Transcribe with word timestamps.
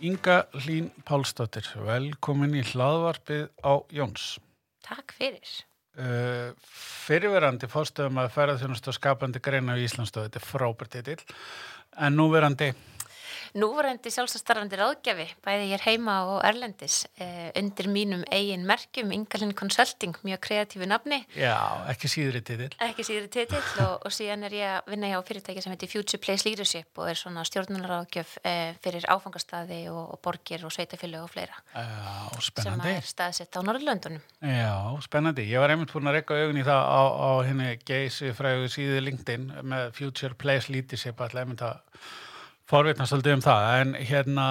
Inga 0.00 0.46
Hlín 0.56 0.86
Pálsdóttir, 1.04 1.66
velkomin 1.84 2.54
í 2.56 2.62
hlaðvarpið 2.64 3.50
á 3.60 3.84
Jóns. 3.92 4.38
Takk 4.80 5.12
fyrir. 5.12 5.50
Uh, 6.00 6.56
fyrirverandi 7.04 7.68
fórstöðum 7.68 8.22
að 8.22 8.30
ferðarþjónustu 8.32 8.92
og 8.92 8.96
skapandi 8.96 9.42
greina 9.44 9.76
í 9.76 9.84
Íslandstöðu, 9.84 10.30
þetta 10.30 10.40
er 10.40 10.46
frábært 10.46 10.94
titill, 10.94 11.36
en 12.00 12.16
núverandi 12.16 12.70
Núverandi 13.58 14.10
sjálfstarfandi 14.14 14.78
ráðgjafi, 14.78 15.24
bæði 15.42 15.64
ég 15.72 15.74
er 15.80 15.82
heima 15.88 16.16
og 16.30 16.36
Erlendis, 16.46 17.00
eh, 17.18 17.48
undir 17.58 17.88
mínum 17.90 18.22
eigin 18.30 18.62
merkjum, 18.68 19.10
Ingalinn 19.16 19.54
Consulting, 19.58 20.14
mjög 20.22 20.38
kreatífu 20.46 20.86
nafni. 20.86 21.18
Já, 21.34 21.56
ekki 21.90 22.06
síðri 22.12 22.42
titill. 22.46 22.70
Ekki 22.86 23.02
síðri 23.08 23.26
titill 23.34 23.82
og, 23.82 24.06
og 24.06 24.14
síðan 24.14 24.46
er 24.46 24.54
ég 24.54 24.76
að 24.76 24.92
vinna 24.94 25.10
hjá 25.10 25.18
fyrirtæki 25.26 25.64
sem 25.64 25.74
heitir 25.74 25.90
Future 25.90 26.20
Place 26.22 26.46
Leadership 26.46 27.02
og 27.02 27.10
er 27.10 27.18
svona 27.18 27.42
stjórnunaráðgjöf 27.48 28.36
eh, 28.44 28.76
fyrir 28.84 29.08
áfangastadi 29.10 29.80
og, 29.90 30.14
og 30.14 30.22
borgir 30.22 30.62
og 30.64 30.70
sveitafjölu 30.76 31.24
og 31.24 31.30
fleira. 31.34 31.58
Já, 31.74 32.30
Sem 32.38 32.46
spennandi. 32.52 32.94
er 33.00 33.10
staðsett 33.10 33.58
á 33.58 33.60
Norrlöndunum. 33.66 34.22
Já, 34.46 34.72
spennandi. 35.02 35.48
Ég 35.50 35.58
var 35.58 35.74
einmitt 35.74 35.90
búin 35.90 36.06
að 36.06 36.20
reyka 36.20 36.38
augun 36.38 36.62
í 36.62 36.64
það 36.70 36.82
á, 36.86 37.02
á 37.18 37.30
henni 37.50 37.74
geysi 37.82 38.30
fræðu 38.36 38.70
síðu 38.70 39.02
LinkedIn 39.10 39.50
með 39.66 39.90
Future 39.98 40.34
Place 40.38 40.70
Leadership, 40.70 41.18
alltaf 41.20 41.42
einmitt 41.42 41.66
að 41.66 41.80
forvitna 42.70 43.06
svolítið 43.10 43.36
um 43.38 43.44
það. 43.44 43.66
En 43.82 43.94
hérna, 44.10 44.46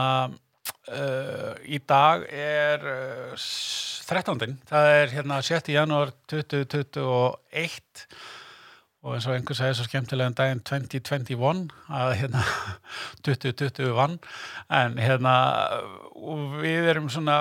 uh, 0.91 1.54
í 1.66 1.80
dag 1.90 2.26
er 2.30 2.84
uh, 2.84 3.38
s- 3.40 3.95
13. 4.09 4.58
Það 4.70 4.88
er 4.98 5.12
hérna 5.14 5.36
6. 5.45 5.68
janúar 5.76 6.09
2021 6.32 8.08
og 9.00 9.14
eins 9.16 9.28
og 9.30 9.36
einhver 9.38 9.55
sagði 9.55 9.76
svo 9.78 9.86
skemmtilega 9.86 10.28
en 10.28 10.34
daginn 10.36 10.62
2021 10.68 11.59
að 11.95 12.09
hérna 12.20 12.42
2021 13.28 14.17
en 14.80 14.98
hérna 15.00 15.36
við 16.59 16.89
erum 16.92 17.08
svona 17.14 17.38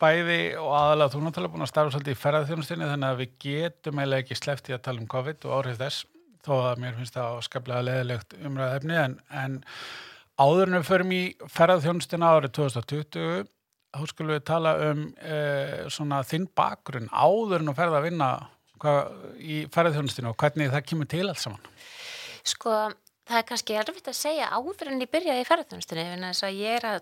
bæði 0.00 0.38
og 0.56 0.70
aðalega 0.78 1.12
þú 1.12 1.20
náttúrulega 1.26 1.52
búin 1.56 1.66
að 1.66 1.72
starfa 1.74 1.92
svolítið 1.96 2.16
í 2.16 2.20
ferðarþjónustinni 2.22 2.88
þannig 2.94 3.10
að 3.10 3.20
við 3.24 3.34
getum 3.44 4.00
eiginlega 4.00 4.24
ekki 4.24 4.38
sleppt 4.40 4.70
í 4.72 4.76
að 4.78 4.84
tala 4.86 5.02
um 5.04 5.10
COVID 5.18 5.44
og 5.50 5.58
áhrif 5.58 5.82
þess 5.82 6.06
þó 6.46 6.54
að 6.70 6.80
mér 6.86 6.96
finnst 7.02 7.18
það 7.18 7.42
skaplega 7.50 7.84
leðilegt 7.90 8.38
umræðefni 8.40 8.96
en, 9.04 9.18
en 9.42 9.60
áður 10.42 10.70
en 10.70 10.78
við 10.78 10.88
förum 10.88 11.14
í 11.14 11.22
ferðarþjónustina 11.52 12.32
árið 12.36 12.54
2020 12.58 13.50
þá 13.92 14.02
skulum 14.08 14.32
við 14.32 14.44
tala 14.48 14.72
um 14.88 15.04
eh, 15.20 15.84
svona 15.92 16.22
þinn 16.26 16.48
bakgrunn 16.56 17.10
áður 17.12 17.60
en 17.60 17.72
að 17.72 17.78
ferða 17.78 18.00
að 18.00 18.06
vinna 18.08 18.28
hvað, 18.82 19.16
í 19.38 19.58
ferðarþjónustinu 19.72 20.32
og 20.32 20.38
hvernig 20.40 20.72
það 20.72 20.86
kemur 20.88 21.10
til 21.12 21.26
alls 21.28 21.44
saman. 21.46 21.72
Sko, 22.42 22.76
það 23.32 23.40
er 23.40 23.46
kannski 23.48 23.76
erfitt 23.80 24.10
að 24.12 24.16
segja 24.18 24.48
áður 24.52 24.90
en 24.92 25.02
ég 25.02 25.10
byrjaði 25.12 25.42
í 25.42 25.48
ferðarþjónustunni 25.48 26.04
en 26.16 26.26
þess 26.28 26.46
að 26.46 26.58
ég 26.60 26.76
er 26.78 26.86
að 26.90 26.98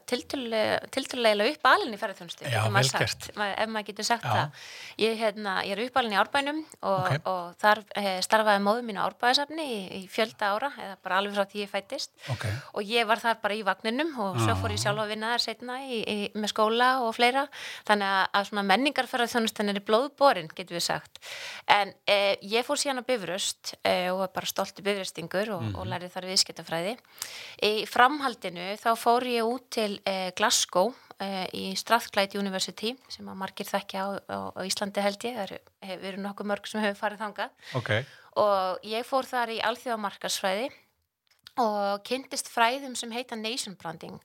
tilturlega 0.95 1.48
upp 1.50 1.69
alin 1.70 1.95
í 1.97 2.00
ferðarþjónustunni 2.00 2.55
ef 2.55 3.69
maður 3.70 3.89
getur 3.91 4.06
sagt 4.06 4.25
Já. 4.27 4.33
það. 4.34 4.64
Ég, 5.00 5.17
hérna, 5.20 5.56
ég 5.67 5.75
er 5.77 5.83
upp 5.87 6.00
alin 6.00 6.14
í 6.14 6.19
árbænum 6.20 6.62
og, 6.81 6.98
Ok. 7.00 7.28
og 7.31 7.55
þar 7.61 7.83
eh, 7.98 8.20
starfaði 8.25 8.62
móðu 8.64 8.87
mínu 8.89 9.03
árbæðasafni 9.05 9.67
í, 9.67 9.78
í 10.00 10.03
fjölda 10.11 10.53
ára 10.55 10.70
eða 10.77 10.97
bara 11.05 11.20
alveg 11.20 11.37
frá 11.37 11.47
því 11.50 11.62
ég 11.64 11.72
fættist 11.72 12.11
Ok. 12.33 12.47
og 12.75 12.83
ég 12.94 13.09
var 13.09 13.22
þar 13.22 13.41
bara 13.42 13.56
í 13.59 13.65
vagninum 13.67 14.12
og 14.20 14.41
svo 14.41 14.56
fór 14.61 14.75
ég 14.75 14.83
sjálf 14.83 15.05
að 15.05 15.12
vinna 15.15 15.33
þar 15.34 15.44
setna 15.47 15.78
í, 15.84 16.00
í, 16.05 16.19
með 16.34 16.53
skóla 16.55 16.91
og 17.05 17.15
fleira. 17.17 17.47
Þannig 17.89 18.15
að, 18.37 18.53
menningarferðarþjónustan 18.70 19.72
er 19.72 19.81
blóðborin, 19.87 20.50
getur 20.55 20.78
við 20.78 20.84
sagt. 20.87 21.20
En 21.70 21.92
eh, 22.11 22.37
ég 22.42 22.67
fór 22.67 22.81
síðan 22.81 23.03
á 23.03 23.09
Bifröst 23.09 23.75
eh, 23.84 24.09
og 24.12 24.20
var 24.25 24.33
bara 24.34 24.50
stolti 24.50 24.84
bifröstingur 24.84 25.53
og, 25.56 25.67
og 25.78 25.89
lærið 25.89 26.12
þar 26.15 26.19
viðskiptafræði. 26.28 26.96
Í 27.64 27.72
framhaldinu 27.88 28.74
þá 28.80 28.90
fór 28.98 29.26
ég 29.30 29.48
út 29.48 29.68
til 29.72 30.00
eh, 30.08 30.30
Glasgow 30.36 30.92
eh, 31.22 31.47
í 31.56 31.64
Strathclyde 31.78 32.38
University 32.41 32.92
sem 33.08 33.28
að 33.31 33.41
margir 33.41 33.69
þekkja 33.70 34.04
á, 34.04 34.08
á, 34.28 34.38
Íslandi 34.66 35.04
held 35.04 35.25
ég, 35.28 35.38
það 35.38 35.47
eru, 35.47 36.10
eru 36.12 36.22
nokkuð 36.26 36.50
mörg 36.53 36.70
sem 36.70 36.84
hefur 36.84 37.00
farið 37.00 37.25
þangað. 37.25 37.56
Ok. 37.80 37.91
og 38.41 38.86
ég 38.86 39.09
fór 39.09 39.26
þar 39.26 39.54
í 39.56 39.62
alþjóðamarkarsfræði 39.70 40.70
og 41.60 42.04
kynntist 42.06 42.48
fræðum 42.50 42.94
sem 42.97 43.10
heita 43.12 43.36
nation 43.36 43.76
branding 43.80 44.20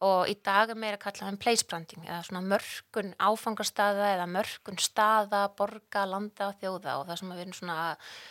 og 0.00 0.30
í 0.30 0.34
dag 0.40 0.70
er 0.72 0.78
meira 0.80 0.96
að 0.96 1.02
kalla 1.04 1.28
um 1.28 1.36
place 1.40 1.66
branding 1.68 2.06
eða 2.06 2.22
svona 2.24 2.40
mörkun 2.48 3.10
áfangastaða 3.20 4.06
eða 4.14 4.26
mörkun 4.32 4.78
staða, 4.80 5.42
borga, 5.56 6.06
landa 6.08 6.48
og 6.48 6.56
þjóða 6.62 6.94
og 7.00 7.04
það 7.10 7.18
sem 7.20 7.34
við 7.34 7.42
erum 7.42 7.56
svona 7.58 7.76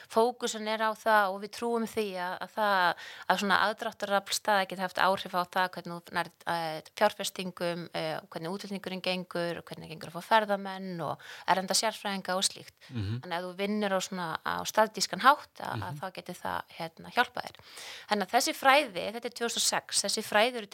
fókusin 0.10 0.70
er 0.74 0.82
á 0.82 0.92
það 0.98 1.34
og 1.36 1.38
við 1.44 1.54
trúum 1.60 1.86
því 1.90 2.06
að, 2.26 2.34
að 2.42 2.56
það 2.56 3.04
að 3.30 3.42
svona 3.44 3.60
aðdráttarafl 3.68 4.38
staða 4.40 4.64
geti 4.72 4.86
haft 4.86 5.02
áhrif 5.04 5.36
á 5.38 5.42
það 5.46 5.70
hvernig 5.76 6.10
þú 6.10 6.18
nærð 6.18 6.48
uh, 6.56 6.90
fjárfestingum, 6.98 7.86
uh, 7.94 8.18
hvernig 8.34 8.56
útlendingurinn 8.56 9.06
gengur, 9.06 9.62
hvernig 9.70 9.94
gengur 9.94 10.10
að 10.10 10.18
fá 10.18 10.30
ferðamenn 10.34 11.06
og 11.06 11.30
erenda 11.46 11.78
sérfræðinga 11.78 12.38
og 12.40 12.48
slíkt. 12.50 12.74
Þannig 13.22 13.36
að 13.36 13.38
ef 13.38 13.46
þú 13.46 13.54
vinnur 13.62 13.94
á 13.94 14.00
svona 14.02 14.28
á 14.42 14.66
staðdískan 14.66 15.22
hátt 15.22 15.62
að, 15.62 15.86
að 15.86 16.02
þá 16.02 16.08
geti 16.18 16.38
það 16.40 16.76
hérna, 16.80 17.14
hjálpa 17.14 17.46
þér. 17.46 17.62
Þannig 18.10 18.26
að 18.26 18.36
þessi 18.36 18.56
fræði, 18.58 19.06
þetta 19.16 19.30
er 19.30 19.38
2006, 19.44 20.04
þessi 20.08 20.26
fræði 20.26 20.66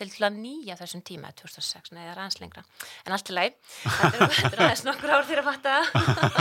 til 0.85 0.95
til 0.95 1.01
þessum 1.01 1.03
tíma 1.05 1.31
2006, 1.39 1.91
nei 1.95 2.03
það 2.03 2.11
er 2.11 2.19
aðeins 2.21 2.37
lengra. 2.41 2.63
En 3.05 3.15
allt 3.15 3.31
í 3.31 3.35
læg, 3.35 3.55
þetta 3.85 4.27
er, 4.27 4.59
aðeins 4.65 4.83
nokkur 4.85 5.13
ár 5.15 5.27
þér 5.27 5.41
að 5.41 5.49
fatta. 5.49 5.75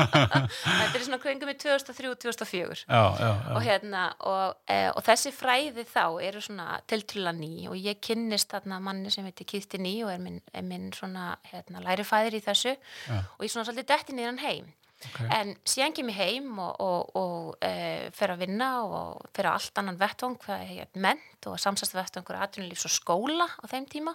Þetta 0.65 0.99
er 0.99 1.05
svona 1.06 1.19
kringum 1.22 1.50
í 1.50 1.56
2003-2004 1.62 2.84
Já, 2.84 3.03
já, 3.19 3.31
já. 3.31 3.55
og 3.55 3.65
hérna 3.65 4.05
og, 4.28 4.56
e, 4.71 4.78
og 4.93 5.03
þessi 5.06 5.32
fræði 5.34 5.87
þá 5.88 6.05
eru 6.27 6.43
svona 6.44 6.78
tiltrúla 6.91 7.32
ný 7.37 7.69
og 7.71 7.77
ég 7.78 8.00
kynnist 8.05 8.53
þarna 8.53 8.81
manni 8.84 9.12
sem 9.12 9.27
heitir 9.27 9.49
Kýtti 9.49 9.81
Ný 9.82 9.97
og 10.06 10.12
er 10.15 10.22
minn, 10.22 10.41
er 10.53 10.66
minn 10.66 10.91
svona 10.97 11.34
hérna, 11.50 11.82
lærifæðir 11.84 12.38
í 12.38 12.44
þessu. 12.44 12.76
Já. 13.09 13.21
og 13.25 13.44
ég 13.47 13.53
svona 13.53 13.69
svolítið 13.69 13.91
detti 13.93 14.25
hann 14.25 14.43
heim 14.43 14.72
Ok. 15.10 15.20
en 15.37 15.54
síðan 15.69 15.97
kem 15.97 16.12
ég 16.12 16.20
heim 16.20 16.60
og, 16.62 16.81
og, 16.81 17.10
og 17.19 17.65
e, 17.65 18.10
fer 18.15 18.34
að 18.34 18.44
vinna 18.44 18.70
og 18.84 19.26
fer 19.37 19.48
að 19.48 19.59
allt 19.59 19.82
annan 19.82 20.00
vettvang 20.00 20.38
hvað 20.44 20.65
hér 20.70 21.03
ment 21.06 21.50
og 21.50 21.59
samsast 21.60 21.97
vettvangur 21.97 22.41
atvinnulífs 22.41 22.88
og 22.88 22.94
skóla 22.94 23.48
á 23.48 23.64
þeim 23.70 23.88
tíma 23.91 24.14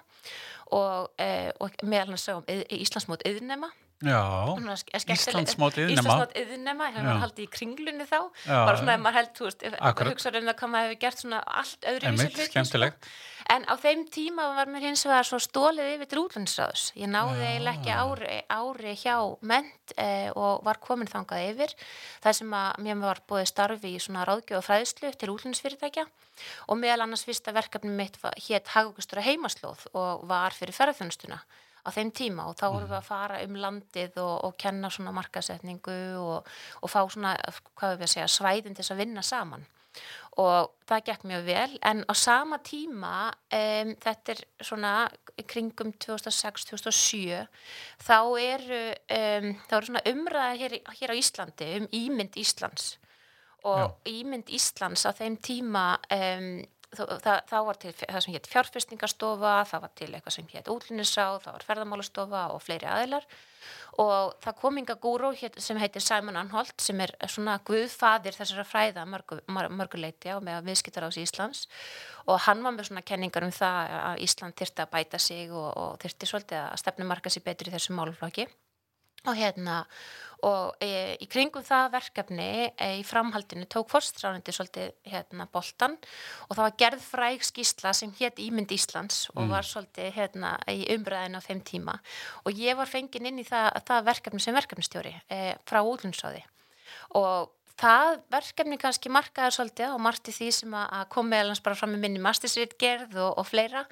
og, 0.76 1.12
e, 1.20 1.52
og 1.60 1.78
meðal 1.84 2.14
hann 2.14 2.22
segja 2.22 2.40
um 2.42 2.66
Íslandsmót 2.80 3.26
yðnema 3.30 3.72
Já, 4.00 4.56
Svona 4.56 4.76
ske- 4.80 4.96
skemmtileg- 4.96 5.28
Íslandsmót 5.28 5.76
iðnnema. 5.76 6.00
Íslandsmót 6.00 6.36
yðnema, 6.40 6.86
hef 6.96 7.08
haldið 7.20 7.44
í 7.44 7.48
kringlunni 7.52 8.06
þá. 8.08 8.20
Já, 8.48 8.60
bara 8.66 8.78
svona 8.80 8.94
ef 8.96 9.02
maður 9.04 9.18
held, 9.20 9.32
þú 9.36 9.44
veist, 9.50 9.64
ef 9.68 9.74
Akkurat. 9.90 10.14
hugsa 10.14 10.32
um 10.40 10.46
það 10.48 10.56
hvað 10.62 10.70
maður 10.72 10.88
hefur 10.88 11.00
gert 11.02 11.18
svona 11.20 11.40
allt 11.46 11.82
öðru 11.92 12.08
Einmitt, 12.08 12.38
skemmtilegt. 12.48 13.10
en 13.50 13.66
á 13.68 13.76
þeim 13.76 14.06
tíma 14.10 14.56
var 14.56 14.68
mér 14.72 14.86
hins 14.88 15.04
vegar 15.04 15.28
svo 15.28 15.40
stólið 15.44 15.92
yfir 15.98 16.08
til 16.08 16.20
útlandsráðs 16.24 16.94
ég 16.96 17.10
náði 17.12 17.44
eiginlega 17.44 17.76
ekki 17.76 17.92
ári, 17.92 18.42
ári 18.50 18.96
hjá 18.96 19.38
ment 19.42 19.94
eh, 19.98 20.32
og 20.34 20.64
var 20.64 20.78
komin 20.80 21.08
þangað 21.12 21.50
yfir. 21.52 21.76
Það 22.24 22.34
sem 22.40 22.52
að 22.56 22.78
mér 22.80 23.02
var 23.04 23.20
búið 23.28 23.48
starfi 23.52 23.96
í 23.96 24.00
svona 24.00 24.24
ráðgjöf 24.24 24.58
og 24.64 24.68
fræðslu 24.70 25.12
til 25.18 25.30
útlandsfyrirtækja 25.36 26.06
og 26.70 26.78
meðal 26.78 27.02
annars 27.04 27.26
fyrsta 27.28 27.52
verkefni 27.52 27.92
mitt 27.92 28.16
hétt 28.48 28.68
Hagaukustur 28.72 29.20
heimaslóð 29.20 29.88
og 29.94 30.24
var 30.30 30.52
fyrir 30.56 30.72
ferðarþjónustuna 30.72 31.42
á 31.90 31.96
þeim 31.98 32.14
tíma 32.16 32.46
og 32.50 32.56
þá 32.60 32.66
vorum 32.68 32.92
við 32.92 33.00
að 33.00 33.10
fara 33.10 33.42
um 33.46 33.58
landið 33.66 34.22
og, 34.22 34.36
og 34.48 34.56
kenna 34.62 34.92
svona 34.94 35.16
markasetningu 35.16 36.00
og, 36.22 36.48
og 36.82 36.92
fá 36.94 37.02
svona, 37.10 37.36
hvað 37.80 37.98
við 37.98 38.08
að 38.08 38.14
segja, 38.14 38.32
svæðin 38.38 38.78
til 38.78 38.86
að 38.86 39.02
vinna 39.04 39.26
saman. 39.26 39.66
Og 40.40 40.70
það 40.88 41.06
gekk 41.10 41.26
mjög 41.28 41.48
vel 41.50 41.80
en 41.90 42.04
á 42.08 42.14
sama 42.16 42.60
tíma 42.64 43.14
um, 43.34 43.92
þetta 44.00 44.36
er 44.36 44.44
svona 44.64 44.94
kringum 45.50 45.92
2006-2007 46.06 47.42
þá 48.06 48.20
eru 48.44 48.82
um, 49.18 49.50
eru 49.58 49.90
svona 49.90 50.06
umræða 50.12 50.56
hér, 50.62 50.78
hér 51.02 51.14
á 51.16 51.20
Íslandi 51.20 51.70
um 51.82 51.90
ímynd 51.92 52.40
Íslands. 52.40 52.94
Og 53.68 53.98
ímynd 54.08 54.52
Íslands 54.56 55.04
á 55.04 55.12
þeim 55.18 55.36
tíma 55.44 55.88
um, 56.16 56.54
það, 56.96 57.40
það, 57.50 57.66
var 57.68 57.80
til 57.82 57.94
það 58.00 58.24
sem 58.26 58.36
hétt 58.36 58.50
fjárfestingastofa 58.50 59.54
það 59.70 59.84
var 59.86 59.92
til 60.00 60.10
eitthvað 60.10 60.36
sem 60.36 60.50
hétt 60.54 60.72
útlunisráð 60.74 61.40
það 61.46 61.56
var 61.58 61.66
ferðamálastofa 61.68 62.44
og 62.56 62.62
fleiri 62.66 62.90
aðilar. 62.90 63.28
Og 64.00 64.36
það 64.44 64.56
kom 64.62 64.78
inga 64.80 64.96
gúrú 65.02 65.34
sem 65.60 65.80
heitir 65.82 66.04
Simon 66.04 66.38
Anholt 66.40 66.80
sem 66.82 67.02
er 67.04 67.12
svona 67.28 67.58
guðfadir 67.68 68.38
þessara 68.38 68.64
fræða 68.64 69.04
mörgu, 69.10 69.42
mör- 69.52 69.70
mörguleiti 69.76 70.32
á 70.32 70.40
með 70.40 70.70
viðskiptar 70.70 71.10
ás 71.10 71.20
Íslands. 71.20 71.66
Og 72.30 72.40
hann 72.46 72.64
var 72.64 72.78
með 72.78 72.90
svona 72.90 73.04
kenningar 73.04 73.44
um 73.44 73.52
það 73.52 73.94
að 74.00 74.24
Ísland 74.26 74.56
þyrfti 74.56 74.86
að 74.86 74.94
bæta 74.96 75.20
sig 75.20 75.52
og, 75.52 75.70
og 75.76 76.00
þyrfti 76.02 76.32
svolítið 76.32 76.64
að 76.64 76.82
stefnumarka 76.86 77.34
sig 77.34 77.44
betur 77.44 77.70
í 77.72 77.76
þessu 77.76 77.98
málflokki 77.98 78.48
og 79.28 79.36
hérna 79.38 79.84
og 80.48 80.78
e, 80.80 81.18
í 81.20 81.28
kringum 81.28 81.64
það 81.66 81.90
verkefni 81.98 82.48
e, 82.72 82.90
í 83.02 83.04
framhaldinu 83.08 83.68
tók 83.72 83.90
fórstráðandi 83.92 84.54
svolítið 84.56 84.94
hérna 85.12 85.48
boltan 85.52 85.98
og 86.48 86.54
það 86.56 86.64
var 86.64 86.78
gerð 86.84 87.04
fræg 87.04 87.44
skísla 87.44 87.92
sem 87.98 88.14
hétt 88.20 88.40
Ímynd 88.40 88.72
Íslands 88.72 89.26
og 89.36 89.52
var 89.52 89.68
svolítið 89.68 90.14
hérna 90.16 90.54
í 90.72 90.86
umræðinu 90.96 91.44
á 91.44 91.48
þeim 91.48 91.64
tíma. 91.68 91.98
Og 92.46 92.56
ég 92.56 92.80
var 92.80 92.88
fengin 92.88 93.28
inn 93.28 93.44
í 93.44 93.48
það, 93.48 93.82
það 93.90 94.10
verkefni 94.14 94.44
sem 94.44 94.56
verkefnistjóri 94.56 95.16
e, 95.28 95.42
frá 95.68 95.82
útlunnsráði 95.84 96.46
og 97.20 97.52
það 97.80 98.22
verkefni 98.34 98.78
kannski 98.82 99.12
markaður 99.14 99.56
svolítið 99.58 99.94
og 99.96 100.02
margt 100.04 100.32
í 100.32 100.36
því 100.36 100.50
sem 100.56 100.76
að, 100.76 100.88
að 101.00 101.06
kom 101.16 101.30
meðalans 101.32 101.64
bara 101.66 101.80
fram 101.80 101.94
með 101.96 102.04
minni 102.06 102.24
mastisritgerð 102.24 103.16
og, 103.18 103.32
og 103.42 103.48
fleira. 103.48 103.86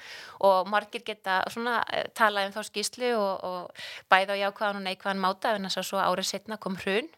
Og 0.48 0.72
margir 0.72 1.06
geta 1.07 1.39
svona 1.54 1.80
eh, 1.94 2.10
talað 2.18 2.50
um 2.50 2.57
þá 2.57 2.72
skýslu 2.72 3.13
og, 3.18 3.48
og 3.48 3.86
bæða 4.12 4.38
á 4.38 4.42
jákvæðan 4.44 4.81
og 4.81 4.88
neikvæðan 4.89 5.24
máta 5.24 5.56
en 5.56 5.69
þess 5.69 5.81
að 5.84 5.89
svo 5.92 6.04
árið 6.04 6.30
setna 6.34 6.60
kom 6.62 6.78
hrun. 6.84 7.10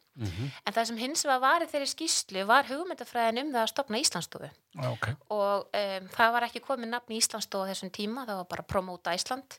En 0.68 0.76
það 0.76 0.88
sem 0.90 0.98
hins 1.00 1.22
var 1.28 1.40
varið 1.40 1.70
þeirri 1.72 1.90
skýslu 1.94 2.42
var 2.48 2.68
hugmyndafræðin 2.68 3.46
um 3.46 3.52
það 3.54 3.62
að 3.62 3.70
stopna 3.72 4.02
Íslandsstofu. 4.02 4.50
Ok, 4.90 5.06
og 5.32 5.70
um, 5.80 6.10
það 6.16 6.34
var 6.36 6.46
ekki 6.50 6.62
komið 6.66 6.92
nafn 6.92 7.14
í 7.16 7.20
Íslandsstofu 7.22 7.64
á 7.64 7.70
þessum 7.72 7.94
tíma, 7.96 8.26
það 8.28 8.42
var 8.42 8.50
bara 8.52 8.66
Promóta 8.68 9.16
Ísland 9.16 9.56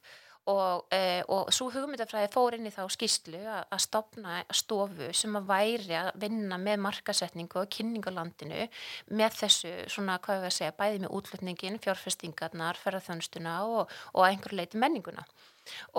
og, 0.49 0.87
uh, 0.95 1.21
og 1.29 1.51
svo 1.55 1.69
hugmyndafræði 1.75 2.31
fór 2.33 2.57
inn 2.57 2.69
í 2.69 2.73
þá 2.73 2.83
skýslu 2.93 3.41
að, 3.45 3.77
stopna 3.83 4.41
stofu 4.55 5.11
sem 5.17 5.37
að 5.37 5.51
væri 5.51 5.99
að 5.99 6.11
vinna 6.23 6.59
með 6.61 6.81
markasetningu 6.87 7.61
og 7.61 7.71
kynningalandinu 7.77 8.67
með 9.13 9.39
þessu 9.43 9.75
svona, 9.93 10.19
hvað 10.25 10.45
við 10.45 10.51
að 10.51 10.57
segja, 10.57 10.77
bæði 10.81 11.05
með 11.05 11.15
útlutningin, 11.21 11.79
fjárfestingarnar, 11.85 12.81
ferðarþjónustuna 12.81 13.61
og, 13.69 13.95
og 14.15 14.25
að 14.25 14.35
einhverju 14.35 14.61
leiti 14.63 14.81
menninguna. 14.81 15.27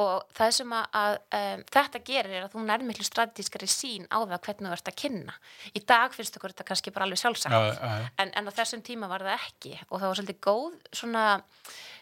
Og 0.01 0.25
það 0.35 0.53
sem 0.55 0.73
að, 0.75 0.85
að 0.97 1.15
um, 1.37 1.63
þetta 1.75 2.01
gerir 2.07 2.33
er 2.35 2.45
að 2.45 2.55
þú 2.55 2.63
nær 2.65 2.83
miklu 2.85 3.05
strategískari 3.05 3.69
sín 3.69 4.07
á 4.09 4.19
það 4.19 4.41
hvernig 4.47 4.67
þú 4.71 4.75
ert 4.77 4.91
að 4.91 4.97
kynna. 5.03 5.35
Í 5.77 5.83
dag 5.93 6.15
finnst 6.15 6.37
okkur 6.39 6.55
þetta 6.55 6.67
kannski 6.71 6.93
bara 6.95 7.07
alveg 7.07 7.21
sjálfsagt 7.21 7.55
já, 7.55 7.77
já, 7.77 8.09
en, 8.23 8.33
en 8.39 8.49
á 8.49 8.57
þessum 8.57 8.83
tíma 8.85 9.09
var 9.11 9.25
það 9.27 9.37
ekki. 9.37 9.73
Og 9.89 10.01
það 10.01 10.07
var 10.07 10.19
svolítið 10.19 10.41
góð 10.47 10.77
svona 11.01 11.25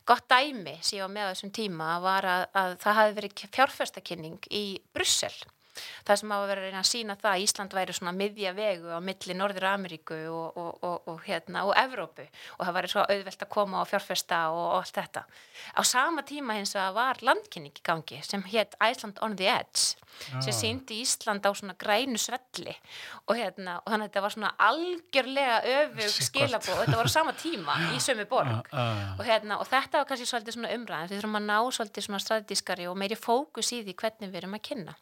gott 0.10 0.26
dæmi 0.32 0.76
var 0.82 1.12
með 1.14 1.32
þessum 1.34 1.54
tíma 1.54 1.94
var 2.04 2.26
að, 2.26 2.44
að 2.58 2.76
það 2.82 3.00
hafi 3.00 3.16
verið 3.20 3.46
fjárfestakynning 3.58 4.52
í 4.52 4.64
Brussel 4.96 5.34
það 6.08 6.20
sem 6.22 6.34
hafa 6.34 6.48
verið 6.50 6.64
að 6.64 6.70
reyna 6.70 6.82
að 6.82 6.90
sína 6.90 7.16
það 7.20 7.32
að 7.32 7.44
Ísland 7.46 7.76
væri 7.78 7.96
svona 7.96 8.14
miðja 8.16 8.54
vegu 8.58 8.92
á 8.92 9.00
milli 9.04 9.36
Norður 9.38 9.68
Ameríku 9.70 10.18
og, 10.34 10.58
og, 10.58 10.84
og, 10.84 11.10
og 11.14 11.22
hérna 11.28 11.64
og 11.68 11.74
Evrópu. 11.80 12.26
Og 12.58 12.66
það 12.66 12.78
væri 12.80 12.92
svo 12.94 13.06
auðvelt 13.06 13.46
að 13.46 13.52
koma 13.56 13.82
og 13.84 13.90
fjárfesta 13.90 14.42
og, 14.56 14.66
allt 14.80 15.00
þetta. 15.00 15.26
Á 15.76 15.82
sama 15.88 16.26
tíma 16.28 16.58
hins 16.58 16.76
að 16.80 16.94
var 16.98 17.24
landkynning 17.26 17.76
í 17.76 17.86
gangi 17.86 18.22
sem 18.26 18.44
hétt 18.50 18.78
Iceland 18.82 19.22
on 19.26 19.38
the 19.40 19.50
Edge 19.50 19.96
sem 20.42 20.54
síndi 20.56 21.00
Ísland 21.04 21.46
á 21.46 21.52
svona 21.54 21.76
grænu 21.80 22.20
svelli. 22.20 22.74
Og 23.30 23.38
hérna 23.38 23.80
og 23.84 23.92
þannig 23.92 24.08
að 24.08 24.10
þetta 24.10 24.24
var 24.26 24.36
svona 24.36 24.54
algjörlega 24.70 25.60
öfug 25.76 26.10
Sitt 26.10 26.30
skilabóð 26.30 26.76
og 26.76 26.82
þetta 26.86 27.00
var 27.00 27.12
á 27.12 27.14
sama 27.14 27.36
tíma 27.38 27.78
í 27.94 28.02
sömu 28.04 28.26
borg. 28.30 28.72
Já. 28.74 28.88
og, 29.20 29.24
hérna, 29.28 29.60
og 29.62 29.70
þetta 29.70 30.02
var 30.02 30.10
kannski 30.10 30.28
svolítið 30.30 30.58
svona 30.58 30.74
umræðan 30.76 31.12
við 31.12 31.22
þurfum 31.22 31.40
að 31.40 31.46
ná 31.50 31.58
svolítið 31.78 32.08
svona 32.08 32.24
strategískari 32.24 32.90
og 32.90 32.98
meiri 33.00 33.20
fókus 33.20 33.72
í 33.76 33.84
því 33.86 33.96
hvernig 34.02 34.34
við 34.34 34.42
erum 34.42 34.58
að 34.58 34.66
kynna 34.70 34.98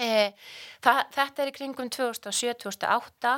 E, 0.00 0.32
það, 0.80 1.00
þetta 1.12 1.42
er 1.42 1.50
í 1.50 1.54
kringum 1.54 1.90
2007-2008 1.92 3.32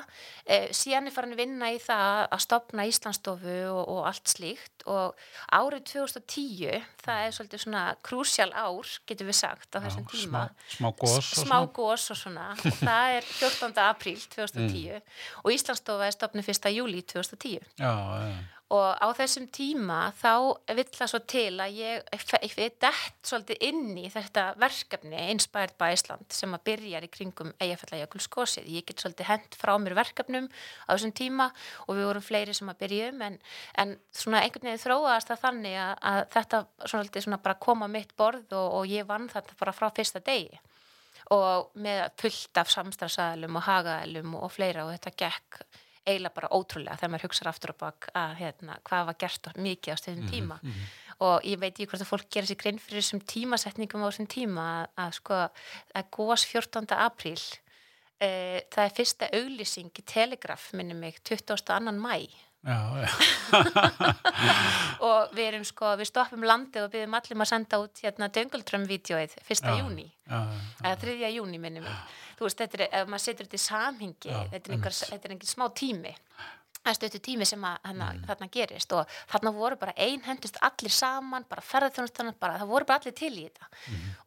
e, 0.47 0.59
síðan 0.77 1.09
er 1.09 1.15
farin 1.15 1.35
að 1.35 1.43
vinna 1.43 1.71
í 1.75 1.81
það 1.83 2.21
að 2.29 2.43
stopna 2.45 2.87
Íslandsstofu 2.87 3.57
og, 3.73 3.81
og 3.83 4.07
allt 4.11 4.31
slíkt 4.31 4.87
og 4.91 5.19
árið 5.55 5.85
2010 5.91 6.87
það 7.03 7.25
er 7.27 7.35
svolítið 7.37 7.65
svona 7.65 7.83
krúsjál 8.07 8.49
ár 8.55 8.95
getur 9.11 9.31
við 9.31 9.39
sagt 9.41 9.75
á 9.75 9.79
þessum 9.83 10.07
tíma 10.13 10.47
smá, 10.53 10.71
smá 10.77 10.89
gos 11.03 11.19
og 11.19 11.27
smá 11.43 11.59
svona. 11.59 11.93
og 12.15 12.23
svona 12.23 12.49
og 12.55 12.81
það 12.81 13.19
er 13.19 13.29
14. 13.29 13.83
apríl 13.89 14.25
2010 14.39 15.03
og 15.43 15.53
Íslandsstofa 15.57 16.09
er 16.09 16.17
stopnið 16.17 16.53
1. 16.55 16.73
júli 16.79 17.03
2010 17.03 17.59
já, 17.59 17.93
já, 17.93 18.31
og 18.73 18.97
á 18.97 19.09
þessum 19.17 19.47
tíma 19.53 19.99
þá 20.17 20.33
vill 20.73 20.89
það 20.89 21.11
svo 21.13 21.21
til 21.29 21.51
að 21.61 21.75
ég, 21.77 22.07
ég 22.41 22.79
dett 22.81 23.29
svolítið 23.29 23.67
inn 23.69 23.99
í 24.01 24.07
þetta 24.13 24.47
verkefni 24.61 25.27
Inspired 25.35 25.75
by 25.81 25.93
Iceland 25.93 26.33
sem 26.33 26.57
að 26.57 26.65
byrjar 26.71 27.05
í 27.05 27.11
kringum 27.13 27.53
Eyjafjallajökulskosið. 27.61 28.71
Ég 28.73 28.87
get 28.89 29.05
svolítið 29.05 29.29
hent 29.29 29.59
frá 29.61 29.75
mér 29.83 29.97
verkefnum 29.99 30.49
á 30.89 30.91
þessum 30.95 31.13
tíma 31.21 31.51
og 31.85 31.99
við 31.99 32.09
vorum 32.09 32.25
fleiri 32.25 32.57
sem 32.57 32.73
að 32.73 32.81
byrjum 32.87 33.23
en, 33.29 33.39
en 33.83 33.95
svona 34.09 34.41
einhvern 34.41 34.71
veginn 34.71 34.85
þróaðast 34.87 35.35
það 35.35 35.45
þannig 35.47 35.79
að, 35.85 35.95
að 36.13 36.21
þetta 36.39 36.65
svolítið 36.87 37.29
svona 37.29 37.43
bara 37.45 37.61
kom 37.69 37.85
á 37.85 37.89
mitt 37.93 38.17
borð 38.17 38.57
og, 38.57 38.69
og 38.81 38.89
ég 38.89 39.09
vann 39.09 39.29
þetta 39.33 39.59
bara 39.61 39.77
frá 39.77 39.91
fyrsta 39.93 40.25
degi 40.25 40.61
og 41.33 41.71
með 41.81 42.09
fullt 42.21 42.59
af 42.61 42.73
samstæðsæðlum 42.73 43.57
og 43.61 43.65
hagaðlum 43.69 44.37
og 44.41 44.53
fleira 44.53 44.87
og 44.87 44.97
þetta 44.97 45.13
gekk 45.23 45.65
eiginlega 46.07 46.37
bara 46.37 46.51
ótrúlega 46.57 46.99
þegar 46.99 47.13
maður 47.13 47.27
hugsaður 47.29 47.51
aftur 47.53 47.73
á 47.73 47.77
bak 47.83 48.09
að 48.19 48.35
hérna, 48.41 48.79
hvað 48.89 49.09
var 49.09 49.19
gert 49.23 49.51
mikið 49.57 49.95
á 49.95 50.01
stöðum 50.01 50.31
tíma 50.31 50.59
og 51.23 51.47
ég 51.47 51.61
veit 51.61 51.73
ekki 51.73 51.89
hvort 51.91 52.03
að 52.03 52.11
fólk 52.11 52.31
gerir 52.35 52.51
sér 52.51 52.61
grein 52.63 52.81
fyrir 52.83 53.03
þessum 53.05 53.23
tímasetningum 53.33 54.03
á 54.03 54.09
þessum 54.11 54.31
tíma 54.31 54.65
að, 54.73 54.87
að 55.05 55.13
sko 55.19 55.41
að 56.01 56.09
góðs 56.17 56.47
14. 56.51 56.97
apríl 56.97 57.39
e, 58.19 58.31
það 58.73 58.85
er 58.85 58.97
fyrsta 58.97 59.31
auglýsing 59.39 59.93
í 59.93 60.07
Telegraf 60.15 60.73
minni 60.79 60.97
mig 60.99 61.21
22. 61.23 61.95
mæ 61.99 62.17
já, 62.63 62.79
já. 63.03 63.11
og 65.09 65.35
við 65.37 65.47
erum 65.49 65.65
sko, 65.67 65.93
við 66.01 66.11
stoppum 66.11 66.47
landið 66.47 66.87
og 66.87 66.93
byrjum 66.95 67.17
allir 67.19 67.45
að 67.45 67.51
senda 67.51 67.81
út 67.83 68.03
hérna 68.05 68.31
Dönguldrömm-vídeóið 68.33 69.37
1. 69.43 69.63
Já. 69.63 69.79
júni 69.81 70.09
eða 70.31 70.97
3. 71.03 71.17
júni 71.37 71.61
minni 71.63 71.83
mig 71.85 72.19
þú 72.39 72.49
veist, 72.49 72.63
þetta 72.63 72.79
er, 72.79 72.89
ef 73.01 73.11
maður 73.11 73.25
setur 73.27 73.49
þetta 73.49 73.61
í 73.61 73.65
samhengi 73.67 74.33
Já, 74.33 74.41
þetta 74.55 74.73
er 74.73 75.35
einhver 75.37 75.51
smá 75.51 75.67
tími 75.75 76.15
það 76.83 76.97
stöttu 76.99 77.21
tími 77.23 77.47
sem 77.49 77.65
að, 77.67 77.77
hana, 77.87 78.09
þarna 78.27 78.49
gerist 78.53 78.95
og 78.97 79.11
þarna 79.31 79.53
voru 79.55 79.79
bara 79.81 79.95
einhendust 79.97 80.59
allir 80.65 80.95
saman, 80.95 81.47
bara 81.51 81.65
ferðarþjónustann 81.67 82.33
bara, 82.41 82.59
það 82.63 82.73
voru 82.73 82.89
bara 82.89 83.03
allir 83.03 83.17
til 83.19 83.31
í 83.33 83.45
þetta. 83.47 83.71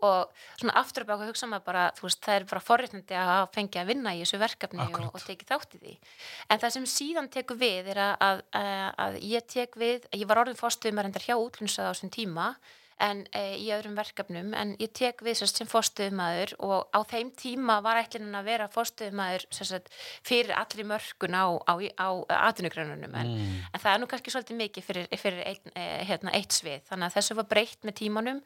Og 0.08 0.46
svona 0.62 0.78
aftur 0.82 1.06
og 1.06 1.12
baka 1.12 1.30
hugsa 1.30 1.50
maður 1.52 1.66
bara 1.68 1.84
þú 1.98 2.08
veist, 2.08 2.22
það 2.26 2.40
er 2.40 2.48
bara 2.54 2.64
forréttandi 2.70 3.20
að 3.26 3.44
fengja 3.58 3.84
að 3.84 3.92
vinna 3.92 4.16
í 4.16 4.24
þessu 4.24 4.42
verkefni 4.42 4.86
og, 4.86 5.10
og 5.12 5.26
tekið 5.26 5.52
þátt 5.52 5.76
í 5.76 5.84
því. 5.84 5.98
En 6.50 6.64
það 6.64 6.76
sem 6.78 6.88
síðan 6.96 7.30
tekur 7.34 7.60
við 7.60 7.92
er 7.96 8.02
að, 8.06 8.16
að, 8.30 8.46
að, 8.62 8.88
að 9.06 9.20
ég 9.36 9.52
tek 9.52 9.78
við, 9.80 10.10
ég 10.16 10.28
var 10.30 10.44
orðin 10.46 10.60
fórstuðumar 10.60 11.10
endar 11.10 11.28
hjá 11.28 11.36
útlunnsað 11.36 11.92
á 11.92 11.94
þessum 11.94 12.16
tíma 12.16 12.54
en 13.04 13.24
e, 13.36 13.44
í 13.60 13.70
öðrum 13.76 13.96
verkefnum. 13.98 14.54
En 14.58 14.74
ég 14.82 14.92
tek 14.96 15.24
við 15.26 15.40
sérst 15.40 15.60
sem 15.60 15.70
fórstuðumæður 15.70 16.56
og 16.66 16.92
á 16.96 17.00
þeim 17.10 17.32
tíma 17.38 17.80
var 17.86 18.00
ætlinin 18.02 18.38
að 18.38 18.50
vera 18.50 18.70
fórstuðumæður 18.72 19.48
sérst 19.56 19.90
fyrir 20.26 20.56
allri 20.56 20.86
mörkun 20.88 21.36
á, 21.36 21.46
á, 21.68 21.74
á 21.76 22.10
atvinnugreinunum. 22.50 23.18
En, 23.20 23.34
en 23.68 23.84
það 23.84 23.92
er 23.94 24.04
nú 24.04 24.10
kannski 24.12 24.34
svolítið 24.34 24.62
mikið 24.62 24.88
fyrir, 24.90 25.10
fyrir 25.22 25.44
ein, 25.52 25.74
e, 25.74 25.88
hérna, 26.08 26.36
eitt 26.38 26.56
svið. 26.56 26.86
Þannig 26.92 27.10
að 27.10 27.18
þessu 27.20 27.40
var 27.42 27.50
breytt 27.52 27.88
með 27.88 28.00
tímanum 28.04 28.44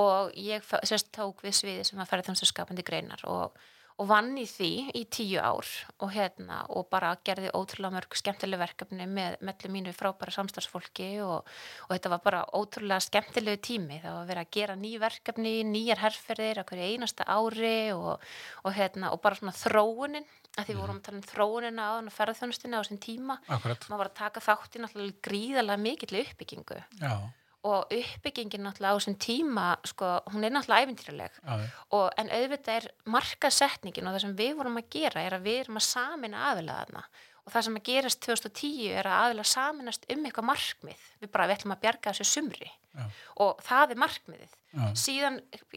og 0.00 0.32
ég 0.38 0.66
sérst 0.82 1.12
tók 1.14 1.44
við 1.46 1.60
sviði 1.60 1.86
sem 1.86 2.02
að 2.02 2.10
færa 2.10 2.26
þannig 2.26 2.50
skapandi 2.52 2.86
greinar 2.86 3.22
og 3.30 3.54
og 4.00 4.08
vann 4.10 4.32
í 4.40 4.44
því 4.48 4.70
í 4.98 5.02
tíu 5.12 5.40
ár 5.42 5.68
og 6.02 6.12
hérna 6.14 6.62
og 6.72 6.88
bara 6.92 7.12
gerði 7.24 7.52
ótrúlega 7.56 7.96
mörg 7.96 8.16
skemmtileg 8.18 8.60
verkefni 8.62 9.06
með 9.08 9.38
mellu 9.44 9.72
mínu 9.74 9.94
frábæra 9.96 10.34
samstagsfólki 10.34 11.10
og, 11.24 11.48
og 11.86 11.94
þetta 11.94 12.12
var 12.14 12.22
bara 12.24 12.44
ótrúlega 12.56 13.02
skemmtilegu 13.04 13.60
tími. 13.62 14.00
Það 14.02 14.18
var 14.18 14.30
verið 14.30 14.44
að 14.46 14.54
gera 14.58 14.78
ný 14.78 14.92
verkefni, 15.02 15.54
nýjar 15.68 16.02
herrferðir 16.06 16.62
á 16.62 16.68
hverju 16.68 16.88
einasta 16.92 17.28
ári 17.28 17.76
og, 17.96 18.30
og 18.64 18.78
hérna 18.78 19.12
og 19.12 19.20
bara 19.24 19.38
svona 19.38 19.56
þróunin 19.56 20.28
að 20.52 20.66
því 20.66 20.74
við 20.74 20.80
vorum 20.82 20.98
að 20.98 21.04
tala 21.06 21.18
um 21.18 21.28
þróunina 21.30 21.84
á 21.88 21.92
ferðarþjónustina 22.12 22.80
á 22.80 22.82
þessum 22.82 23.00
tíma. 23.00 23.38
Akkurat. 23.48 23.86
Maður 23.88 24.02
var 24.02 24.10
að 24.10 24.18
taka 24.18 24.42
þátti 24.44 24.82
náttúrulega 24.82 25.22
gríðarlega 25.28 25.80
mikill 25.80 26.18
uppbyggingu. 26.20 26.80
Já, 27.00 27.14
og 27.62 27.92
uppbyggingin 27.94 28.64
náttúrulega 28.66 28.94
á 28.94 28.98
þessum 28.98 29.18
tíma 29.22 29.66
sko, 29.86 30.08
hún 30.34 30.46
er 30.46 30.54
náttúrulega 30.54 30.86
æfintýraleg 30.86 31.36
en 32.18 32.32
auðvitað 32.38 32.78
er 32.78 32.88
markasetningin 33.14 34.08
og 34.08 34.16
það 34.16 34.24
sem 34.24 34.38
við 34.40 34.56
vorum 34.58 34.80
að 34.80 34.88
gera 34.96 35.22
er 35.22 35.36
að 35.36 35.46
við 35.46 35.60
erum 35.64 35.78
að 35.78 35.86
samina 35.86 36.48
aðilaðarna 36.50 37.04
og 37.42 37.54
það 37.54 37.66
sem 37.66 37.78
að 37.80 37.88
gerast 37.88 38.22
2010 38.26 38.98
er 39.00 39.08
að 39.10 39.24
aðila 39.26 39.48
saminast 39.48 40.06
um 40.12 40.26
eitthvað 40.26 40.48
markmið. 40.52 41.08
Við 41.22 41.32
bara 41.34 41.48
við 41.48 41.58
ætlum 41.58 41.76
að 41.76 41.84
bjarga 41.86 42.12
þessu 42.12 42.28
sumri. 42.30 42.70
Já. 42.92 43.06
og 43.40 43.60
það 43.64 43.94
er 43.94 44.00
markmiðið. 44.02 44.58
Já. 44.72 44.84
síðan 44.96 45.34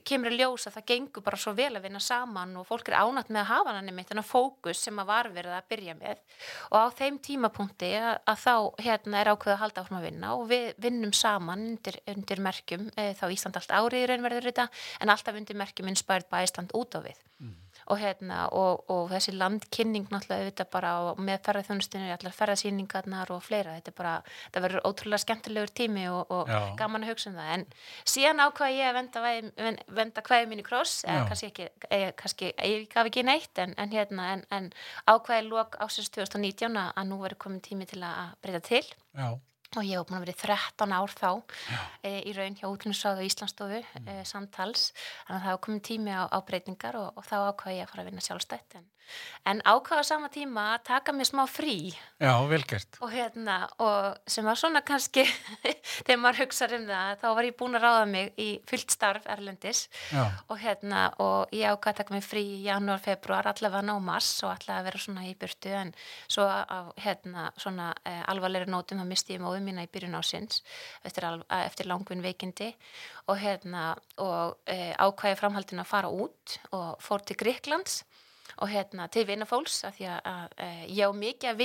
kemur 0.08 0.32
að 0.32 0.40
ljós 0.40 0.66
að 0.70 0.76
það 0.78 0.86
gengur 0.88 1.24
bara 1.24 1.40
svo 1.40 1.52
vel 1.56 1.70
að 1.76 1.84
vinna 1.84 2.00
saman 2.00 2.54
og 2.60 2.68
fólk 2.68 2.88
er 2.88 2.96
ánætt 3.02 3.32
með 3.32 3.42
að 3.42 3.50
hafa 3.50 3.74
hann 3.76 3.90
einmitt 3.92 4.08
þennan 4.12 4.28
fókus 4.28 4.84
sem 4.86 5.02
að 5.02 5.10
var 5.10 5.30
verið 5.36 5.56
að 5.56 5.68
byrja 5.74 5.96
með. 6.00 6.22
Og 6.70 6.78
á 6.80 6.88
þeim 6.96 7.20
tímapunkti 7.28 7.92
að, 8.00 8.22
að 8.32 8.40
þá 8.46 8.56
hérna 8.88 9.20
er 9.20 9.32
ákveð 9.34 9.56
að 9.56 9.62
halda 9.64 9.84
áfram 9.84 10.00
að 10.00 10.08
vinna 10.08 10.32
og 10.38 10.48
við 10.52 10.72
vinnum 10.88 11.12
saman 11.16 11.68
undir, 11.74 12.00
undir 12.16 12.44
merkjum 12.48 12.88
e, 12.96 13.12
þá 13.20 13.26
Ísland 13.36 13.60
allt 13.60 13.76
árið 13.76 14.06
í 14.06 14.10
raunverður 14.12 14.50
þetta 14.52 14.70
en 15.04 15.16
alltaf 15.16 15.40
undir 15.40 15.60
merkjum 15.60 15.92
Inspired 15.92 16.32
by 16.32 16.48
Ísland 16.48 16.76
út 16.76 16.96
á 16.96 17.04
við 17.04 17.20
og, 17.86 18.00
hérna, 18.02 18.46
og, 18.56 18.84
og 18.90 19.12
þessi 19.14 19.36
landkynning 19.38 20.08
náttúrulega 20.10 20.46
auðvitað 20.46 20.70
bara 20.74 20.94
með 21.22 21.42
ferðarþjónustinu, 21.46 22.10
allar 22.16 22.36
ferðarsýningarnar 22.36 23.34
og 23.36 23.44
fleira, 23.46 23.76
þetta 23.78 23.96
bara, 23.98 24.16
þetta 24.48 24.64
verður 24.66 24.88
ótrúlega 24.90 25.24
skemmtilegur 25.26 25.74
tími 25.78 26.08
og, 26.10 26.34
og 26.34 26.52
gaman 26.80 27.06
að 27.06 27.14
hugsa 27.14 27.32
um 27.32 27.38
það, 27.40 27.52
en 27.60 27.66
síðan 28.16 28.44
ákvað 28.48 28.76
ég 28.80 28.90
að 28.90 29.00
venda, 29.00 29.76
venda 30.02 30.26
kvæði 30.26 30.50
mín 30.52 30.64
í 30.64 30.68
kross, 30.68 31.04
kannski 31.06 31.52
ekki, 31.52 31.70
eða, 31.90 32.12
kannski, 32.18 32.52
ég 32.58 32.90
gaf 32.94 33.12
ekki 33.12 33.26
neitt, 33.28 33.54
en, 33.62 33.78
en 33.78 33.94
hérna, 33.94 34.32
en, 34.34 34.46
en 34.56 34.72
ákvæði 35.06 35.50
lók 35.52 35.78
ásins 35.84 36.10
2019 36.16 36.82
að 36.82 36.96
að 36.96 37.12
nú 37.12 37.20
verður 37.22 37.42
komin 37.46 37.64
tími 37.64 37.88
til 37.90 38.02
að 38.06 38.34
breyta 38.44 38.64
til. 38.66 38.86
Já. 39.16 39.30
Og 39.76 39.84
ég 39.84 39.98
hef 39.98 40.08
búin 40.08 40.20
að 40.20 40.26
verið 40.26 40.42
13 40.44 40.96
ár 40.96 41.14
þá 41.16 41.30
e, 42.06 42.12
í 42.30 42.34
raun 42.38 42.58
hjá 42.60 42.68
útlunsráðu 42.70 43.26
Íslandsstofu 43.28 43.82
mm. 43.82 44.10
e, 44.12 44.18
samtals, 44.30 44.92
þannig 45.26 45.38
að 45.38 45.42
það 45.42 45.48
hafa 45.50 45.64
komið 45.68 45.86
tími 45.90 46.16
á, 46.16 46.24
á 46.30 46.40
breytingar 46.46 47.00
og, 47.00 47.10
og 47.18 47.28
þá 47.28 47.36
ákvaði 47.50 47.80
ég 47.80 47.88
að 47.88 47.94
fara 47.94 48.06
að 48.06 48.12
vinna 48.12 48.26
sjálfstætt 48.26 48.78
en, 48.80 48.88
en 49.46 49.62
ákvaða 49.62 50.04
sama 50.08 50.30
tíma 50.34 50.66
að 50.76 50.86
taka 50.90 51.14
mér 51.16 51.30
smá 51.30 51.44
frí. 51.50 51.94
Já, 52.22 52.34
velgert 52.50 52.98
og 53.04 53.12
hérna, 53.14 53.58
og 53.84 54.18
sem 54.30 54.46
var 54.46 54.58
svona 54.60 54.82
kannski 54.86 55.26
þegar 56.06 56.22
maður 56.22 56.42
hugsaður 56.44 56.78
um 56.80 56.88
það 56.90 57.12
þá 57.22 57.28
var 57.38 57.48
ég 57.50 57.58
búin 57.60 57.78
að 57.78 57.86
ráða 57.86 58.06
mig 58.10 58.32
í 58.42 58.48
fullt 58.70 58.96
starf 58.96 59.28
Erlendis. 59.30 59.86
Og 60.50 60.58
hérna 60.62 61.08
og 61.22 61.54
ég 61.56 61.70
ákvaði 61.70 61.94
að 61.94 62.00
taka 62.02 62.16
mér 62.16 62.26
frí 62.26 62.44
í 62.56 62.64
janúar, 62.66 63.04
februar, 63.04 63.50
allavega 63.52 63.84
ná 63.86 63.94
mars 64.02 64.32
og 64.44 64.54
allavega 64.54 64.82
að 64.82 64.90
vera 64.90 65.04
svona 65.06 65.28
í 65.28 65.36
burtu. 65.40 65.74
En 65.76 65.94
svo 66.28 66.48
á 66.48 66.90
hérna 67.02 67.50
svona 67.60 67.92
e, 68.02 68.16
alvarleiri 68.32 68.72
nótum 68.72 69.02
þá 69.02 69.08
misti 69.10 69.38
ég 69.38 69.44
móðum 69.44 69.70
mína 69.70 69.86
í 69.86 69.92
byrjun 69.92 70.18
ásins 70.18 70.64
eftir, 71.06 71.28
eftir 71.62 71.92
langvinn 71.92 72.26
veikindi. 72.26 72.74
Og, 73.26 73.38
hérna, 73.42 73.94
og 74.22 74.58
e, 74.70 74.94
ákvæði 74.98 75.40
framhaldin 75.40 75.82
að 75.82 75.90
fara 75.90 76.12
út 76.14 76.60
og 76.76 77.02
fór 77.04 77.26
til 77.26 77.38
Gríklands 77.40 78.04
og 78.62 78.70
hérna 78.72 79.08
til 79.12 79.26
vinafólks 79.28 79.82
að 79.88 79.98
því 79.98 80.08
að, 80.14 80.20
að, 80.32 80.56
að 80.66 80.82
ég 80.96 81.10
á 81.10 81.12
mikið 81.20 81.50
af 81.50 81.60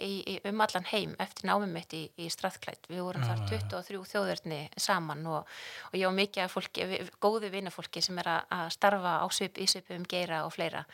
í, 0.00 0.34
um 0.48 0.64
allan 0.64 0.88
heim 0.90 1.14
eftir 1.20 1.48
námið 1.50 1.74
mitt 1.74 1.94
í, 1.96 2.02
í 2.16 2.28
straðklætt 2.32 2.88
við 2.88 3.02
vorum 3.04 3.26
þar 3.26 3.44
23 3.50 4.02
þjóðverðni 4.12 4.60
saman 4.80 5.26
og, 5.28 5.54
og 5.90 5.98
ég 5.98 6.08
á 6.08 6.12
mikið 6.14 6.44
af 6.44 6.56
fólki 6.56 6.88
góðu 7.20 7.52
vinafólki 7.52 8.02
sem 8.04 8.18
er 8.22 8.32
að, 8.36 8.42
að 8.56 8.66
starfa 8.76 9.14
á 9.20 9.26
svip, 9.34 9.60
í 9.60 9.68
svipum 9.70 10.06
geira 10.08 10.44
og 10.46 10.54
fleira. 10.56 10.84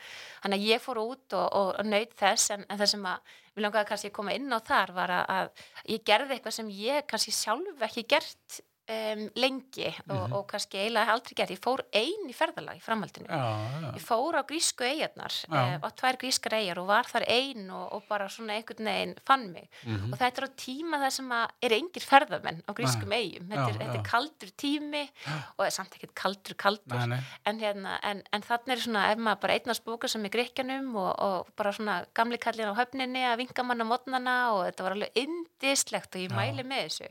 Þannig 0.43 0.63
að 0.63 0.71
ég 0.73 0.83
fór 0.83 1.03
út 1.03 1.37
og, 1.37 1.47
og, 1.47 1.73
og 1.79 1.87
nöyð 1.87 2.15
þess 2.19 2.55
en, 2.57 2.65
en 2.67 2.81
það 2.81 2.93
sem 2.93 3.11
að 3.13 3.35
við 3.57 3.65
langaði 3.65 3.89
kannski 3.89 4.11
að 4.11 4.17
koma 4.19 4.37
inn 4.37 4.53
á 4.53 4.59
þar 4.61 4.93
var 4.93 5.13
að 5.17 5.51
ég 5.89 6.03
gerði 6.05 6.35
eitthvað 6.35 6.57
sem 6.59 6.73
ég 6.77 7.07
kannski 7.09 7.33
sjálf 7.33 7.85
ekki 7.87 8.05
gert 8.13 8.59
um, 8.87 9.23
lengi 9.35 9.87
og, 9.87 10.15
mm 10.15 10.17
-hmm. 10.17 10.33
og 10.35 10.47
kannski 10.47 10.77
eiginlega 10.77 11.11
aldrei 11.11 11.35
gert, 11.35 11.51
ég 11.51 11.59
fór 11.63 11.83
einn 11.91 12.29
í 12.29 12.35
ferðalag 12.35 12.77
í 12.77 12.83
framhaldinu, 12.83 13.27
já, 13.27 13.43
já. 13.83 13.95
ég 13.95 14.01
fór 14.01 14.39
á 14.39 14.43
grísku 14.47 14.83
eigarnar 14.83 15.33
uh, 15.49 15.77
á 15.83 15.87
tvær 15.91 16.17
grískar 16.17 16.53
eigar 16.53 16.79
og 16.79 16.87
var 16.87 17.05
þar 17.05 17.25
einn 17.27 17.69
og, 17.69 17.93
og 17.93 18.03
bara 18.09 18.29
svona 18.29 18.53
einhvern 18.53 18.85
veginn 18.85 19.15
fann 19.25 19.51
mig. 19.51 19.69
Mm 19.83 19.95
-hmm. 19.95 20.13
og 20.13 20.17
þetta 20.19 20.41
er 20.41 20.47
á 20.47 20.51
tíma 20.55 20.97
það 21.03 21.09
sem 21.09 21.31
er 21.61 21.73
engir 21.73 22.05
ferðamenn 22.05 22.61
á 22.67 22.71
grískum 22.73 23.11
eigum, 23.11 23.49
þetta, 23.49 23.69
er, 23.69 23.77
þetta 23.77 23.99
er 23.99 24.09
kaldur 24.11 24.51
tími 24.57 25.03
og 25.27 25.57
það 25.57 25.65
er 25.65 25.75
samt 25.79 25.95
ekkert 25.95 26.15
kaldur 26.15 26.55
kaldur, 26.55 26.97
nei, 26.97 27.07
nei. 27.07 27.23
en, 27.45 27.59
hérna, 27.59 27.99
en, 28.03 28.23
en 28.31 28.41
þannig 28.41 28.71
er 28.77 28.79
svona, 28.79 29.11
ef 29.11 29.17
maður 29.17 29.41
bara 29.41 29.53
einnast 29.53 29.85
bóka 29.85 30.07
sem 30.07 30.25
er 30.25 30.29
gríkjanum 30.29 30.95
og, 30.95 31.19
og 31.19 31.47
bara 31.55 31.71
svona 31.71 32.05
gamli 32.13 32.37
kallin 32.37 32.71
á 32.71 32.79
höfninni 32.79 33.23
að 33.25 33.37
vinga 33.37 33.63
manna 33.63 33.83
mótnana 33.83 34.51
og 34.53 34.65
þetta 34.65 34.83
var 34.83 34.91
alveg 34.91 35.11
indislegt 35.15 36.15
og 36.15 36.21
ég 36.21 36.31
mæli 36.31 36.63
með 36.63 36.87
þessu. 36.87 37.07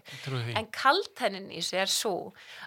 En 0.56 0.66
kaldhennin 0.72 1.50
í 1.50 1.65
þessu 1.66 1.80
er 1.82 1.90
svo 1.90 2.14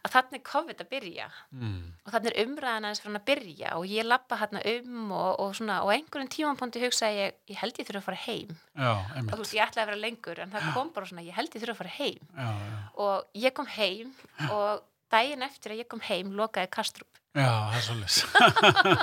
að 0.04 0.14
þannig 0.16 0.44
COVID 0.50 0.84
að 0.84 0.90
byrja. 0.92 1.28
Mm. 1.56 1.94
og 2.04 2.14
þannig 2.14 2.32
er 2.32 2.46
umræðan 2.46 2.88
aðeins 2.88 3.02
frá 3.02 3.10
hann 3.10 3.20
að 3.20 3.28
byrja 3.30 3.74
og 3.78 3.88
ég 3.90 4.08
lappa 4.08 4.40
hérna 4.40 4.64
um 4.74 5.14
og, 5.16 5.32
og 5.44 5.56
svona 5.58 5.80
og 5.86 5.94
einhverjum 5.94 6.32
tímanponti 6.36 6.84
hugsa 6.84 7.12
ég, 7.16 7.38
ég 7.50 7.62
held 7.62 7.80
ég 7.80 7.88
þurfa 7.88 8.04
að 8.04 8.10
fara 8.10 8.22
heim. 8.26 8.54
Já, 8.76 8.92
og 9.24 9.32
þú 9.32 9.42
veist 9.44 9.56
ég 9.56 9.66
ætlaði 9.66 9.86
að 9.86 9.92
vera 9.92 10.04
lengur 10.04 10.44
en 10.44 10.54
það 10.54 10.70
kom 10.76 10.92
bara 10.96 11.12
svona 11.12 11.26
ég 11.26 11.38
held 11.40 11.56
ég 11.56 11.64
þurfa 11.64 11.78
að 11.78 11.82
fara 11.84 11.96
heim. 11.96 12.30
Já, 12.36 12.50
já. 12.50 12.78
og 13.06 13.42
ég 13.46 13.56
kom 13.58 13.72
heim 13.78 14.14
og 14.56 14.86
daginn 15.14 15.46
eftir 15.48 15.74
að 15.74 15.84
ég 15.84 15.90
kom 15.90 16.04
heim 16.06 16.36
lokaði 16.38 16.72
Kastrup 16.74 17.19
Já, 17.38 17.46
það 17.46 17.76
er 17.78 17.84
svolítið 17.86 18.22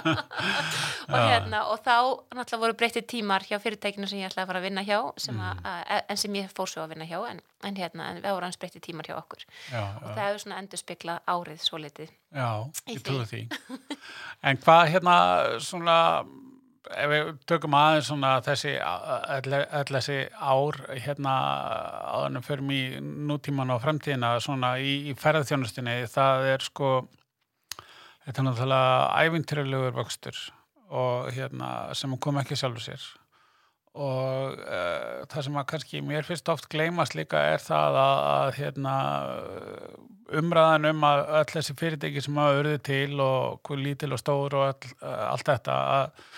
og, 1.15 1.19
hérna, 1.31 1.61
og 1.71 1.79
þá 1.85 1.95
náttúrulega 2.35 2.59
voru 2.65 2.75
breyttið 2.81 3.05
tímar 3.13 3.45
hjá 3.47 3.61
fyrirtækinu 3.63 4.09
sem 4.11 4.19
ég 4.19 4.27
ætlaði 4.27 4.43
að 4.43 4.51
fara 4.51 4.63
að 4.63 4.67
vinna 4.67 4.83
hjá 4.87 4.97
sem 5.23 5.39
að, 5.39 5.61
mm. 5.61 6.09
en 6.11 6.19
sem 6.23 6.39
ég 6.41 6.49
fór 6.57 6.73
svo 6.73 6.83
að 6.83 6.97
vinna 6.97 7.07
hjá 7.07 7.21
en, 7.31 7.39
en, 7.63 7.79
hérna, 7.79 8.09
en 8.11 8.19
við 8.19 8.27
vorum 8.27 8.49
hans 8.49 8.59
breyttið 8.59 8.83
tímar 8.89 9.07
hjá 9.07 9.15
okkur. 9.21 9.47
Já, 9.71 9.85
og 9.85 10.09
það 10.09 10.25
hefur 10.25 10.43
svona 10.43 10.59
endur 10.59 10.83
spiklað 10.83 11.31
árið 11.37 11.63
svo 11.63 11.81
litið 11.85 12.11
Já, 12.11 12.51
ég 12.91 13.07
trúi 13.07 13.29
því. 13.31 13.45
En 14.51 14.59
hvað 14.63 14.83
hérna 14.97 15.17
svona 15.63 16.01
ef 16.95 17.11
við 17.11 17.31
tökum 17.51 17.75
aðeins 17.79 18.11
svona 18.11 18.33
þessi 18.47 18.75
þessi 19.91 20.19
ár 20.35 20.81
hérna 21.03 21.37
aðanum 22.11 22.45
förum 22.47 22.75
í 22.75 22.83
nútíman 23.01 23.71
á 23.75 23.77
framtíðina 23.83 24.35
svona 24.43 24.77
í, 24.83 25.11
í 25.11 25.15
ferðarþjónustinni 25.19 25.97
það 26.11 26.51
er 26.53 26.67
sko 26.67 26.91
Þetta 28.27 28.43
er 28.43 28.47
náttúrulega 28.49 29.23
ævintýralegur 29.23 29.95
vöxtur 30.01 30.41
og 30.91 31.31
hérna 31.35 31.71
sem 31.99 32.13
kom 32.23 32.41
ekki 32.41 32.59
sjálfur 32.59 32.83
sér. 32.83 33.07
Og 33.97 34.59
uh, 34.61 35.23
það 35.31 35.47
sem 35.47 35.57
að 35.57 35.69
kannski 35.71 36.03
mér 36.05 36.27
fyrst 36.27 36.51
oft 36.53 36.67
gleymast 36.73 37.15
líka 37.17 37.41
er 37.55 37.63
það 37.63 38.01
að, 38.03 38.19
að 38.33 38.51
hérna 38.59 38.97
umræðan 40.37 40.91
um 40.91 41.07
að 41.07 41.23
öll 41.39 41.49
þessi 41.55 41.77
fyrirtæki 41.79 42.23
sem 42.25 42.39
hafa 42.43 42.61
urðið 42.61 42.83
til 42.91 43.23
og 43.23 43.73
lítil 43.79 44.13
og 44.13 44.21
stór 44.21 44.59
og 44.59 44.67
all, 44.69 44.93
allt 45.31 45.49
þetta 45.49 45.79
að 45.97 46.31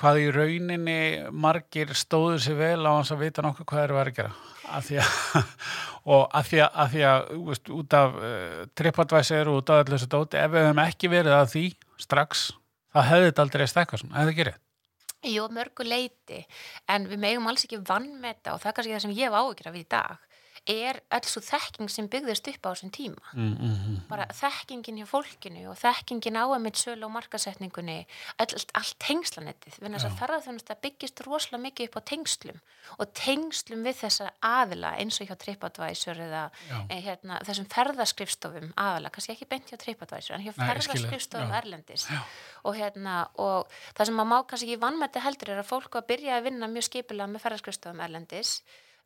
hvað 0.00 0.22
í 0.22 0.30
rauninni 0.34 1.00
margir 1.30 1.92
stóður 1.98 2.40
sér 2.42 2.58
vel 2.58 2.88
á 2.88 2.90
hans 2.96 3.12
að 3.12 3.26
vita 3.26 3.44
nokkuð 3.44 3.68
hvað 3.68 3.86
eru 3.86 4.00
að 4.00 4.12
gera. 4.16 4.32
Að 4.70 4.86
því 4.86 5.00
að 5.02 5.14
og 6.08 6.30
að 6.32 6.48
því 6.48 6.62
að, 6.64 6.72
að, 6.72 6.94
því 6.94 7.04
að 7.10 7.28
veist, 7.48 7.70
út 7.76 7.96
af 7.96 8.16
uh, 8.16 8.64
tripadvæsir 8.78 9.50
og 9.50 9.60
út 9.60 9.72
af 9.72 9.82
allir 9.82 9.96
þessu 9.96 10.10
dóti 10.14 10.40
ef 10.40 10.50
við 10.54 10.66
hefum 10.66 10.82
ekki 10.86 11.12
verið 11.12 11.36
að 11.36 11.52
því 11.54 11.64
strax 12.00 12.48
það 12.94 13.08
hefði 13.10 13.28
þetta 13.28 13.46
aldrei 13.46 13.66
stekka 13.70 14.00
svona, 14.00 14.18
hefði 14.20 14.34
ekki 14.34 14.48
rétt 14.50 14.66
Jú, 15.28 15.44
mörgu 15.52 15.84
leiti 15.84 16.38
en 16.88 17.04
við 17.10 17.20
megum 17.20 17.48
alls 17.50 17.66
ekki 17.66 17.82
vannmeta 17.84 18.54
og 18.54 18.62
það 18.62 18.70
er 18.70 18.76
kannski 18.78 18.94
það 18.94 19.02
sem 19.04 19.16
ég 19.18 19.28
hef 19.28 19.36
áhyggjur 19.36 19.70
af 19.70 19.76
í 19.76 19.84
dag 19.92 20.29
er 20.68 20.98
alls 21.14 21.32
svo 21.32 21.40
þekking 21.44 21.88
sem 21.90 22.08
byggðist 22.10 22.48
upp 22.52 22.66
á 22.66 22.70
þessum 22.70 22.90
tíma. 22.92 23.22
Mm, 23.32 23.52
mm, 23.54 23.76
mm. 23.76 23.96
bara 24.10 24.26
þekkingin 24.36 25.00
hjá 25.00 25.06
fólkinu 25.08 25.62
og 25.70 25.78
þekkingin 25.80 26.36
á 26.36 26.44
að 26.44 26.60
mitt 26.64 26.80
sölu 26.80 27.06
og 27.08 27.14
markasetningunni 27.14 27.96
allt, 28.42 28.72
allt 28.76 28.96
tengslanettið. 29.00 29.78
Við 29.80 29.96
þess 29.96 30.08
að 30.08 30.18
ferðarþjónusta 30.20 30.76
byggist 30.84 31.22
rosalega 31.26 31.62
mikið 31.64 31.88
upp 31.88 31.96
á 31.96 32.02
tengslum 32.12 32.60
og 32.98 33.14
tengslum 33.16 33.86
við 33.86 33.98
þessa 34.02 34.28
aðila 34.44 34.92
eins 35.00 35.20
og 35.22 35.30
hjá 35.30 35.36
TripAdvisor 35.44 36.20
eða 36.26 36.44
e, 36.88 37.00
hérna, 37.00 37.40
þessum 37.48 37.70
ferðarskrifstofum 37.72 38.74
aðila, 38.76 39.12
kannski 39.14 39.34
ekki 39.36 39.48
beint 39.50 39.72
hjá 39.72 39.80
TripAdvisor 39.80 40.36
en 40.36 40.44
hjá 40.44 40.52
ferðarskrifstofum 40.58 41.56
Erlendis. 41.60 42.06
Og, 42.66 42.76
hérna, 42.76 43.24
og 43.40 43.70
það 43.96 44.10
sem 44.10 44.20
maður 44.20 44.32
má 44.34 44.38
kannski 44.50 44.68
ekki 44.68 44.84
vannmætti 44.84 45.24
heldur 45.24 45.54
er 45.54 45.64
að 45.64 45.70
fólk 45.70 45.96
að 45.96 46.08
byrja 46.12 46.36
að 46.36 46.46
vinna 46.50 46.68
mjög 46.68 46.90
skipilega 46.90 47.32
með 47.32 47.46
ferðarskrifstofum 47.46 48.04
Erlendis 48.04 48.58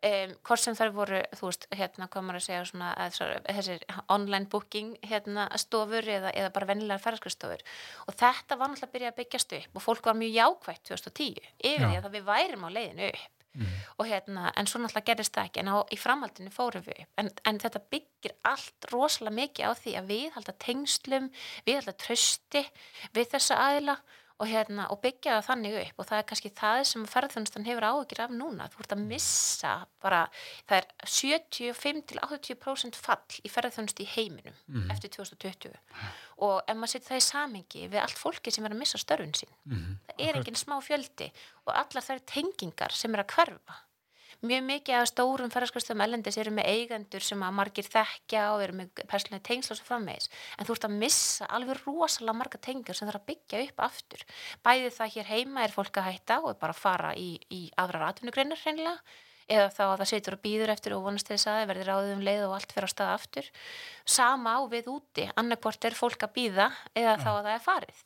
Um, 0.05 0.35
hvort 0.45 0.61
sem 0.61 0.77
þær 0.77 0.91
voru, 0.93 1.21
þú 1.39 1.49
veist, 1.49 1.67
hérna 1.73 2.09
komur 2.13 2.37
að 2.37 2.43
segja 2.45 2.65
svona 2.69 2.91
að 3.01 3.15
þessir 3.47 3.85
online 4.13 4.51
booking 4.53 4.99
hérna 5.07 5.47
stofur 5.61 6.05
eða, 6.05 6.33
eða 6.37 6.51
bara 6.53 6.69
vennilegar 6.69 7.01
ferðarskustofur 7.01 7.63
og 8.05 8.19
þetta 8.21 8.59
var 8.61 8.73
náttúrulega 8.73 8.91
að 8.91 8.97
byrja 8.99 9.13
að 9.13 9.21
byggjast 9.23 9.55
upp 9.61 9.79
og 9.79 9.87
fólk 9.87 10.11
var 10.11 10.19
mjög 10.19 10.35
jákvægt 10.37 10.91
2010 10.91 11.49
yfir 11.71 11.87
því 11.87 12.03
að 12.03 12.11
við 12.19 12.29
værim 12.29 12.67
á 12.67 12.75
leiðinu 12.75 13.09
upp. 13.15 13.33
Mm. 13.55 13.67
og 13.99 14.09
hérna, 14.11 14.49
en 14.59 14.67
svo 14.67 14.81
náttúrulega 14.83 15.13
gerist 15.13 15.35
það 15.37 15.45
ekki. 15.47 15.61
En 15.63 15.69
á, 15.71 15.77
í 15.95 15.99
framhaldinu 16.01 16.51
fórum 16.51 16.83
við 16.83 17.05
upp. 17.05 17.11
En, 17.23 17.29
en 17.47 17.61
þetta 17.63 17.83
byggir 17.95 18.33
allt 18.51 18.89
rosalega 18.91 19.37
mikið 19.37 19.71
á 19.71 19.73
því 19.79 19.93
að 20.01 20.09
við 20.11 20.25
halda 20.35 20.55
tengslum, 20.65 21.29
við 21.63 21.79
halda 21.79 21.95
trösti 22.03 22.65
við 23.15 23.31
þessa 23.37 23.61
aðila. 23.69 23.95
og, 23.95 24.11
hérna, 24.43 24.89
og 24.91 24.99
byggja 25.05 25.37
það 25.39 25.47
þannig 25.47 25.77
upp 25.81 26.01
og 26.03 26.09
það 26.09 26.19
er 26.19 26.27
kannski 26.31 26.51
það 26.59 26.79
sem 26.91 27.05
ferðarþjónustan 27.13 27.67
hefur 27.69 27.87
áhugir 27.87 28.23
af 28.25 28.35
núna 28.35 28.67
þú 28.73 28.83
ert 28.83 28.95
að 28.97 29.05
missa 29.13 29.73
bara 30.03 30.21
það 30.67 30.77
er 30.81 30.87
75-80% 31.15 32.99
fall 32.99 33.39
í 33.41 33.53
ferðarþjónust 33.55 34.03
í 34.03 34.09
heiminum 34.17 34.57
mm. 34.67 34.91
eftir 34.91 35.15
2020 35.15 35.79
og 36.45 36.57
ef 36.67 36.75
maður 36.75 36.93
setja 36.97 37.13
það 37.13 37.23
í 37.23 37.27
samingi 37.29 37.87
við 37.87 38.03
allt 38.03 38.21
fólki 38.21 38.51
sem 38.55 38.67
er 38.67 38.75
að 38.75 38.83
missa 38.83 38.99
störfun 39.01 39.39
sín 39.39 39.55
mm. 39.71 39.97
það 40.11 40.27
er 40.27 40.41
enginn 40.41 40.59
smá 40.59 40.77
fjöldi 40.83 41.31
og 41.65 41.73
allar 41.79 42.09
þær 42.11 42.27
tengingar 42.35 42.93
sem 42.97 43.15
er 43.15 43.23
að 43.23 43.37
hverfa 43.37 43.81
mjög 44.49 44.63
mikið 44.69 44.97
af 44.99 45.09
stórum 45.11 45.51
ferðarskastum 45.53 46.03
ellendis 46.05 46.39
eru 46.41 46.53
með 46.55 46.69
eigendur 46.71 47.25
sem 47.25 47.43
að 47.45 47.57
margir 47.59 47.89
þekkja 47.89 48.45
og 48.55 48.65
eru 48.65 48.77
með 48.79 49.03
persónulega 49.11 49.47
tengsla 49.49 49.75
og 49.75 49.81
svo 49.81 49.89
frammeðis 49.89 50.31
en 50.59 50.69
þú 50.69 50.77
ert 50.77 50.87
að 50.89 50.97
missa 51.03 51.49
alveg 51.59 51.83
rosalega 51.83 52.37
marga 52.39 52.61
tengjur 52.69 52.99
sem 52.99 53.11
þarf 53.11 53.23
að 53.23 53.29
byggja 53.33 53.63
upp 53.67 53.85
aftur. 53.89 54.25
Bæði 54.67 54.95
það 54.97 55.13
hér 55.17 55.31
heima 55.33 55.67
er 55.67 55.77
fólk 55.77 56.01
að 56.01 56.09
hætta 56.11 56.41
og 56.45 56.51
er 56.53 56.59
bara 56.63 56.77
að 56.77 56.83
fara 56.85 57.13
í, 57.19 57.29
í 57.51 57.63
aðrar 57.81 58.09
atvinnugreinar 58.11 58.63
hreinlega 58.65 58.97
eða 59.45 59.69
þá 59.75 59.85
að 59.85 59.99
það 60.01 60.11
setur 60.15 60.39
og 60.39 60.43
býður 60.47 60.73
eftir 60.73 60.97
og 60.97 61.05
vonast 61.05 61.29
þess 61.29 61.51
að 61.51 61.61
það 61.61 61.71
verður 61.73 61.93
áður 61.95 62.15
um 62.15 62.25
leið 62.25 62.47
og 62.47 62.57
allt 62.57 62.73
fyrir 62.73 62.89
á 62.89 62.95
stað 62.95 63.15
aftur. 63.19 63.53
Sama 64.09 64.57
á 64.57 64.61
við 64.73 64.89
úti. 64.95 65.29
Annarkvort 65.37 65.85
er 65.85 65.99
fólk 65.99 66.25
að 66.25 66.37
býða 66.39 66.71
eða 66.97 67.19
þá 67.21 67.31
að 67.35 67.43
það 67.45 67.55
er 67.59 67.65
farið 67.69 68.03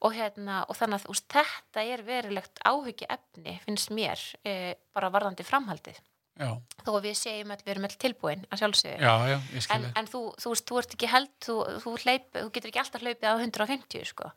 og, 0.00 0.12
hérna, 0.16 0.62
og 0.68 0.78
þannig 0.78 1.02
að 1.02 1.14
úst, 1.14 1.28
þetta 1.32 1.84
er 1.84 2.04
verilegt 2.06 2.62
áhyggja 2.66 3.10
efni 3.16 3.56
finnst 3.64 3.92
mér 3.94 4.20
e, 4.44 4.74
bara 4.96 5.12
varðandi 5.14 5.46
framhaldið 5.46 6.00
já, 6.36 6.50
þó 6.86 6.90
að 6.92 7.06
við 7.06 7.16
segjum 7.20 7.52
að 7.54 7.62
við 7.64 7.72
erum 7.74 7.86
öll 7.88 7.96
tilbúin 8.04 8.44
að 8.50 8.60
sjálfsögðu. 8.62 9.06
Já, 9.06 9.14
já, 9.30 9.36
ég 9.56 9.68
en, 9.76 9.86
en 10.00 10.10
þú, 10.10 10.20
þú 10.42 10.52
veist, 10.52 10.66
þú 10.68 10.80
ert 10.80 10.96
ekki 10.96 11.10
held 11.12 11.32
þú, 11.46 11.56
þú, 11.84 11.94
hleyp, 12.04 12.28
þú 12.36 12.50
getur 12.56 12.72
ekki 12.72 12.82
alltaf 12.82 13.04
hlaupið 13.06 13.26
á 13.26 13.34
150 13.36 14.10
sko. 14.10 14.30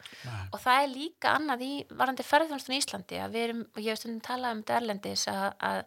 og 0.53 0.57
það 0.63 0.83
er 0.83 0.89
líka 0.93 1.33
annað 1.35 1.65
í 1.65 1.71
varandi 1.91 2.25
ferðarþjónustun 2.25 2.75
í 2.75 2.79
Íslandi 2.79 3.21
að 3.23 3.35
við 3.35 3.47
erum, 3.49 3.63
ég 3.77 3.89
hef 3.91 4.01
stundum 4.01 4.23
talað 4.25 4.55
um 4.55 4.63
þetta 4.63 4.79
erlendis 4.79 5.25
að, 5.31 5.45
að 5.69 5.79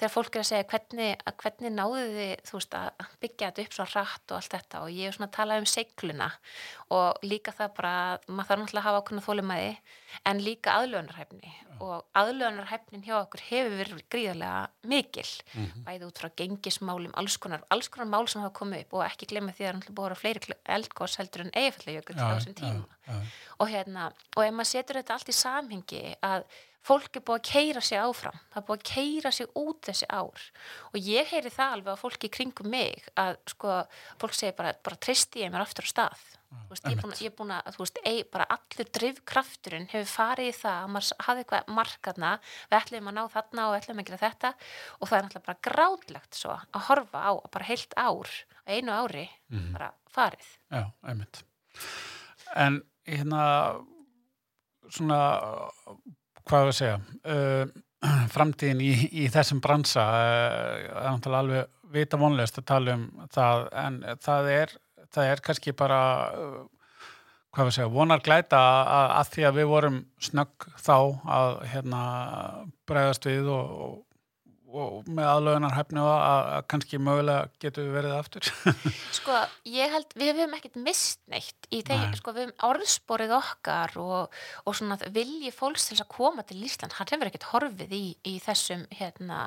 þegar 0.00 0.14
fólk 0.16 0.38
er 0.38 0.44
að 0.44 0.50
segja 0.50 0.68
hvernig, 0.72 1.24
að 1.24 1.38
hvernig 1.44 1.76
náðu 1.76 2.04
þið 2.16 2.34
þú 2.48 2.58
veist 2.58 2.78
að 2.78 3.06
byggja 3.22 3.50
þetta 3.50 3.66
upp 3.66 3.78
svo 3.78 3.88
hratt 3.92 4.32
og 4.32 4.38
allt 4.38 4.56
þetta? 4.56 4.82
Og 4.84 4.92
ég 4.94 5.08
hef 5.08 5.18
svona 5.18 5.32
talað 5.34 5.62
um 5.62 5.68
seikluna. 5.68 6.30
Og 6.94 7.24
líka 7.26 7.52
það 7.54 7.74
bara 7.76 7.94
að 8.08 8.28
maður 8.32 8.48
þarf 8.48 8.62
náttúrulega 8.62 8.82
að 8.82 8.88
hafa 8.88 9.02
ákveðna 9.02 9.26
þólumæði 9.28 9.72
en 10.28 10.44
líka 10.44 10.76
aðlöðunarhæfni 10.78 11.52
og 11.84 12.04
aðlöðunarhæfnin 12.18 13.04
hjá 13.06 13.14
okkur 13.18 13.42
hefur 13.48 13.76
verið 13.78 14.04
gríðarlega 14.12 14.62
mikil 14.90 15.26
bæði 15.86 16.08
út 16.08 16.22
frá 16.22 16.30
gengismálum, 16.40 17.12
alls 17.18 17.36
konar, 17.42 17.64
alls 17.74 17.90
konar 17.92 18.10
mál 18.10 18.28
sem 18.28 18.42
hafa 18.42 18.54
komið 18.60 18.86
upp. 18.86 18.96
Og 18.98 19.04
ekki 19.06 19.30
glemma 19.32 19.52
því 19.52 19.64
að 19.64 19.66
það 19.66 19.72
er 19.72 19.78
náttúrulega 19.78 19.98
búið 19.98 20.06
að 20.06 20.10
vera 20.10 20.22
fleiri 20.22 20.58
eldgós 20.78 21.18
heldur 21.20 21.44
en 21.44 21.52
eigafællajökull 21.54 22.18
á 22.18 22.26
þessum 22.34 22.58
tíma. 22.58 22.98
já, 23.08 23.20
og 23.58 23.70
hérna, 23.72 24.08
og 24.36 24.44
ef 24.44 24.54
maður 24.54 24.70
setur 24.72 25.00
þetta 25.00 25.14
allt 25.14 25.32
í 25.32 25.36
samhengi 25.38 26.02
að 26.22 26.44
fólk 26.86 27.18
er 27.18 27.24
búið 27.26 27.40
að 27.40 27.48
keira 27.50 27.82
sig 27.84 28.00
áfram, 28.00 28.40
það 28.52 28.60
er 28.60 28.66
búið 28.68 28.78
að 28.78 28.88
keira 28.92 29.32
sig 29.34 29.52
út 29.58 29.80
þessi 29.88 30.08
ár. 30.08 30.48
Og 30.92 30.98
ég 31.02 31.30
heyri 31.32 31.52
það 31.52 31.76
alveg 31.76 31.98
á 31.98 32.02
fólki 32.02 32.30
kringum 32.32 32.70
mig 32.72 33.08
að 33.18 33.38
sko, 33.52 33.78
fólk 34.20 34.36
segir 34.36 34.56
bara, 34.58 34.74
bara 34.84 35.00
tristi 35.00 35.44
ég 35.44 35.52
mér 35.52 35.64
aftur 35.66 35.88
á 35.88 35.92
stað. 35.92 36.26
Þú 36.48 36.72
veist, 36.72 36.86
ég 37.20 37.28
er 37.28 37.34
búin 37.36 37.50
að, 37.52 37.66
að, 37.68 37.74
þú 37.76 37.82
veist, 37.82 37.98
ei, 38.08 38.20
bara 38.32 38.46
allur 38.54 38.88
drifkrafturinn 38.96 39.88
hefur 39.90 40.08
farið 40.08 40.46
í 40.48 40.54
það 40.56 40.76
að 40.78 40.92
maður 40.94 41.24
hafði 41.26 41.42
eitthvað 41.44 41.72
markaðna, 41.76 42.30
við 42.70 42.76
ætlum 42.78 43.10
að 43.10 43.16
ná 43.18 43.20
þarna 43.34 43.66
og 43.66 43.72
við 43.74 43.80
ætlum 43.82 44.00
að 44.00 44.08
gera 44.08 44.20
þetta. 44.22 44.52
Og 44.96 45.10
það 45.10 45.18
er 45.18 45.26
náttúrulega 45.26 45.48
bara 45.50 45.64
grátlegt 45.68 46.38
svo 46.40 46.54
að 46.56 46.86
horfa 46.88 47.24
á 47.28 47.32
bara 47.52 47.68
heilt 47.68 47.98
ár, 48.00 48.32
einu 48.64 48.96
ári, 48.96 49.26
bara 49.74 49.90
farið. 50.14 50.48
já, 50.72 50.82
einmitt. 51.04 51.42
En 52.56 52.80
hérna, 53.04 53.42
svona, 54.88 55.20
hvað 56.48 56.70
að 56.70 56.76
segja, 56.78 56.96
uh, 57.34 57.68
framtíðin 58.34 58.82
í, 58.84 58.92
í 59.24 59.28
þessum 59.32 59.60
bransa 59.64 60.06
uh, 60.06 60.72
er 60.88 61.12
náttúrulega 61.12 61.44
alveg 61.44 61.74
vita 61.94 62.20
vonlegast 62.20 62.60
að 62.60 62.68
tala 62.68 62.96
um 62.98 63.06
það, 63.32 63.68
en 63.84 64.02
það 64.24 64.50
er, 64.54 64.74
það 65.14 65.30
er 65.32 65.44
kannski 65.44 65.74
bara, 65.76 66.00
uh, 66.36 66.98
hvað 67.56 67.70
að 67.70 67.76
segja, 67.78 67.92
vonar 67.94 68.24
glæta 68.24 68.60
að, 68.60 69.14
að 69.20 69.32
því 69.34 69.46
að 69.48 69.60
við 69.60 69.70
vorum 69.72 70.02
snögg 70.28 70.68
þá 70.84 70.96
að 71.38 71.54
hérna 71.72 72.02
bregðast 72.88 73.28
við 73.28 73.50
og, 73.54 73.72
og 73.86 73.96
og 74.68 75.06
með 75.08 75.24
aðlögunarhæfni 75.30 76.00
og 76.02 76.10
að, 76.12 76.48
að 76.58 76.64
kannski 76.68 76.98
mögulega 77.00 77.46
getur 77.62 77.86
við 77.86 77.94
verið 77.96 78.14
aftur 78.18 78.48
Sko, 79.18 79.36
ég 79.72 79.94
held, 79.94 80.10
við 80.20 80.30
höfum 80.34 80.56
ekkert 80.58 80.76
mist 80.84 81.22
neitt 81.32 81.68
í 81.72 81.80
þeim, 81.88 82.02
Nei. 82.10 82.18
sko, 82.20 82.34
við 82.36 82.44
höfum 82.50 82.66
orðsporið 82.68 83.32
okkar 83.38 83.94
og, 84.02 84.36
og 84.68 84.76
svona 84.76 84.98
vilji 85.14 85.52
fólks 85.56 85.86
til 85.88 85.96
þess 85.96 86.04
að 86.04 86.10
koma 86.18 86.44
til 86.50 86.60
Ísland, 86.68 86.92
hann 86.98 87.08
hefur 87.14 87.30
ekkert 87.30 87.48
horfið 87.54 87.96
í, 87.96 88.02
í 88.28 88.34
þessum, 88.44 88.84
hérna, 88.98 89.40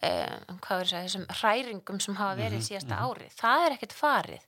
um, 0.00 0.58
hvað 0.64 0.84
er 0.86 0.90
það, 0.94 1.06
þessum 1.10 1.26
hræringum 1.40 2.00
sem 2.06 2.18
hafa 2.22 2.38
verið 2.40 2.58
Mhm, 2.62 2.66
síðasta 2.70 2.98
ári. 3.04 3.28
Það 3.36 3.66
er 3.68 3.76
ekkert 3.76 3.94
farið 3.98 4.44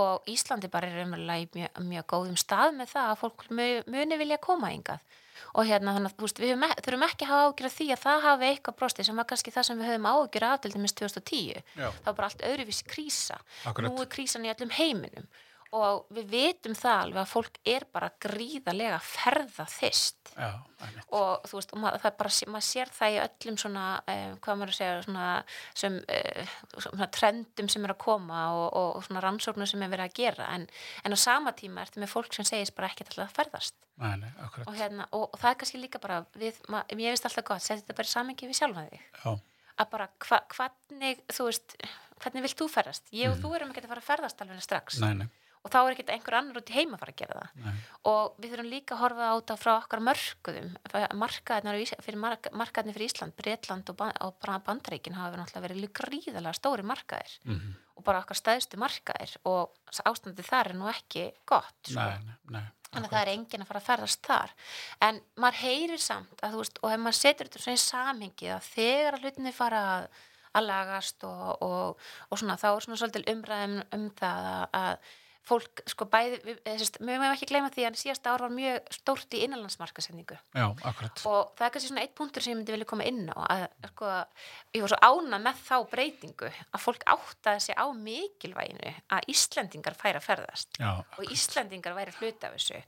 og 0.00 0.28
Íslandi 0.30 0.70
bara 0.72 0.88
er 0.88 1.04
umverulega 1.04 1.44
í 1.44 1.48
mjög, 1.58 1.80
mjög 1.92 2.06
góðum 2.14 2.38
stað 2.40 2.76
með 2.80 2.92
það 2.96 3.08
að 3.12 3.18
fólk 3.26 3.44
mu- 3.50 3.82
muni 3.92 4.18
vilja 4.24 4.38
koma 4.40 4.70
hingað 4.72 5.04
og 5.54 5.66
hérna 5.66 5.94
þannig 5.96 6.14
að 6.14 6.40
við 6.40 6.50
höfum 6.52 6.64
ek- 6.70 6.82
þurfum 6.86 7.06
ekki 7.08 7.24
að 7.26 7.32
hafa 7.32 7.48
ágjur 7.50 7.66
af 7.70 7.76
því 7.78 7.86
að 7.94 8.02
það 8.06 8.20
hafi 8.28 8.48
eitthvað 8.50 8.76
brosti 8.80 9.04
sem 9.04 9.16
var 9.16 9.24
kannski 9.30 9.50
það 9.54 9.62
sem 9.70 9.78
við 9.80 9.90
höfum 9.90 10.10
ágjur 10.12 10.46
af 10.50 10.60
til 10.60 10.72
dæmis 10.76 10.94
2010 10.94 11.62
Já. 11.76 11.88
það 11.90 12.06
var 12.10 12.14
bara 12.20 12.26
allt 12.30 12.42
öðruvísi 12.50 12.84
krísa 12.90 13.38
Akkurat. 13.64 13.90
nú 13.90 14.00
er 14.00 14.06
krísan 14.16 14.44
í 14.46 14.52
öllum 14.54 14.70
heiminum 14.78 15.26
og 15.76 16.08
við 16.14 16.30
vitum 16.32 16.74
það 16.74 17.00
alveg 17.04 17.20
að 17.22 17.30
fólk 17.30 17.58
er 17.68 17.84
bara 17.94 18.10
gríðarlega 18.22 18.98
ferða 19.04 19.66
þist 19.70 20.32
Já, 20.34 20.48
og 21.14 21.44
þú 21.46 21.58
veist, 21.58 21.74
og 21.74 21.82
maður, 21.82 22.00
það 22.02 22.10
er 22.10 22.16
bara, 22.20 22.32
maður 22.54 22.66
sér 22.66 22.92
það 22.94 23.14
í 23.14 23.18
öllum 23.24 23.58
svona, 23.60 23.84
eh, 24.10 24.32
hvað 24.42 24.58
maður 24.58 24.72
að 24.72 24.78
segja 24.78 25.02
svona, 25.04 25.26
sem, 25.82 25.98
eh, 26.16 26.54
svona 26.76 27.08
trendum 27.14 27.70
sem 27.70 27.86
er 27.86 27.94
að 27.94 28.00
koma 28.02 28.42
og, 28.56 28.66
og, 28.68 28.88
og 28.98 29.06
svona 29.06 29.22
rannsóknum 29.24 29.68
sem 29.70 29.82
er 29.86 29.92
verið 29.92 30.06
að 30.08 30.18
gera. 30.20 30.48
En, 30.56 30.66
en 31.04 31.14
á 31.14 31.18
sama 31.20 31.54
tíma 31.58 31.84
ertu 31.84 32.02
með 32.02 32.14
fólk 32.14 32.34
sem 32.34 32.48
segist 32.48 32.74
bara 32.74 32.90
ekkert 32.90 33.12
alltaf 33.12 33.30
að 33.30 33.38
ferðast. 33.38 33.78
Nei, 34.00 34.14
nei, 34.22 34.30
og, 34.64 34.74
hérna, 34.78 35.06
og, 35.12 35.28
það 35.36 35.50
er 35.50 35.58
kannski 35.60 35.82
líka 35.82 36.02
bara 36.02 36.22
við, 36.38 36.62
ma, 36.72 36.82
ég 36.94 37.12
veist 37.12 37.26
alltaf 37.28 37.46
gott, 37.46 37.62
setja 37.62 37.82
þetta 37.82 37.98
bara 37.98 38.10
í 38.10 38.14
samengi 38.14 38.50
við 38.50 38.60
sjálfa 38.62 38.86
þig. 38.88 39.02
Já, 39.24 39.34
að 39.80 39.90
bara 39.92 40.08
hva, 40.24 40.40
hvernig, 40.54 41.26
þú 41.30 41.50
veist 41.50 41.76
hvernig 42.20 42.44
vilt 42.44 42.58
þú 42.58 42.68
ferðast? 42.70 43.06
Ég 43.16 43.32
og 43.32 43.38
þú 43.40 43.52
erum 43.56 43.70
ekki 43.72 43.84
að 43.84 43.92
fara 43.94 44.02
að 44.02 44.08
ferðast 44.08 44.42
alveg 44.44 44.64
strax. 44.64 45.00
Nei, 45.02 45.12
nei, 45.22 45.28
og 45.60 45.72
þá 45.72 45.78
er 45.80 45.92
ekki 45.92 46.06
einhver 46.14 46.38
annar 46.38 46.60
út 46.60 46.72
í 46.72 46.76
heima 46.78 46.96
að 46.96 47.02
fara 47.02 47.14
að 47.14 47.20
gera 47.20 47.40
það 47.40 47.66
nei. 47.66 47.82
og 48.10 48.38
við 48.40 48.54
þurfum 48.54 48.70
líka 48.72 48.96
að 48.96 49.02
horfa 49.04 49.28
á 49.28 49.34
þetta 49.34 49.58
frá 49.60 49.72
okkar 49.74 50.04
mörkuðum 50.08 50.70
markaðinir 51.20 51.92
fyrir, 52.00 53.06
Ísland, 53.06 53.36
Bretland 53.36 53.92
og, 53.92 54.02
og 54.24 54.48
Bandaríkin 54.66 55.18
hafa 55.18 55.34
verið 55.34 55.44
náttúrulega 55.44 55.66
verið 55.68 55.94
gríðalega 56.00 56.56
stóri 56.56 56.86
markaðir 56.86 57.38
Mm 57.44 57.76
og 58.00 58.06
bara 58.06 58.22
okkar 58.24 58.38
stæðstu 58.38 58.80
markaðir 58.80 59.36
og 59.48 59.76
ástandið 60.08 60.48
þar 60.48 60.72
er 60.72 60.78
nú 60.78 60.88
ekki 60.90 61.26
gott 61.48 61.90
sko. 61.90 62.00
Nei, 62.00 62.16
nei, 62.24 62.36
nei. 62.56 62.64
þannig 62.88 63.10
að 63.10 63.14
það 63.14 63.20
er 63.20 63.32
enginn 63.34 63.64
að 63.64 63.70
fara 63.70 63.82
að 63.82 63.88
ferðast 63.90 64.26
þar 64.26 64.54
en 65.06 65.20
maður 65.44 65.60
heyrir 65.60 66.02
samt 66.02 66.44
að 66.46 66.58
veist 66.60 66.80
og 66.80 66.94
ef 66.94 67.02
maður 67.04 67.18
setur 67.20 67.50
þetta 67.50 67.64
svona 67.64 67.76
í 67.76 67.82
samhengi 67.84 68.52
að 68.54 68.68
þegar 68.70 69.18
að 69.18 69.26
hlutinni 69.26 69.54
fara 69.56 69.82
að, 69.94 70.06
að 70.56 70.68
lagast 70.70 71.26
og, 71.28 71.50
og, 71.66 72.06
og 72.30 72.40
svona 72.40 72.58
þá 72.60 72.68
er 72.70 72.86
svona 72.86 73.00
svolítil 73.02 73.26
umræðum 73.34 73.76
um 73.98 74.06
það 74.20 74.50
að, 74.54 74.64
að 74.80 75.10
fólk 75.50 75.82
sko 75.90 76.06
bæði, 76.10 76.40
við, 76.46 76.60
við 76.64 76.86
mögum 77.08 77.26
ekki 77.30 77.48
gleyma 77.50 77.70
því 77.74 77.86
að 77.88 77.98
síðasta 78.00 78.34
ár 78.34 78.44
var 78.46 78.54
mjög 78.54 78.92
stórt 78.94 79.36
í 79.36 79.42
innanlandsmarkasendingu 79.46 80.38
Já, 80.54 80.66
akkurat. 80.70 81.22
og 81.26 81.52
það 81.58 81.66
er 81.66 81.74
kannski 81.74 81.90
svona 81.90 82.04
eitt 82.04 82.16
punktur 82.18 82.44
sem 82.44 82.54
ég 82.54 82.60
myndi 82.60 82.74
vilja 82.74 82.88
koma 82.90 83.06
inn 83.08 83.30
á 83.34 83.38
að 83.44 83.64
sko, 83.90 84.12
ég 84.76 84.84
var 84.84 84.94
svo 84.94 85.00
ána 85.10 85.40
með 85.42 85.62
þá 85.66 85.76
breytingu 85.90 86.50
að 86.50 86.84
fólk 86.84 87.06
áttaði 87.14 87.64
sig 87.66 87.78
á 87.78 87.86
mikilvæginu 87.96 88.94
að 89.16 89.30
Íslendingar 89.34 89.96
færa 89.98 90.22
ferðast 90.24 90.80
Já, 90.80 90.92
og 91.02 91.32
Íslendingar 91.34 91.96
væri 91.96 92.14
hluti 92.18 92.46
af 92.46 92.56
þessu. 92.56 92.80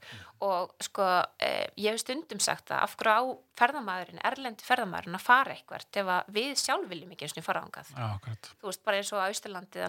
Og 0.43 0.73
sko 0.83 1.07
eh, 1.43 1.67
ég 1.79 1.93
hef 1.93 2.03
stundum 2.03 2.41
sagt 2.43 2.71
að 2.73 2.83
af 2.87 2.95
hverju 2.99 3.13
á 3.13 3.23
ferðamæðurinn, 3.59 4.21
erlendi 4.25 4.65
ferðamæðurinn 4.65 5.17
að 5.19 5.25
fara 5.27 5.53
eitthvað 5.53 5.99
ef 6.01 6.11
við 6.33 6.53
sjálf 6.57 6.87
viljum 6.89 7.13
ekki 7.13 7.27
eins 7.27 7.35
og 7.37 7.45
fara 7.45 7.61
ángað 7.63 7.91
já, 7.93 8.05
akkurat. 8.07 8.49
þú 8.59 8.69
veist, 8.69 8.83
bara 8.87 8.99
eins 8.99 9.11
og 9.13 9.21
á 9.21 9.27
Ísturlandi 9.33 9.83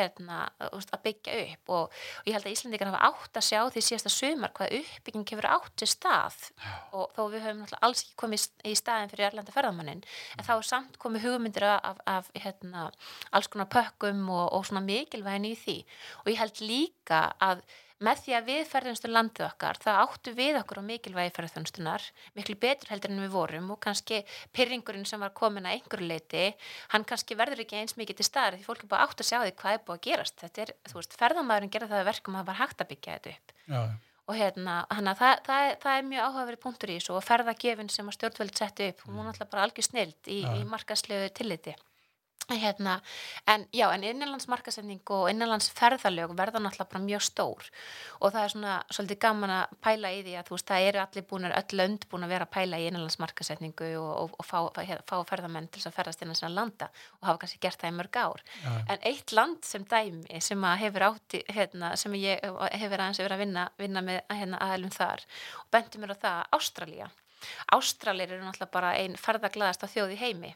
hérna, 0.00 0.40
veist, 0.72 0.92
að 0.94 1.04
byggja 1.06 1.36
upp 1.44 1.72
og, 1.76 1.98
og 2.20 2.30
ég 2.30 2.36
held 2.36 2.48
að 2.48 2.54
Íslandingar 2.54 2.90
hafa 2.90 3.10
átt 3.10 3.40
að 3.40 3.46
sjá 3.46 3.60
því 3.74 3.84
síðasta 3.86 4.12
sumar 4.14 4.54
hvað 4.56 4.76
uppbygging 4.80 5.26
hefur 5.32 5.50
átt 5.50 5.76
til 5.80 5.90
stað. 5.90 6.38
Og 6.96 7.12
þó 7.16 7.22
við 7.34 7.46
höfum 7.46 7.76
alls 7.80 8.04
ekki 8.04 8.18
komið 8.24 8.48
í 8.70 8.74
staðin 8.78 9.12
fyrir 9.12 9.28
erlanda 9.30 9.54
ferðamannin 9.54 10.02
en 10.38 10.46
þá 10.46 10.54
er 10.56 10.66
samt 10.70 10.98
komið 11.02 11.28
hugmyndir 11.28 11.68
af, 11.76 12.00
af 12.08 12.32
hérna, 12.34 12.88
alls 13.30 13.50
konar 13.52 13.70
pökkum 13.72 14.26
og, 14.28 14.48
og 14.56 14.66
svona 14.68 14.84
mikilvægin 14.86 15.52
í 15.52 15.54
því. 15.58 15.78
Og 16.24 16.32
ég 16.32 16.42
held 16.42 16.64
líka 16.64 17.22
að 17.42 17.64
með 18.04 18.22
því 18.24 18.34
að 18.36 18.48
við 18.48 18.60
ferðumstu 18.70 19.10
landið 19.10 19.46
okkar 19.46 19.80
það 19.82 20.00
áttu 20.02 20.32
við 20.36 20.58
okkur 20.60 20.80
á 20.80 20.88
mikilvægi 20.88 21.32
ferðarþjónustunar 21.36 22.06
miklu 22.38 22.56
betur 22.60 22.92
heldur 22.94 23.12
en 23.12 23.22
við 23.24 23.32
vorum 23.34 23.72
og 23.74 23.80
kannski 23.84 24.22
pyrringurinn 24.56 25.08
sem 25.08 25.20
var 25.20 25.34
komin 25.36 25.68
að 25.68 25.78
einhverju 25.78 26.08
leiti, 26.08 26.46
hann 26.94 27.04
kannski 27.08 27.36
verður 27.38 27.64
ekki 27.66 27.80
eins 27.80 27.98
mikið 28.00 28.20
til 28.20 28.28
staðar 28.28 28.56
því 28.56 28.68
fólk 28.68 28.86
er 28.86 28.92
bara 28.94 29.08
átt 29.08 29.20
að 29.20 29.30
sjá 29.30 29.38
því 29.42 29.56
hvað 29.60 29.76
er 29.76 29.82
búið 29.84 29.98
að 29.98 30.06
gerast. 30.08 30.38
Þetta 30.40 30.62
er, 30.64 30.72
þú 30.88 31.00
veist, 31.00 31.18
ferðamæðurinn 31.20 31.74
gerði 31.74 31.90
það 31.92 32.00
að 32.04 32.08
verkum 32.10 32.38
að 32.38 32.40
það 32.40 32.50
var 32.50 32.60
hægt 32.62 32.80
að 32.84 32.90
byggja 32.94 33.18
þetta 33.18 33.34
upp. 33.36 33.54
Já, 33.70 33.82
og 34.30 34.36
hérna, 34.38 34.74
hana, 34.94 35.14
það, 35.18 35.44
það, 35.46 35.68
er, 35.68 35.78
það 35.82 35.96
er 35.98 36.04
mjög 36.06 36.26
áhugaverið 36.26 36.60
punktur 36.62 36.90
í 36.92 36.98
þessu 37.00 37.14
og 37.16 37.24
ferðagjöfin 37.26 37.88
sem 37.90 38.10
að 38.10 38.16
stjórnvöld 38.16 38.60
setti 38.60 38.90
upp, 38.92 39.00
hún 39.08 39.16
var 39.18 39.26
náttúrulega 39.26 39.54
bara 39.56 39.64
algjör 39.66 39.86
snild 39.88 40.30
í, 40.30 40.36
í 40.46 40.66
markaslegu 40.70 41.32
tilliti 41.34 41.74
hérna, 42.58 42.96
en 43.46 43.66
já, 43.72 43.86
en 43.94 44.04
innanlandsmarkasending 44.04 45.02
og 45.14 45.28
innanlandsferðalög 45.30 46.34
verða 46.38 46.62
náttúrulega 46.62 46.92
bara 46.92 47.04
mjög 47.04 47.22
stór. 47.26 47.68
Og 48.20 48.32
það 48.34 48.42
er 48.42 48.54
svona 48.54 48.74
svolítið 48.90 49.20
gaman 49.24 49.54
að 49.54 49.76
pæla 49.84 50.12
í 50.16 50.22
því 50.26 50.36
að 50.40 50.48
þú 50.48 50.56
veist, 50.56 50.68
það 50.70 50.88
eru 50.88 51.02
allir 51.04 51.26
búin 51.30 51.48
öll 51.50 51.78
lönd 51.80 52.06
búin 52.10 52.26
að 52.26 52.34
vera 52.34 52.48
að 52.48 52.54
pæla 52.56 52.80
í 52.80 52.88
innanlandsmarkasendingu 52.90 53.90
og, 54.00 54.10
og, 54.24 54.36
og 54.40 54.48
fá, 54.48 54.58
fá, 54.74 54.82
fá 55.06 55.16
ferðamenn 55.30 55.70
til 55.70 55.80
þess 55.82 55.92
að 55.92 55.96
ferðast 56.00 56.24
innan 56.26 56.38
sinna 56.38 56.52
landa 56.56 56.90
og 57.20 57.30
hafa 57.30 57.44
kannski 57.44 57.62
gert 57.62 57.80
það 57.80 57.94
í 57.94 57.98
mörg 58.00 58.20
ár. 58.20 58.44
Já, 58.64 58.70
En 58.90 59.02
eitt 59.06 59.32
land 59.36 59.64
sem 59.64 59.86
dæmi 59.86 60.40
sem 60.42 60.64
að 60.66 60.82
hefur 60.84 61.06
átti, 61.10 61.42
hérna, 61.48 61.94
sem 62.00 62.14
ég 62.18 62.42
hefur 62.42 63.00
aðeins 63.00 63.22
verið 63.22 63.36
að 63.36 63.44
vinna, 63.44 63.66
vinna 63.78 64.04
með 64.04 64.20
hérna, 64.34 64.60
aðalum 64.66 64.94
þar 64.94 65.26
og 65.60 65.70
bentum 65.74 66.04
mér 66.04 66.16
á 66.16 66.22
það 66.24 66.56
Ástralía. 66.58 67.10
Ástralir 67.72 68.34
eru 68.34 68.44
náttúrulega 68.44 68.74
bara 68.74 68.96
einn 69.00 69.16
ferðaglaðast 69.16 69.86
á 69.86 69.92
þjóð 69.92 70.16
í 70.16 70.20
heimi 70.20 70.50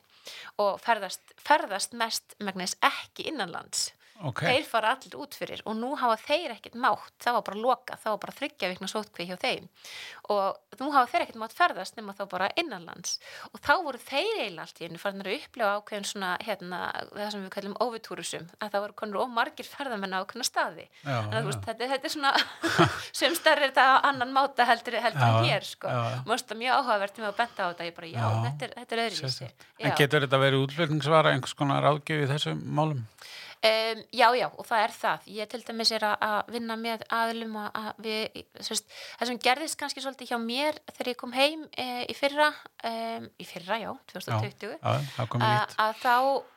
og 0.62 0.78
ferðast, 0.84 1.34
ferðast 1.40 1.96
mest 1.98 2.36
megnis 2.38 2.76
ekki 2.84 3.28
innanlands 3.30 3.90
ok, 4.30 4.42
þeir 4.48 4.66
fara 4.68 4.92
allir 4.94 5.16
út 5.20 5.36
fyrir 5.38 5.62
og 5.68 5.76
nú 5.78 5.92
hafa 6.00 6.16
þeir 6.24 6.54
ekkert 6.56 6.78
mátt, 6.80 7.14
það 7.22 7.38
var 7.38 7.44
bara 7.48 7.62
loka 7.64 7.98
það 8.02 8.14
var 8.14 8.20
bara 8.24 8.36
þryggja 8.38 8.70
vikna 8.72 8.90
sótkví 8.90 9.26
hjá 9.28 9.36
þeim 9.44 9.68
og 10.34 10.80
nú 10.80 10.90
hafa 10.94 11.10
þeir 11.12 11.26
ekkert 11.26 11.40
mátt 11.42 11.56
ferðast 11.56 11.98
nema 11.98 12.16
þá 12.16 12.24
bara 12.32 12.50
innanlands 12.60 13.18
og 13.52 13.60
þá 13.60 13.72
voru 13.84 14.00
þeir 14.02 14.40
eiginlega 14.40 14.66
allt 14.66 14.80
í 14.80 14.88
einu 14.88 15.02
farin 15.02 15.24
að 15.24 15.32
upplefa 15.38 15.76
ákveðin 15.78 16.08
svona 16.10 16.32
hérna, 16.44 16.80
það 17.12 17.32
sem 17.34 17.44
við 17.44 17.52
kallum 17.56 17.76
óvitúrusum 17.84 18.48
að 18.58 18.74
það 18.74 18.84
voru 18.86 18.98
konur 19.02 19.24
ómargir 19.24 19.68
ferðamenn 19.68 20.16
á 20.16 20.22
ákveðna 20.24 20.48
staði 20.48 20.86
já, 20.88 21.14
Þannig 21.14 21.34
að 21.34 21.44
þú 21.44 21.44
já, 21.44 21.50
veist, 21.50 21.64
þetta, 21.68 21.90
þetta 21.92 22.08
er 22.10 22.14
svona 22.16 22.32
sem 23.20 23.38
stærri 23.38 23.68
þetta 23.70 23.84
á 23.84 23.94
annan 24.10 24.34
máta 24.34 24.66
heldur, 24.68 24.98
heldur 25.04 25.24
Já, 25.24 25.38
en 25.38 25.48
hér 25.48 25.68
sko. 25.68 25.92
það 26.24 26.56
mjög 26.60 26.80
áhugavert 26.80 27.20
með 27.20 27.28
að 27.30 27.38
benda 27.40 27.64
á 27.64 27.68
þetta 27.70 27.88
ég 27.88 27.96
bara, 27.98 28.10
já, 28.10 28.20
Já. 28.24 28.42
þetta 28.44 28.66
er, 28.66 28.74
þetta 28.80 28.96
er. 29.04 29.14
Já. 29.14 29.88
en 29.88 29.96
getur 30.00 30.24
þetta 30.26 30.40
verið 30.42 30.64
útflutningsvara 30.64 31.34
einhers 31.34 31.56
konar 31.58 31.84
ráðgjöf 31.84 32.24
í 32.24 32.30
þessum 32.32 32.62
málum? 32.76 33.04
Um, 33.64 34.00
já, 34.12 34.26
já, 34.36 34.44
og 34.52 34.66
það 34.68 34.82
er 34.84 34.92
það. 34.92 35.28
Ég 35.32 35.48
til 35.48 35.60
dæmis 35.64 35.90
er 35.96 36.04
að, 36.04 36.14
að 36.26 36.50
vinna 36.52 36.74
með 36.76 37.04
aðlum 37.16 37.54
að, 37.62 37.68
að 37.80 38.02
við, 38.04 38.42
sérst, 38.66 38.90
það 39.16 39.30
sem 39.30 39.38
gerðist 39.46 39.78
kannski 39.80 40.02
svolítið 40.04 40.32
hjá 40.34 40.36
mér 40.42 40.80
þegar 40.90 41.10
ég 41.14 41.18
kom 41.22 41.32
heim 41.32 41.62
e, 41.72 41.86
í 42.12 42.16
fyrra, 42.18 42.50
um, 42.90 43.30
í 43.40 43.46
fyrra, 43.48 43.78
já, 43.80 43.88
2020, 44.12 44.74
Já, 44.74 45.08
það 45.14 45.30
komið 45.32 45.54
að, 45.54 45.76
að 45.86 45.96
þá, 46.02 46.16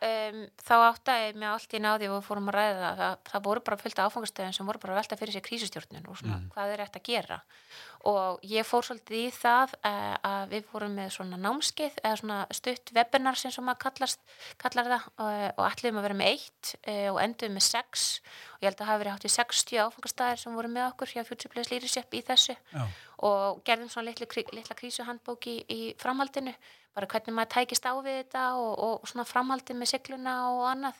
um, 0.09 0.41
þá 0.67 0.75
áttaði 0.81 1.29
mig 1.37 1.51
allt 1.53 1.77
í 1.79 1.81
náði 1.85 2.11
og 2.11 2.25
fórum 2.27 2.51
að 2.51 2.59
ræða 2.59 2.91
það, 2.99 3.15
það, 3.31 3.45
voru 3.47 3.63
bara 3.69 3.79
fullt 3.85 4.01
af 4.03 4.11
áfangastöðum 4.11 4.57
sem 4.59 4.71
voru 4.73 4.83
bara 4.83 4.97
að 4.97 5.01
velta 5.05 5.19
fyrir 5.21 5.37
sér 5.37 5.47
krísustjórnun 5.47 6.11
og 6.11 6.19
svona, 6.19 6.41
hvað 6.51 6.75
er 6.75 6.83
þetta 6.83 7.03
að 7.05 7.07
gera? 7.07 7.39
Og 8.07 8.43
ég 8.45 8.67
fór 8.67 8.85
svolítið 8.85 9.23
í 9.23 9.31
það 9.33 9.73
eh, 9.87 10.13
að 10.27 10.51
við 10.53 10.67
fórum 10.69 10.93
með 10.95 11.09
svona 11.15 11.39
námskeið 11.41 11.97
eða 12.03 12.19
svona 12.21 12.37
stutt 12.55 12.91
webinar 12.95 13.39
sem 13.39 13.51
maður 13.65 13.81
kallast, 13.87 14.21
kallar 14.61 14.91
það 14.93 15.07
og, 15.17 15.33
og 15.57 15.63
ætliðum 15.65 15.99
að 15.99 16.05
vera 16.07 16.17
með 16.21 16.35
eitt 16.35 16.71
eh, 16.87 16.96
og 17.11 17.19
enduðum 17.23 17.57
með 17.57 17.65
sex. 17.67 18.05
Og 18.57 18.63
ég 18.65 18.69
held 18.71 18.81
að 18.81 18.89
hafa 18.89 19.01
verið 19.03 19.13
hátt 19.15 19.27
í 19.29 19.33
60 19.35 19.81
áfangastæðir 19.85 20.41
sem 20.41 20.57
voru 20.57 20.71
með 20.73 20.87
okkur 20.91 21.13
hjá 21.13 21.21
Future 21.27 21.51
Place 21.53 21.71
Leadership 21.73 22.17
í 22.17 22.23
þessu. 22.25 22.55
Já, 22.73 22.83
og 23.27 23.61
gerðum 23.67 23.89
svona 23.93 24.09
litlu, 24.09 24.27
krí- 24.29 24.49
litla 24.53 24.75
krísuhandbók 24.77 25.47
í, 25.51 25.55
í 25.69 25.79
framhaldinu. 26.01 26.53
Bara 26.97 27.09
hvernig 27.11 27.37
maður 27.37 27.53
tækist 27.53 27.85
á 27.85 27.93
við 28.01 28.19
þetta 28.23 28.43
og, 28.57 28.73
og 28.87 29.07
svona 29.09 29.27
framhaldið 29.29 29.77
með 29.77 29.91
sigluna 29.93 30.35
og 30.55 30.63
annað. 30.71 30.99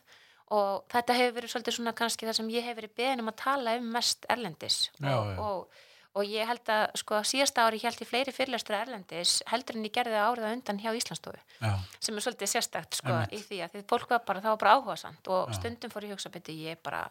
Og 0.53 0.85
þetta 0.93 1.15
hefur 1.17 1.35
verið 1.41 1.51
svolítið 1.51 1.75
svona 1.75 1.93
kannski 1.97 2.27
það 2.29 2.37
sem 2.39 2.51
ég 2.53 2.63
hef 2.69 2.77
verið 2.77 2.93
beðin 2.95 3.23
um 3.25 3.31
að 3.33 3.39
tala 3.41 3.73
um 3.81 3.87
mest 3.97 4.27
erlendis. 4.31 4.77
Já, 5.01 5.09
og, 5.17 5.31
já. 5.33 5.39
og, 5.43 5.83
og 6.17 6.25
ég 6.27 6.49
held 6.49 6.73
að 6.73 6.83
sko 7.01 7.21
síðasta 7.27 7.67
ári 7.67 7.81
held 7.83 8.01
ég 8.01 8.09
fleiri 8.09 8.33
fyrirlestur 8.35 8.77
erlendis 8.79 9.37
heldur 9.51 9.77
en 9.77 9.87
ég 9.87 9.95
gerði 9.95 10.17
það 10.17 10.29
árið 10.31 10.49
á 10.49 10.55
undan 10.57 10.81
hjá 10.81 10.91
Íslandsstofu 10.97 11.39
já, 11.61 11.71
sem 11.99 12.17
er 12.17 12.25
svolítið 12.25 12.53
sérstakt 12.53 12.99
sko 12.99 13.13
Einmitt. 13.13 13.33
í 13.37 13.43
því 13.45 13.63
að 13.65 13.75
því 13.75 13.87
fólk 13.93 14.13
var 14.13 14.23
bara, 14.27 14.43
það 14.43 14.55
var 14.55 14.61
bara 14.63 14.75
áhugasamt. 14.77 15.27
Og 15.33 15.49
Já. 15.51 15.57
stundum 15.59 15.93
fór 15.93 16.07
ég 16.07 16.15
hugsa 16.15 16.31
beti 16.33 16.55
ég 16.65 16.79
bara 16.83 17.03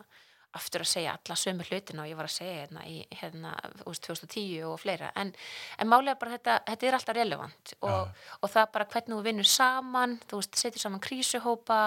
aftur 0.56 0.84
að 0.86 0.88
segja 0.88 1.12
alla 1.12 1.36
sömu 1.36 1.66
hlutina 1.68 2.04
og 2.04 2.08
ég 2.08 2.16
var 2.16 2.28
að 2.28 2.36
segja 2.38 2.62
hérna 2.62 2.84
í 2.88 3.02
hérna, 3.18 3.52
veist, 3.84 4.06
2010 4.06 4.64
og 4.64 4.78
fleira. 4.80 5.10
En, 5.20 5.34
en 5.76 5.90
málega 5.90 6.16
bara 6.20 6.36
þetta, 6.36 6.54
þetta 6.70 6.88
er 6.88 6.96
alltaf 6.96 7.18
relevant. 7.18 7.74
Og, 7.84 8.22
og 8.40 8.52
það 8.54 8.72
bara 8.72 8.88
hvernig 8.94 9.16
þú 9.16 9.20
vinnur 9.26 9.50
saman 9.50 10.16
þú 10.30 10.40
veist, 10.40 10.56
setur 10.62 10.84
saman 10.86 11.04
krísuhópa 11.04 11.80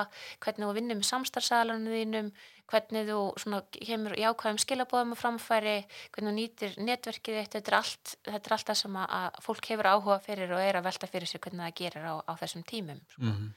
hvernig 0.44 0.68
þú 0.68 0.78
vinnur 0.78 1.02
með 1.02 1.10
samstarfsalanum 1.10 1.98
þínum 1.98 2.32
hvernig 2.70 3.08
þú 3.10 3.20
svona 3.42 3.60
kemur 3.76 4.16
í 4.18 4.26
ákvæðum 4.30 4.60
skilabóðum 4.62 5.16
og 5.16 5.20
framfæri 5.20 5.76
hvernig 6.14 6.30
þú 6.30 6.36
nýtir 6.38 6.76
netverkið 6.86 7.40
þitt 7.40 7.56
þetta 7.58 7.72
er 7.74 7.78
allt, 7.80 8.14
þetta 8.30 8.52
er 8.52 8.56
allt 8.58 8.70
það 8.72 8.80
sem 8.82 9.00
að, 9.02 9.08
að 9.20 9.40
fólk 9.46 9.70
hefur 9.72 9.90
áhuga 9.94 10.20
fyrir 10.26 10.54
og 10.56 10.64
er 10.64 10.80
að 10.80 10.90
velta 10.90 11.10
fyrir 11.10 11.32
sér 11.32 11.44
hvernig 11.46 11.66
það 11.66 11.78
gerir 11.82 12.10
á, 12.10 12.16
á 12.30 12.34
þessum 12.44 12.66
tímum 12.70 13.02
sko. 13.10 13.24
mhm, 13.26 13.50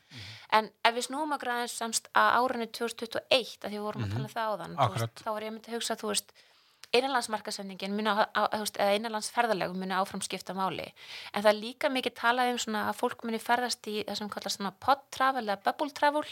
En 0.52 0.66
ef 0.84 0.96
við 0.96 1.06
snúum 1.06 1.30
að 1.32 1.44
græðins 1.46 1.74
samst 1.80 2.08
að 2.12 2.34
árinu 2.42 2.66
2021, 2.76 3.54
að 3.64 3.70
því 3.70 3.78
við 3.78 3.84
vorum 3.86 4.02
að 4.04 4.12
tala 4.12 4.26
um 4.26 4.32
það 4.34 4.50
þú 4.52 4.82
Akkurat. 4.84 5.00
veist, 5.00 5.22
þá 5.24 5.30
var 5.32 5.46
ég 5.46 5.54
myndi 5.54 5.70
að 5.72 5.76
hugsa, 5.78 5.96
þú 5.96 6.10
veist, 6.12 6.34
innanlandsmarkasendingin 6.92 7.94
muni 7.96 8.12
á, 8.12 8.28
á, 8.32 8.42
eða 8.52 8.94
innanlandsferðalegu 8.98 9.76
muni 9.76 9.96
áfram 9.96 10.22
skipta 10.24 10.54
máli. 10.56 10.86
En 11.32 11.44
það 11.44 11.50
er 11.52 11.60
líka 11.60 11.90
mikið 11.92 12.16
talað 12.20 12.52
um 12.52 12.60
svona 12.64 12.84
að 12.90 12.98
fólk 13.00 13.24
muni 13.26 13.40
ferðast 13.42 13.88
í 13.88 13.98
það 14.06 14.18
sem 14.20 14.32
kallast 14.32 14.60
svona 14.60 14.74
pod 14.84 15.04
travel 15.14 15.44
eða 15.46 15.60
bubble 15.64 15.94
travel 15.96 16.24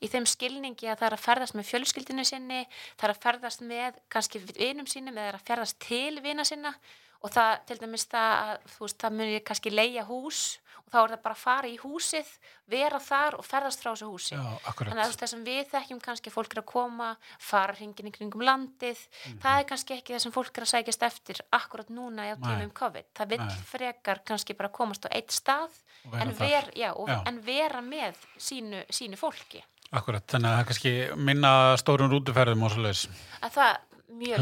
í 0.00 0.10
þeim 0.12 0.28
skilningi 0.28 0.90
að 0.92 0.98
það 1.02 1.08
er 1.08 1.16
að 1.18 1.24
ferðast 1.26 1.58
með 1.58 1.70
fjölskyldinu 1.70 2.26
sinni, 2.28 2.64
það 2.96 3.08
er 3.08 3.14
að 3.14 3.22
ferðast 3.26 3.64
með 3.72 4.02
kannski 4.12 4.42
vinum 4.52 4.90
sínum 4.90 5.16
eða 5.16 5.32
er 5.32 5.40
að 5.40 5.48
ferðast 5.48 5.80
til 5.82 6.20
vina 6.24 6.44
sinna 6.44 6.74
og 7.22 7.30
það 7.32 7.52
til 7.68 7.78
dæmis 7.80 8.08
það 8.10 8.32
að 8.42 8.66
þú 8.74 8.86
veist, 8.86 9.00
það 9.00 9.18
muni 9.18 9.42
kannski 9.46 9.72
leia 9.72 10.04
hús 10.08 10.42
þá 10.92 10.96
er 11.02 11.12
það 11.14 11.22
bara 11.24 11.34
að 11.36 11.40
fara 11.42 11.68
í 11.72 11.76
húsið, 11.80 12.28
vera 12.68 12.98
þar 13.00 13.36
og 13.40 13.46
ferðast 13.48 13.80
frá 13.82 13.90
þessu 13.94 14.08
húsi. 14.12 14.34
já, 14.34 14.40
Þannig 14.42 14.62
að 14.62 14.68
akkurat. 14.72 15.16
það 15.22 15.30
sem 15.32 15.44
við 15.46 15.62
þekkjum 15.72 16.00
kannski 16.04 16.32
fólk 16.34 16.52
er 16.56 16.60
að 16.62 16.68
koma, 16.72 17.08
fara 17.40 17.76
hringin 17.78 18.10
í 18.10 18.12
kringum 18.12 18.44
landið, 18.44 19.00
það 19.42 19.58
er 19.62 19.68
kannski 19.72 19.96
ekki 19.96 20.14
það 20.16 20.24
sem 20.26 20.34
fólk 20.36 20.52
er 20.60 20.66
að 20.68 20.72
sækjast 20.74 21.06
eftir 21.08 21.42
akkurat 21.58 21.88
núna 21.90 22.28
á 22.28 22.36
tímum 22.36 22.70
COVID. 22.76 23.08
Það 23.16 23.32
vil 23.34 23.40
frekar 23.72 24.22
kannski 24.28 24.54
bara 24.58 24.68
komast 24.68 25.06
á 25.06 25.10
eitt 25.16 25.32
stað 25.32 25.70
en, 26.12 26.32
ver, 26.36 26.70
já, 26.76 26.92
og, 26.92 27.08
Já. 27.08 27.22
en 27.30 27.40
vera 27.46 27.80
með 27.80 28.16
sínu, 28.36 28.84
sínu 28.90 29.16
fólki. 29.16 29.62
Akkurat, 29.92 30.24
þannig 30.24 30.48
að 30.48 30.56
það 30.56 30.66
kannski 30.70 30.92
minna 31.20 31.50
stórum 31.76 32.08
rútuferðum 32.10 32.62
og 32.64 32.70
svo 32.72 32.80
leiðis. 32.86 33.02
Að 33.44 33.50
það 33.58 33.72
mjög 34.12 34.38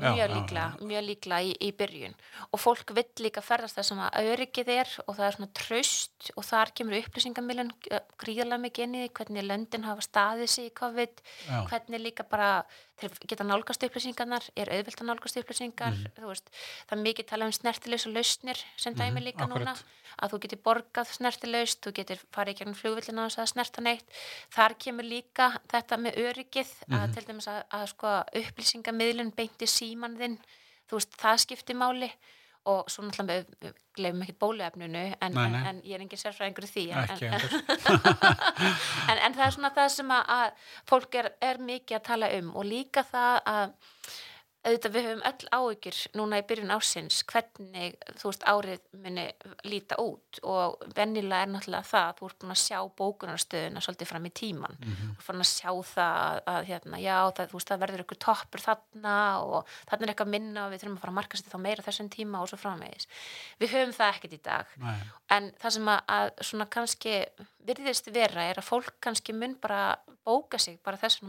já, 0.00 0.12
mjög 0.14 0.18
já, 0.18 0.26
líklega, 0.34 0.66
mjög 0.90 1.04
líklega 1.08 1.40
í, 1.48 1.52
í 1.62 1.70
byrjun 1.78 2.14
og 2.52 2.60
fólk 2.60 2.92
vill 2.96 3.08
líka 3.26 3.42
ferðast 3.44 3.78
það 3.78 3.88
sem 3.88 3.98
að 4.04 4.30
öryggið 4.34 4.68
er 4.74 4.88
og 5.06 5.16
það 5.16 5.26
er 5.28 5.36
svona 5.38 5.52
tröst 5.62 6.30
og 6.36 6.44
þar 6.48 6.72
kemur 6.74 6.98
upplýsingamiljan 7.00 7.72
gríðarlega 8.18 8.62
mikið 8.66 8.84
inn 8.88 8.94
í 8.98 9.02
því 9.06 9.12
hvernig 9.20 9.46
löndin 9.48 9.84
hafa 9.88 10.06
staðið 10.08 10.48
sig 10.54 10.70
í 10.70 10.74
COVID 10.82 11.22
Já. 11.48 11.62
hvernig 11.70 12.00
líka 12.02 12.26
bara 12.28 12.64
þeir 13.02 13.16
geta 13.26 13.42
nálgast 13.42 13.82
upplýsingarnar, 13.82 14.44
er 14.54 14.68
auðvelt 14.70 15.00
að 15.02 15.08
nálgast 15.08 15.38
upplýsingar, 15.40 15.94
þú 16.14 16.28
veist, 16.28 16.50
það 16.86 16.92
er 16.94 17.00
mikið 17.02 17.26
talað 17.32 17.48
um 17.50 17.54
snertilegs 17.56 18.04
og 18.06 18.12
lausnir 18.14 18.60
sem 18.78 18.94
dæmi 18.94 19.16
Mhm, 19.18 19.24
líka 19.26 19.46
núna, 19.50 19.72
akkurat. 19.72 19.82
að 20.22 20.30
þú 20.30 20.38
getur 20.44 20.60
borgað 20.62 21.10
snertilegst, 21.16 21.80
þú 21.82 21.92
getur 21.98 22.20
farið 22.30 22.54
í 22.54 22.58
gegnum 22.60 22.76
flugvillina 22.78 23.24
og 23.26 23.32
það 23.34 23.48
snerta 23.50 23.82
neitt, 23.82 24.06
þar 24.54 24.74
kemur 24.78 25.02
líka 25.08 25.48
þetta 25.72 25.98
með 25.98 26.14
öryggið, 26.22 26.70
að 26.92 27.02
Mhm. 27.08 27.14
Upplýsingamiðlun 29.12 29.32
beinti 29.36 29.66
síman 29.68 30.16
þinn, 30.18 30.38
þú 30.88 30.98
veist, 30.98 31.18
það 31.20 31.42
skiptir 31.44 31.76
máli 31.76 32.10
og 32.70 32.86
svo 32.90 33.02
náttúrulega 33.02 33.44
við 33.60 33.78
gleymum 33.96 34.22
ekkert 34.22 34.38
bóluefnunu 34.38 35.00
en, 35.18 35.36
en, 35.36 35.54
en 35.66 35.80
ég 35.82 35.96
er 35.96 36.02
engin 36.04 36.20
sérfræðingur 36.20 36.68
í 36.68 36.70
því 36.70 36.84
en, 36.92 37.08
Ekki 37.10 37.26
en, 37.26 37.32
endur. 37.34 37.56
en, 39.10 39.18
en 39.18 39.34
það 39.34 39.46
er 39.46 39.54
svona 39.56 39.72
það 39.74 39.88
sem 39.96 40.12
að, 40.14 40.30
að 40.36 40.68
fólk 40.92 41.18
er, 41.18 41.30
er 41.42 41.58
mikið 41.58 41.98
að 41.98 42.04
tala 42.06 42.30
um 42.38 42.52
og 42.54 42.68
líka 42.68 43.02
það 43.08 43.40
að 43.50 43.74
auðvitað 44.62 44.92
við 44.94 45.06
höfum 45.08 45.22
öll 45.26 45.48
áhyggjur 45.58 45.96
núna 46.18 46.38
í 46.38 46.44
byrjun 46.46 46.70
ásins 46.70 47.16
hvernig 47.26 47.96
þú 48.20 48.28
veist 48.30 48.44
árið 48.46 48.82
muni 49.02 49.24
líta 49.66 49.96
út 49.98 50.38
og 50.46 50.84
vennilega 50.94 51.42
er 51.42 51.50
náttúrulega 51.50 51.88
það 51.90 52.06
að 52.12 52.18
þú 52.20 52.28
ert 52.28 52.38
búin 52.44 52.54
að 52.54 52.60
sjá 52.62 52.78
bókunarstöðuna 53.00 53.82
svolítið 53.82 54.10
fram 54.12 54.28
í 54.28 54.32
tíman 54.38 54.76
Mhm. 54.78 55.08
þú 55.12 55.18
ert 55.18 55.26
fann 55.26 55.42
að 55.42 55.50
sjá 55.50 55.70
það 55.94 56.40
að, 56.46 56.60
hérna, 56.70 57.00
já, 57.02 57.16
það, 57.32 57.48
þú 57.50 57.58
veist, 57.58 57.68
það 57.72 57.82
verður 57.82 58.04
ykkur 58.04 58.20
toppur 58.26 58.60
þarna 58.68 59.16
og 59.42 59.66
þarna 59.90 60.02
er 60.06 60.14
eitthvað 60.14 60.32
minna 60.36 60.66
og 60.66 60.72
við 60.72 60.80
þurfum 60.84 60.96
að 60.96 61.02
fara 61.02 61.12
að 61.12 61.18
markast 61.20 61.50
þá 61.52 61.58
meira 61.60 61.82
þessum 61.82 62.08
tíma 62.14 62.40
og 62.42 62.48
svo 62.52 62.58
framvegis. 62.62 63.06
Við 63.58 63.68
höfum 63.74 63.92
það 63.98 64.14
ekkert 64.14 64.32
í 64.32 64.42
dag. 64.42 64.66
Nei, 64.78 65.00
en 65.30 65.50
það 65.58 65.70
sem 65.72 65.88
að, 65.88 66.00
að 66.08 66.30
svona 66.42 66.66
kannski 66.70 67.26
virðist 67.62 68.08
vera 68.14 68.42
er 68.50 68.58
að 68.58 68.66
fólk 68.66 68.94
kannski 69.00 69.32
mun 69.34 69.54
bara 69.62 69.96
bóka 70.26 70.58
sig 70.58 70.78
bara 70.82 70.96
þess 70.98 71.22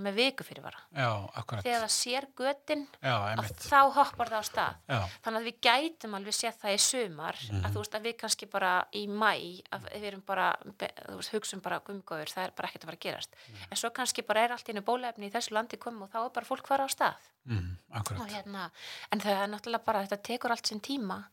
þá 3.70 3.80
hoppar 3.98 4.30
það 4.34 4.42
á 4.42 4.46
stað. 4.50 4.76
Já, 4.90 5.00
þannig 5.24 5.40
að 5.42 5.48
við 5.50 5.58
gætum 5.68 6.16
alveg 6.18 6.36
séð 6.38 6.58
það 6.64 6.74
í 6.74 6.80
sumar 6.86 7.36
Mhm. 7.44 7.62
að 7.66 7.70
þú 7.74 7.82
veist 7.84 7.96
að 8.00 8.06
við 8.08 8.16
kannski 8.24 8.50
bara 8.50 8.72
í 8.94 9.04
mæ 9.08 9.34
að 9.72 9.82
við 9.94 10.04
erum 10.12 10.22
bara, 10.26 10.48
veist, 10.80 11.32
hugsum 11.34 11.62
bara 11.62 11.80
gumgóður, 11.80 12.30
það 12.34 12.44
er 12.46 12.52
bara 12.56 12.68
ekkert 12.68 12.84
að 12.84 12.90
fara 12.92 12.98
að 12.98 13.06
gerast. 13.08 13.30
Mhm. 13.50 13.68
en 13.72 13.78
svo 13.78 13.90
kannski 13.92 14.22
bara 14.28 14.42
er 14.44 14.52
allt 14.52 14.68
í 14.68 14.74
einu 14.74 14.82
bólefni 14.82 15.30
í 15.30 15.32
þessu 15.32 15.52
landi 15.52 15.78
komið 15.78 16.02
og 16.04 16.12
þá 16.12 16.26
er 16.26 16.30
bara 16.30 16.46
fólk 16.46 16.68
fara 16.68 16.86
á 16.86 16.90
stað. 16.90 17.16
Mm, 17.48 17.78
og 17.94 18.28
hérna, 18.30 18.72
en 19.12 19.20
það 19.20 19.44
er 19.44 19.48
náttúrulega 19.48 19.84
bara 19.86 20.06
þetta 20.08 20.22
tekur 20.24 20.52
allt 20.52 20.66
sinn 20.68 20.80
tíma 20.80 21.26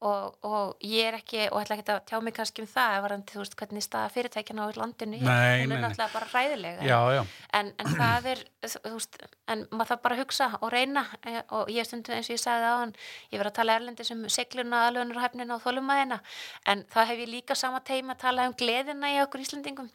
og, 0.00 0.36
og 0.46 0.84
ég 0.86 1.08
er 1.08 1.16
ekki, 1.18 1.40
og 1.50 1.62
ætla 1.62 1.78
ekki 1.78 1.90
að 1.90 2.04
tjá 2.06 2.20
mig 2.22 2.34
kannski 2.36 2.62
um 2.62 2.68
það, 2.70 2.96
varandi, 3.04 3.34
þú 3.34 3.40
veist, 3.42 3.56
hvernig 3.58 3.84
staða 3.84 4.12
fyrirtækjana 4.14 4.66
á 4.66 4.78
landinu. 4.78 5.18
Nei, 5.26 5.64
hún 5.64 5.74
er 5.74 5.82
náttúrulega 5.82 6.12
bara 6.14 6.28
ræðilega 6.30 6.86
Já, 6.86 6.98
já, 7.16 7.22
en, 7.58 7.72
en 7.82 7.90
það 7.98 8.28
er, 8.32 8.42
þú 8.68 8.92
veist 8.94 9.18
en 9.48 9.64
maður 9.72 9.90
þarf 9.92 10.02
bara 10.04 10.16
að 10.16 10.22
hugsa 10.22 10.48
og 10.60 10.72
reyna 10.72 11.04
eh, 11.26 11.40
og 11.56 11.70
ég 11.72 11.88
stundu 11.88 12.14
eins 12.14 12.28
og 12.30 12.36
ég 12.36 12.42
sagði 12.42 12.70
á 12.70 12.74
hann 12.82 12.94
ég 13.32 13.40
verið 13.40 13.50
að 13.50 13.58
tala 13.58 13.76
erlendis 13.80 14.12
um 14.14 14.24
segluna, 14.32 14.84
aðlunur 14.86 15.20
og 15.56 15.62
þólumæðina, 15.64 16.20
en 16.68 16.84
það 16.92 17.10
hef 17.10 17.22
ég 17.24 17.32
líka 17.32 17.56
sama 17.58 17.80
teima 17.80 18.14
að 18.14 18.22
tala 18.22 18.46
um 18.48 18.56
gleðina 18.58 19.12
í 19.14 19.20
okkur 19.24 19.42
Íslandingum 19.42 19.90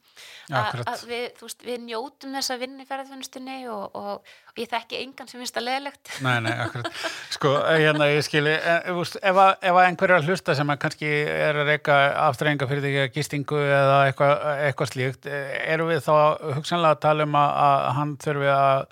að 0.51 1.05
við, 1.07 1.25
þú 1.39 1.47
veist, 1.47 1.63
við 1.63 1.83
njótum 1.87 2.35
þess 2.35 2.53
að 2.53 2.63
vinna 2.65 2.83
í 2.83 2.89
ferðarþjónustunni 2.89 3.59
og, 3.71 3.85
og, 3.95 4.11
og 4.19 4.42
ég 4.59 4.69
þekki 4.69 4.99
engan 5.01 5.29
sem 5.29 5.41
finnst 5.41 5.55
það 5.57 5.65
leðilegt 5.67 6.11
Nei, 6.25 6.35
nei, 6.45 6.53
akkurat. 6.65 6.99
Sko, 7.33 7.53
hérna, 7.65 8.09
ég 8.11 8.21
en, 8.53 8.83
þú 8.85 8.95
veist, 8.99 9.17
ef, 9.17 9.39
að, 9.45 9.51
ef 9.65 9.79
að 9.79 9.87
hlusta 10.29 10.55
sem 10.59 10.73
að 10.73 10.79
kannski 10.83 11.09
er 11.31 11.59
að 11.63 11.71
reyka 11.71 11.97
afturrenga 12.27 12.69
fyrir 12.69 12.85
því 12.85 12.93
að 13.01 13.17
gistingu 13.17 13.59
eða 13.63 13.97
eitthvað, 14.09 14.45
eitthvað 14.67 14.91
slíkt, 14.91 15.29
eh, 15.29 15.57
eru 15.73 15.89
við 15.89 16.03
þá 16.05 16.13
hugsanlega 16.59 16.97
að 16.97 17.03
tala 17.07 17.27
um 17.27 17.37
að, 17.39 17.53
að 17.65 17.87
hann 17.97 18.15
þurfi 18.23 18.51
að 18.53 18.85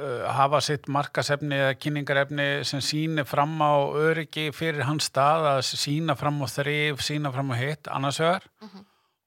uh, 0.00 0.24
hafa 0.40 0.62
sitt 0.64 0.90
markasefni 0.92 1.60
eða 1.60 1.76
kynningarefni 1.78 2.48
sem 2.66 2.82
sýnir 2.84 3.28
fram 3.28 3.54
á 3.62 3.74
öryggi 4.08 4.48
fyrir 4.56 4.88
hans 4.88 5.10
stað 5.12 5.48
að 5.52 5.62
sína 5.70 6.18
fram 6.18 6.42
á 6.42 6.46
þrif, 6.50 7.04
sína 7.04 7.32
fram 7.34 7.54
á 7.54 7.56
hitt 7.60 7.90
annars 7.92 8.20
vegar. 8.22 8.50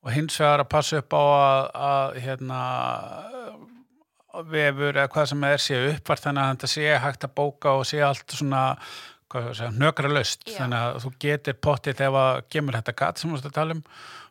Og 0.05 0.13
hins 0.13 0.37
vegar 0.39 0.63
að 0.63 0.69
passa 0.71 1.01
upp 1.01 1.15
á 1.15 1.23
að, 1.23 1.63
að 1.87 2.19
hérna 2.23 2.59
vefur 4.45 4.93
eða 4.93 5.09
hvað 5.13 5.29
sem 5.31 5.45
er 5.47 5.63
sé 5.63 5.77
uppvart 5.91 6.25
þannig 6.25 6.43
að 6.43 6.51
þetta 6.53 6.71
sé 6.73 6.89
hægt 7.03 7.27
að 7.27 7.35
bóka 7.39 7.75
og 7.79 7.85
sé 7.89 8.01
allt 8.05 8.37
svona 8.37 8.63
nökra 9.77 10.11
löst 10.11 10.47
þannig 10.47 10.77
að 10.77 11.01
þú 11.03 11.11
getur 11.19 11.59
pottið 11.67 12.05
ef 12.07 12.21
að 12.21 12.39
gemur 12.53 12.79
þetta 12.79 12.97
gat 13.01 13.19
sem 13.19 13.29
þú 13.29 13.37
veist 13.37 13.51
að 13.51 13.59
tala 13.59 13.77
um. 13.77 13.83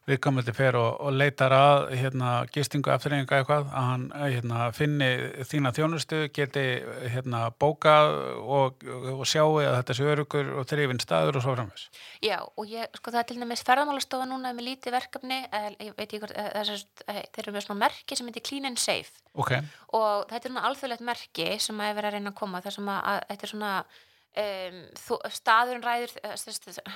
Viðkomandi 0.07 0.53
fer 0.55 0.77
og, 0.79 1.01
og 1.03 1.17
leitar 1.19 1.51
að 1.51 1.89
hérna, 1.99 2.29
gistingu 2.55 2.93
eftirreyninga 2.95 3.41
eitthvað 3.41 3.65
að 3.75 3.87
hann 3.89 4.05
hérna, 4.15 4.69
finni 4.71 5.09
þína 5.51 5.73
þjónustu 5.75 6.21
geti 6.37 6.63
hérna, 7.11 7.49
bókað 7.59 8.13
og, 8.39 8.87
og 9.17 9.25
sjáu 9.27 9.59
að 9.65 9.81
þetta 9.81 9.99
sé 9.99 10.07
örugur 10.13 10.53
og 10.61 10.71
þrifin 10.71 11.03
staður 11.03 11.41
og 11.41 11.47
svo 11.49 11.57
framvis 11.57 11.89
Já, 12.23 12.39
og 12.47 12.71
ég, 12.71 12.87
sko 13.01 13.11
það 13.11 13.21
er 13.25 13.29
til 13.33 13.39
dæmis 13.43 13.67
ferðamálastofa 13.67 14.31
núna 14.31 14.55
með 14.55 14.71
lítið 14.71 14.95
verkefni, 15.01 15.43
eh, 15.51 15.69
ég 15.89 15.99
veit 15.99 16.07
ekki 16.07 16.23
hvort, 16.23 16.39
eh, 16.39 16.55
eh, 17.11 17.23
þeir 17.35 17.43
eru 17.49 17.59
með 17.59 17.67
svona 17.67 17.83
merki 17.83 18.17
sem 18.17 18.31
heitir 18.31 18.47
Clean 18.47 18.71
and 18.71 18.79
Safe. 18.79 19.11
Ok, 19.35 19.57
og 19.91 20.29
þetta 20.31 20.45
er 20.45 20.53
svona 20.53 20.69
alþjóðlegt 20.71 21.09
merki 21.11 21.49
sem 21.59 21.83
að 21.83 21.91
er 21.91 21.99
verið 21.99 22.13
að 22.13 22.21
reyna 22.21 22.31
að 22.31 22.39
koma 22.45 22.63
þar 22.63 22.79
sem 22.79 22.95
að 22.95 23.25
þetta 23.27 23.43
er 23.43 23.57
svona 23.57 23.73
um, 24.43 24.81
þú, 25.01 25.19
staðurinn 25.37 25.85
ræður 25.85 26.15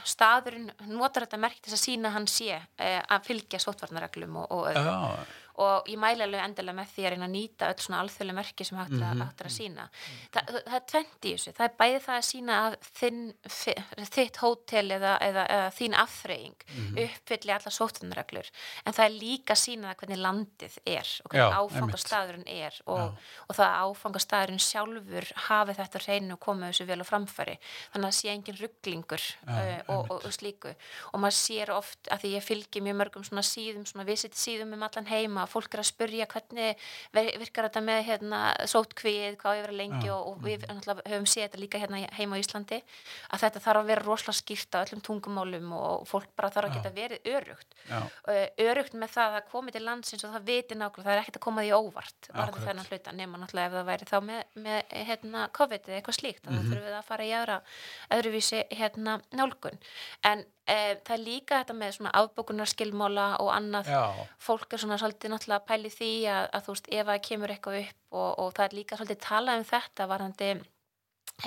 staðurinn 0.09 0.71
notar 0.91 1.27
þetta 1.27 1.41
merki 1.43 1.63
til 1.63 1.73
þess 1.73 1.81
að 1.81 1.87
sína 1.87 2.15
hann 2.15 2.29
sé 2.31 2.55
uh, 2.57 3.01
að 3.01 3.29
fylgja 3.29 3.63
sótvarnareglum 3.63 4.41
og, 4.43 4.51
og, 4.51 4.67
öðru. 4.73 4.95
já, 4.95 5.39
og 5.61 5.89
ég 5.93 5.99
mæli 6.01 6.25
alveg 6.25 6.45
endilega 6.45 6.77
með 6.81 6.93
því 6.95 7.05
að 7.07 7.11
reyna 7.15 7.27
að 7.29 7.35
nýta 7.37 7.69
öll 7.71 7.83
svona 7.85 8.01
alþjóðlega 8.05 8.39
merki 8.41 8.65
sem 8.67 8.79
hægt, 8.79 8.91
mm 8.91 9.01
Mhm. 9.01 9.21
-hmm. 9.21 9.41
er 9.41 9.47
að 9.47 9.57
sína 9.59 9.89
Þa, 10.33 10.41
það, 10.47 10.75
er 10.75 10.85
tvent 10.93 11.21
í 11.29 11.33
þessu, 11.35 11.53
það 11.57 11.65
er 11.69 11.75
bæði 11.81 12.01
það 12.07 12.17
að 12.21 12.29
sína 12.31 12.55
að 12.65 12.77
þinn, 13.01 13.21
þitt 14.11 14.37
hótel 14.41 14.91
eða, 14.97 15.13
eða, 15.21 15.45
eða 15.51 15.71
þín 15.77 15.95
afþreying 16.01 16.57
Mhm. 16.71 16.99
uppfylli 17.05 17.53
alla 17.53 17.71
sóttunarreglur 17.71 18.51
en 18.87 18.93
það 18.93 19.05
er 19.05 19.15
líka 19.21 19.53
að 19.55 19.63
sína 19.65 19.91
það 19.91 19.97
hvernig 20.01 20.21
landið 20.25 20.79
er 20.87 21.09
og 21.25 21.31
hvernig 21.31 21.51
Já, 21.51 21.61
áfangastæðurinn 21.61 22.49
er 22.49 22.75
og, 22.87 23.19
og 23.49 23.57
það 23.57 23.67
að 23.71 23.81
áfangastæðurinn 23.91 24.63
sjálfur 24.65 25.27
hafi 25.49 25.73
þetta 25.75 25.99
hreinu 26.05 26.33
og 26.33 26.41
komið 26.41 26.71
þessu 26.71 26.87
vel 26.87 27.01
á 27.01 27.07
framfæri. 27.11 27.57
Þannig 27.93 28.07
að 28.07 28.11
það 28.11 28.19
sé 28.21 28.29
engin 28.31 28.61
rugglingur 28.61 29.25
uh, 29.49 29.81
og, 29.89 30.11
og, 30.11 30.25
og 30.25 30.33
slíku. 30.33 30.75
Og 31.13 31.21
maður 31.21 31.37
sér 31.39 31.71
oft 31.75 32.09
að 32.11 32.21
því 32.25 32.31
ég 32.37 32.45
fylgi 32.47 32.81
mjög 32.85 32.97
mörgum 33.01 33.25
svona 33.27 33.43
síðum, 33.47 33.85
svona 33.87 34.05
að 35.51 35.55
fólk 35.57 35.75
er 35.75 35.83
að 35.83 35.89
spurja 35.91 36.27
hvernig 36.31 36.85
ver- 37.19 37.33
virkar 37.43 37.67
þetta 37.69 37.83
með 37.91 38.01
hérna, 38.07 38.41
sótkvíð, 38.71 39.37
hvað 39.43 39.59
ég 39.61 39.69
að 39.69 39.77
lengi 39.81 40.11
og, 40.15 40.29
og 40.31 40.41
við 40.47 40.65
náttúrulega 40.71 41.11
höfum 41.11 41.27
séð 41.27 41.49
þetta 41.49 41.61
líka 41.65 41.83
hérna 41.83 42.01
heima 42.17 42.39
á 42.39 42.43
Íslandi 42.45 42.79
að 43.35 43.43
þetta 43.45 43.65
þarf 43.67 43.83
að 43.83 43.91
vera 43.91 44.07
rosalega 44.07 44.39
skýrt 44.41 44.79
á 44.79 44.83
öllum 44.87 45.03
tungumálum 45.11 45.73
og 45.77 46.07
fólk 46.09 46.31
bara 46.39 46.53
þarf 46.55 46.71
að 46.71 46.77
geta 46.79 46.95
verið 46.95 47.31
örugt 47.35 47.75
uh, 47.91 48.47
örugt 48.71 48.95
með 48.95 49.15
það 49.17 49.39
að 49.41 49.49
komi 49.51 49.75
til 49.75 49.85
landsins 49.85 50.25
og 50.25 50.35
það 50.37 50.47
viti 50.47 50.79
nákvæmlega, 50.79 51.05
það 51.11 51.15
er 51.17 51.23
ekkert 51.25 51.41
að 51.41 51.45
koma 51.49 51.65
því 51.67 51.73
óvart 51.81 52.31
Akkúrat. 52.31 52.63
þennan 52.69 52.89
hluta 52.91 53.13
nema 53.19 53.41
náttúrulega 53.43 53.67
ef 53.67 53.77
það 53.81 53.89
væri 53.91 54.09
þá 54.11 54.17
með, 54.31 54.43
með 54.55 54.95
hérna, 55.11 55.49
COVID 55.59 55.89
eða 55.91 55.99
eitthvað 56.01 56.19
slíkt 56.21 56.45
þannig 56.47 56.61
Mhm. 56.61 56.71
þurfum 56.71 56.87
við 56.91 56.97
að 57.01 57.09
fara 57.11 57.25
í 57.27 57.33
aðra 57.41 57.57
öðruvísi 58.15 58.61
hérna 58.77 59.17
nálgun. 59.35 59.79
En 60.27 60.43
uh, 60.45 60.95
það 61.05 61.15
er 61.17 61.23
líka 61.25 61.61
þetta 61.63 61.75
með 61.81 61.95
svona 61.97 62.13
afbókunarskilmála 62.21 63.27
og 63.43 63.51
annað. 63.55 63.91
Já, 63.91 64.27
fólk 64.43 64.73
er 64.77 64.83
svona 64.83 64.99
svolítið 65.01 65.33
náttúrulega 65.41 65.63
að 65.63 65.71
pæli 65.73 65.95
því 65.97 66.11
að, 66.35 66.45
að 66.55 66.67
þú 66.69 66.75
veist, 66.77 66.91
ef 67.01 67.09
það 67.11 67.25
kemur 67.31 67.55
eitthvað 67.57 67.81
upp 67.81 68.21
og, 68.21 68.31
og 68.45 68.53
það 68.59 68.67
er 68.69 68.77
líka 68.81 69.01
svolítið 69.01 69.25
talað 69.25 69.59
um 69.63 69.67
þetta 69.71 70.07
varandi 70.11 70.51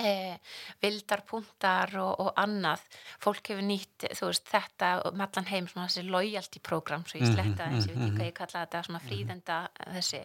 eh, 0.02 0.38
vildarpuntar 0.82 1.92
og, 2.02 2.12
og 2.24 2.30
annað. 2.40 2.82
Fólk 3.22 3.50
hefur 3.52 3.66
nýtt, 3.66 4.06
þú 4.18 4.30
veist, 4.30 4.48
þetta 4.50 4.90
um 5.10 5.22
allan 5.26 5.48
heim, 5.50 5.68
svona 5.70 5.86
þessi 5.90 6.06
loyalty 6.08 6.62
program 6.64 7.04
svo 7.06 7.20
ég 7.20 7.28
Mhm, 7.28 7.36
sletta 7.36 7.68
ég 7.70 7.84
veit 7.86 7.94
mhm, 7.94 8.08
ekki 8.08 8.16
hvað 8.16 8.26
ég 8.30 8.38
kalla 8.40 8.64
þetta 8.64 8.82
svona 8.88 9.04
fríðenda 9.04 9.60
þessi, 9.98 10.24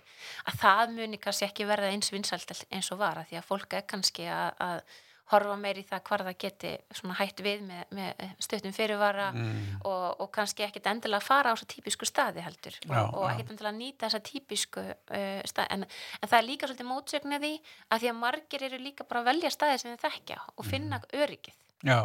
að 0.49 0.59
það 0.63 0.95
muni 0.97 1.21
kannski 1.21 1.45
ekki 1.49 1.69
verða 1.69 1.91
eins 1.93 2.11
vinsælt 2.13 2.55
eins 2.71 2.91
og 2.91 2.99
var, 3.03 3.21
að 3.21 3.29
því 3.31 3.39
að 3.41 3.47
fólk 3.51 3.77
er 3.77 3.85
kannski 3.93 4.25
að, 4.25 4.49
að 4.59 4.81
horfa 5.29 5.55
meir 5.61 5.77
í 5.81 5.85
það 5.85 6.03
hvar 6.09 6.23
það 6.27 6.37
geti 6.43 6.71
hætt 7.19 7.43
við 7.45 7.63
með, 7.67 7.83
með 7.99 8.23
stuttum 8.41 8.73
fyrirvara 8.75 9.29
mm, 9.35 9.59
og, 9.85 10.05
og 10.25 10.31
kannski 10.35 10.65
ekkit 10.65 10.89
endilega 10.89 11.21
fara 11.25 11.53
á 11.53 11.55
þessa 11.55 11.69
típisku 11.75 12.09
staði 12.09 12.43
heldur. 12.45 12.79
Já, 12.85 13.01
og, 13.05 13.25
ekkit 13.31 13.53
endilega 13.53 13.77
nýta 13.77 14.07
þessa 14.07 14.23
típisku 14.31 14.83
uh, 14.89 15.41
staði 15.49 15.77
en, 15.77 15.87
en 16.19 16.31
það 16.31 16.39
er 16.39 16.47
líka 16.49 16.69
svolítið 16.69 16.89
mótsögnið 16.89 17.45
því 17.45 17.53
að 17.89 18.03
því 18.03 18.11
að 18.13 18.21
margir 18.25 18.67
eru 18.69 18.81
líka 18.83 19.07
bara 19.09 19.23
að 19.23 19.31
velja 19.33 19.53
staði 19.53 19.81
sem 19.83 19.95
þið 19.95 20.05
þekkja 20.07 20.39
og 20.55 20.65
Mm. 20.69 20.71
finna 20.71 21.01
öryggið 21.13 21.55
já, 21.85 21.95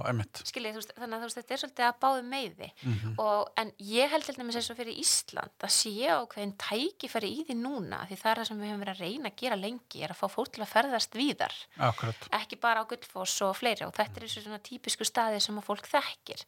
skiljið, 0.47 0.77
veist, 0.79 0.93
þannig 0.95 1.17
að 1.17 1.25
veist, 1.25 1.39
þetta 1.41 1.55
er 1.55 1.61
svolítið 1.63 1.87
að 1.89 1.97
báðu 2.05 2.23
meiði. 2.29 2.69
Mhm. 2.85 3.15
og, 3.19 3.49
en 3.61 3.73
ég 3.79 4.11
held 4.13 4.25
til 4.25 4.35
dæmis 4.37 4.59
eins 4.61 4.71
og 4.71 4.79
fyrir 4.79 5.01
Ísland 5.03 5.67
að 5.67 5.73
sé 5.75 5.93
ákveðin 6.15 6.55
tækifæri 6.61 7.31
í 7.31 7.45
því 7.49 7.57
núna 7.59 8.03
því 8.09 8.19
það 8.21 8.31
er 8.31 8.41
það 8.41 8.49
sem 8.49 8.61
við 8.61 8.71
höfum 8.71 8.85
verið 8.85 8.95
að 8.95 9.03
reyna 9.05 9.31
að 9.33 9.39
gera 9.43 9.59
lengi 9.59 10.05
er 10.05 10.15
að 10.15 10.21
fá 10.21 10.29
fólk 10.31 10.53
til 10.55 10.63
að 10.63 10.73
ferðast 10.75 11.19
víðar. 11.19 11.57
Akkurat, 11.79 12.29
ekki 12.39 12.61
bara 12.61 12.85
á 12.85 12.89
Gullfoss 12.89 13.43
og 13.43 13.57
fleiri 13.59 13.87
og 13.87 13.95
þetta 13.97 14.21
er 14.21 14.27
þessu 14.29 14.45
svona 14.45 14.61
típisku 14.63 15.05
staði 15.05 15.41
sem 15.43 15.59
að 15.59 15.67
fólk 15.67 15.89
þekkir. 15.91 16.45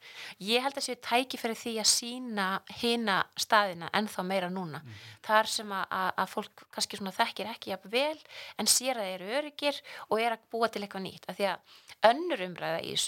Ég 0.46 0.62
held 0.62 0.76
að 0.78 0.86
séu 0.86 1.00
tæki 1.02 1.40
fyrir 1.40 1.58
því 1.58 1.74
að 1.82 1.90
sína 1.90 2.48
hina 2.80 3.18
staðina 3.36 3.90
ennþá 3.96 4.22
meira 4.26 4.50
núna. 4.52 4.82
Þar 5.26 5.50
sem 5.50 5.72
að, 5.72 5.86
að, 5.90 6.10
að 6.22 6.32
fólk 6.34 6.66
kannski 6.74 7.00
svona 7.00 7.14
þekkir 7.16 7.50
ekki 7.50 7.72
jafn 7.72 7.90
vel 7.90 8.18
en 8.60 8.70
sér 8.70 9.00
að 9.00 9.10
þeir 9.10 9.26
eru 9.26 9.38
öryggir 9.40 9.80
og 10.08 10.20
er 10.22 10.36
að 10.36 10.46
búa 10.52 10.68
til 10.70 10.84
eitthvað 10.84 11.06
nýtt 11.06 11.26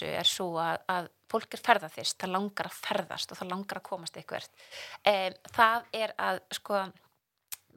þessu 0.09 0.21
er 0.21 0.31
svo 0.31 0.47
að, 0.61 0.79
að 0.89 1.11
fólk 1.29 1.53
er 1.53 1.61
ferðaþyrst, 1.65 2.17
það 2.21 2.33
langar 2.35 2.69
að 2.69 2.79
ferðast 2.87 3.31
og 3.31 3.39
það 3.39 3.51
langar 3.53 3.79
að 3.79 3.87
komast 3.89 4.17
eitthvað 4.17 4.49
um, 4.49 5.37
það 5.53 5.87
er 6.01 6.15
að 6.17 6.41
sko 6.57 6.81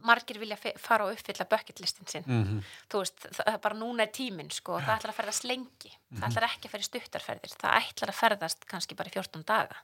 margir 0.02 0.40
vilja 0.42 0.56
fara 0.82 1.06
og 1.06 1.12
uppfylla 1.14 1.46
bucketlistin 1.46 2.08
sinn. 2.10 2.24
Mm 2.26 2.62
þú 2.90 3.02
veist, 3.04 3.26
það 3.38 3.60
bara 3.62 3.78
núna 3.78 4.02
er 4.02 4.10
tíminn 4.12 4.50
sko, 4.50 4.80
það 4.80 4.96
ætlar 4.96 5.12
að 5.12 5.18
ferðast 5.20 5.44
lengi. 5.44 5.92
Það 6.18 6.26
ætlar 6.28 6.48
ekki 6.48 6.68
að 6.68 6.72
ferða 6.72 6.82
í 6.82 6.88
stuttarferðir, 6.88 7.54
það 7.60 7.76
ætlar 7.78 8.12
að 8.12 8.18
ferðast 8.18 8.66
kannski 8.66 8.98
bara 8.98 9.08
í 9.08 9.14
14 9.14 9.44
daga 9.46 9.78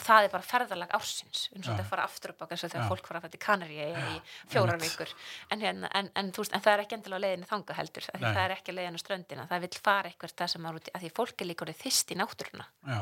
og 0.00 0.06
það 0.06 0.26
er 0.26 0.32
bara 0.32 0.46
ferðalag 0.46 0.92
ársins 0.96 1.42
erum 1.50 1.64
svolítið 1.64 1.84
að 1.84 1.90
fara 1.90 2.06
aftur 2.08 2.32
upp 2.32 2.44
á 2.44 2.46
þess 2.50 2.66
að 2.66 2.74
þegar 2.74 2.90
fólk 2.90 3.10
fara 3.10 3.20
að 3.20 3.26
fæta 3.26 3.38
í 3.38 3.42
Kanarí 3.44 3.78
í 3.84 4.14
fjórar 4.52 4.80
vikur. 4.80 5.12
En, 5.52 5.64
hérna, 5.64 5.90
en, 6.00 6.10
en, 6.16 6.30
veist, 6.36 6.54
en 6.56 6.64
það 6.64 6.72
er 6.72 6.84
ekki 6.84 6.96
endilega 6.96 7.20
á 7.20 7.24
leiðinu 7.26 7.50
þanga 7.50 7.76
heldur 7.80 8.08
af 8.08 8.24
það 8.24 8.40
er 8.44 8.54
ekki 8.56 8.72
á 8.72 8.78
leiðinu 8.78 9.00
á 9.00 9.04
ströndina. 9.04 9.46
Það 9.50 9.66
vil 9.66 9.80
fara 9.90 10.10
eitthvað 10.10 10.36
það 10.40 10.52
sem 10.54 10.70
er 10.70 10.80
út 10.80 10.88
í, 10.88 10.94
að 10.94 11.04
því 11.04 11.12
fólk 11.20 11.44
er 11.44 11.50
líka 11.50 11.66
orðið 11.66 11.82
þyst 11.84 12.14
í 12.14 12.18
náttúruna. 12.20 12.68
Já, 12.86 13.00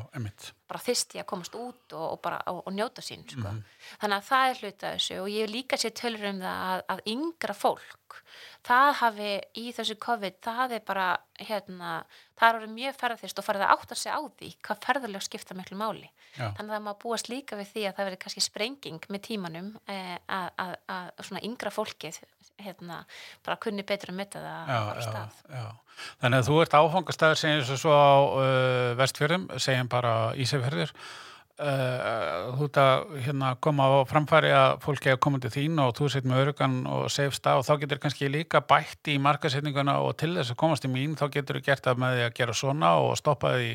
bara 0.68 0.84
þyst 0.88 1.16
í 1.16 1.22
að 1.22 1.28
komast 1.30 1.58
út 1.58 1.96
og, 1.96 2.06
og 2.08 2.20
bara 2.24 2.42
og, 2.50 2.60
og 2.66 2.74
njóta 2.74 3.04
sín 3.04 3.24
sko. 3.28 3.46
Mhm. 3.46 3.62
þannig 4.02 4.18
að 4.18 4.28
það 4.32 4.50
er 4.50 4.62
hluta 4.62 4.90
af 4.90 4.98
þessu. 4.98 5.20
Og 5.22 5.30
ég 5.32 5.52
líka 5.52 5.78
sér 5.80 5.94
tölur 5.96 6.28
um 6.32 6.42
það 6.42 6.66
að, 6.72 6.84
að 6.96 7.06
yngra 7.14 7.56
fólk 7.56 8.22
það 8.66 8.90
hafi 9.02 9.30
í 9.58 9.70
þessu 9.76 9.96
COVID 10.02 10.38
það 10.44 10.74
er 10.78 10.84
bara 10.86 11.08
hérna, 11.40 11.92
það 12.38 12.48
er 12.48 12.58
orðið 12.58 12.74
mjög 12.76 12.98
ferðarþyrst 13.02 13.40
og 13.40 13.46
farið 13.46 13.64
að 13.66 13.74
átta 13.74 13.98
sig 13.98 14.14
á 14.14 14.20
því 14.20 14.50
hvað 14.66 14.82
ferðarlega 14.86 15.26
skipta 15.26 15.56
miklu 15.58 15.78
máli 15.80 16.10
Já, 16.36 16.50
þannig 16.58 16.74
að 16.76 16.84
má 16.84 16.92
búast 17.02 17.30
líka 17.32 17.56
við 17.58 17.70
því 17.72 17.84
að 17.88 17.94
það 17.96 18.08
verið 18.08 18.20
kannski 18.24 18.42
sprenging 18.44 19.06
með 19.08 19.22
tímanum 19.26 19.70
eh, 19.90 20.16
að, 20.28 20.50
að, 20.60 20.74
að 20.94 21.08
svona 21.26 21.44
yngra 21.48 21.72
fólkið 21.74 22.20
hérna, 22.62 23.02
bara 23.46 23.58
kunni 23.62 23.84
betur 23.86 24.12
að 24.12 24.18
metta 24.18 24.42
það 24.42 24.72
já, 24.72 24.78
að 24.78 24.98
já, 24.98 25.06
stað 25.06 25.54
já. 25.54 25.68
Þannig 26.22 26.42
að 26.42 26.48
þú 26.48 26.58
ert 26.62 26.76
áfangastæður 26.78 27.40
segjum 27.40 27.64
svo 27.66 27.78
svo 27.78 27.94
á 27.94 28.10
uh, 28.18 28.90
vestfjörðum, 28.98 29.48
segjum 29.58 29.90
bara 29.90 30.12
Ísafjörður. 30.38 30.92
Uh, 31.58 32.52
þú 32.54 32.68
ert 32.68 32.78
að 32.78 33.16
hérna, 33.24 33.48
koma 33.66 33.88
á 33.90 34.06
framfæri 34.06 34.52
að 34.54 34.76
fólki 34.84 35.10
að 35.10 35.18
koma 35.24 35.40
til 35.42 35.50
þín 35.50 35.80
og 35.82 35.96
þú 35.98 36.10
sett 36.14 36.28
með 36.28 36.44
örugan 36.44 36.76
og 36.86 37.08
sefst 37.10 37.48
á 37.50 37.58
og 37.58 37.64
þá 37.66 37.72
getur 37.82 38.02
kannski 38.04 38.30
líka 38.30 38.62
bætt 38.62 39.10
í 39.10 39.16
markasetninguna 39.22 39.96
og 40.04 40.14
til 40.22 40.36
þess 40.36 40.54
að 40.54 40.60
komast 40.60 40.86
í 40.86 40.92
mín 40.92 41.18
þá 41.18 41.26
getur 41.34 41.58
þú 41.58 41.64
gert 41.66 41.88
það 41.88 42.04
með 42.04 42.14
því 42.14 42.24
að 42.28 42.36
gera 42.38 42.56
svona 42.60 42.92
og 43.02 43.18
stoppa 43.18 43.56
því 43.56 43.72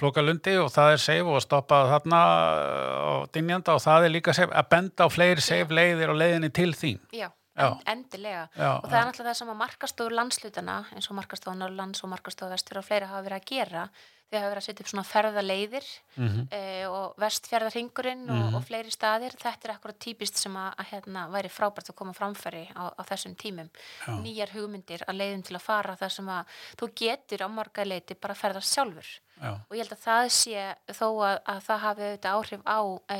flókalundi 0.00 0.56
og 0.62 0.70
það 0.74 0.94
er 0.96 1.02
seif 1.04 1.28
og 1.30 1.40
stoppa 1.44 1.82
þarna 1.92 2.20
á 2.20 3.12
dynjanda 3.34 3.76
og 3.76 3.82
það 3.84 4.06
er 4.08 4.14
líka 4.16 4.34
seif 4.36 4.50
að 4.50 4.70
benda 4.72 5.06
á 5.06 5.08
fleiri 5.12 5.44
seif 5.44 5.70
leiðir 5.70 6.10
og 6.14 6.18
leiðinni 6.20 6.50
til 6.56 6.70
þín. 6.74 7.00
Já, 7.12 7.28
Já. 7.58 7.66
en, 7.66 7.82
endilega 7.98 8.46
Já, 8.56 8.70
og 8.80 8.86
það 8.88 9.00
er 9.00 9.10
náttúrulega 9.10 9.32
það 9.34 9.40
sem 9.42 9.52
að 9.54 9.60
markastofur 9.64 10.16
landslutana 10.16 10.78
eins 10.96 11.10
og 11.10 11.18
markastofur 11.20 11.58
Norrlands 11.60 12.04
og 12.06 12.12
markastofur 12.14 12.54
Vestur 12.56 12.80
og 12.80 12.86
fleira 12.88 13.10
hafa 13.10 13.26
verið 13.26 13.40
að 13.42 13.50
gera 13.50 13.84
þau 14.30 14.38
hafa 14.38 14.50
verið 14.52 14.60
að 14.60 14.66
setja 14.68 14.84
upp 14.84 14.90
svona 14.92 15.08
ferðaleiðir 15.10 15.86
Mhm. 16.20 16.42
uh, 16.54 16.84
og 16.94 17.14
vestfjörðarhingurinn 17.18 18.28
og, 18.30 18.54
og 18.60 18.62
fleiri 18.68 18.92
staðir. 18.94 19.34
Þetta 19.40 19.66
er 19.68 19.72
akkurat 19.74 19.98
típist 19.98 20.38
sem 20.38 20.54
að, 20.54 20.68
að 20.78 20.88
hérna, 20.92 21.24
væri 21.32 21.50
frábært 21.50 21.90
að 21.90 21.96
koma 21.98 22.14
framfæri 22.14 22.62
á, 22.78 22.94
á 22.94 23.02
þessum 23.10 23.34
tímum. 23.40 23.66
Já. 24.06 24.12
Nýjar 24.22 24.52
hugmyndir 24.54 25.02
að 25.08 25.18
leiðum 25.18 25.42
til 25.48 25.56
að 25.58 25.64
fara 25.66 25.96
þar 25.98 26.14
sem 26.14 26.30
að 26.30 26.54
þú 26.78 26.90
getur 27.02 27.42
á 27.42 27.48
marga 27.50 27.84
leiti 27.90 28.14
bara 28.14 28.36
að 28.36 28.42
ferðast 28.44 28.70
sjálfur. 28.76 29.10
Já, 29.40 29.52
Og 29.56 29.76
ég 29.76 29.80
held 29.80 29.94
að 29.94 30.02
það 30.04 30.26
sé 30.36 30.62
þó 30.92 31.06
að, 31.24 31.36
að 31.48 31.60
það 31.64 31.78
hafi 31.84 32.04
auðvitað 32.06 32.38
áhrif 32.38 32.64
á 32.68 32.80
e, 33.14 33.18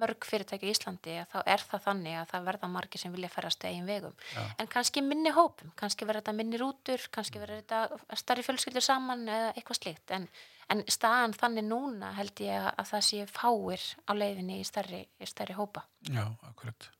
mörg 0.00 0.26
fyrirtæki 0.26 0.66
í 0.66 0.72
Íslandi 0.74 1.16
að 1.22 1.28
þá 1.30 1.36
er 1.54 1.64
það 1.70 1.84
þannig 1.84 2.16
að 2.18 2.30
það 2.32 2.48
verða 2.48 2.70
margir 2.72 3.02
sem 3.02 3.14
vilja 3.14 3.30
ferðast 3.30 3.66
eigin 3.68 3.86
vegum. 3.86 4.16
Já. 4.34 4.40
En 4.58 4.70
kannski 4.72 5.04
minni 5.06 5.32
hópum, 5.36 5.70
kannski 5.78 6.08
verður 6.08 6.24
þetta 6.24 6.34
minni 6.40 6.60
rútur, 6.60 7.04
kannski 7.14 7.42
verður 7.42 7.62
þetta 7.62 8.16
starri 8.18 8.46
fjölskyldur 8.46 8.86
saman 8.86 9.22
eða 9.30 9.52
eitthvað 9.54 9.78
slíkt. 9.78 10.14
En, 10.16 10.26
en 10.74 10.82
staðan 10.90 11.36
þannig 11.38 11.68
núna 11.68 12.10
held 12.18 12.42
ég 12.42 12.56
að, 12.58 12.72
að 12.74 12.90
það 12.90 13.06
sé 13.10 13.28
fáir 13.30 13.86
á 14.10 14.12
leiðinni 14.18 14.58
í 14.58 14.66
starri, 14.66 15.04
í 15.06 15.30
starri 15.30 15.54
hópa. 15.58 15.86
já, 16.10 16.24
akkurat. 16.50 16.90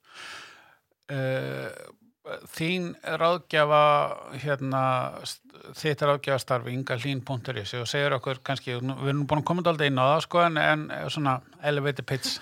Uh, 1.10 1.74
þín 2.52 2.90
ráðgjafa, 3.00 3.84
hérna, 4.42 4.80
þitt 5.78 6.02
ráðgjafa 6.04 6.40
starfi, 6.42 6.74
ingalín.is 6.76 7.72
og 7.78 7.86
segir 7.88 8.12
okkur 8.12 8.42
kannski, 8.44 8.74
við 8.76 9.08
erum 9.08 9.22
búin 9.28 9.40
að 9.40 9.46
koma 9.48 9.64
alltaf 9.64 9.88
inn 9.88 10.00
á 10.00 10.04
það, 10.04 10.20
sko, 10.26 10.42
en, 10.44 10.58
en 10.60 10.84
svona 11.12 11.38
elevator 11.64 12.04
pitch. 12.04 12.36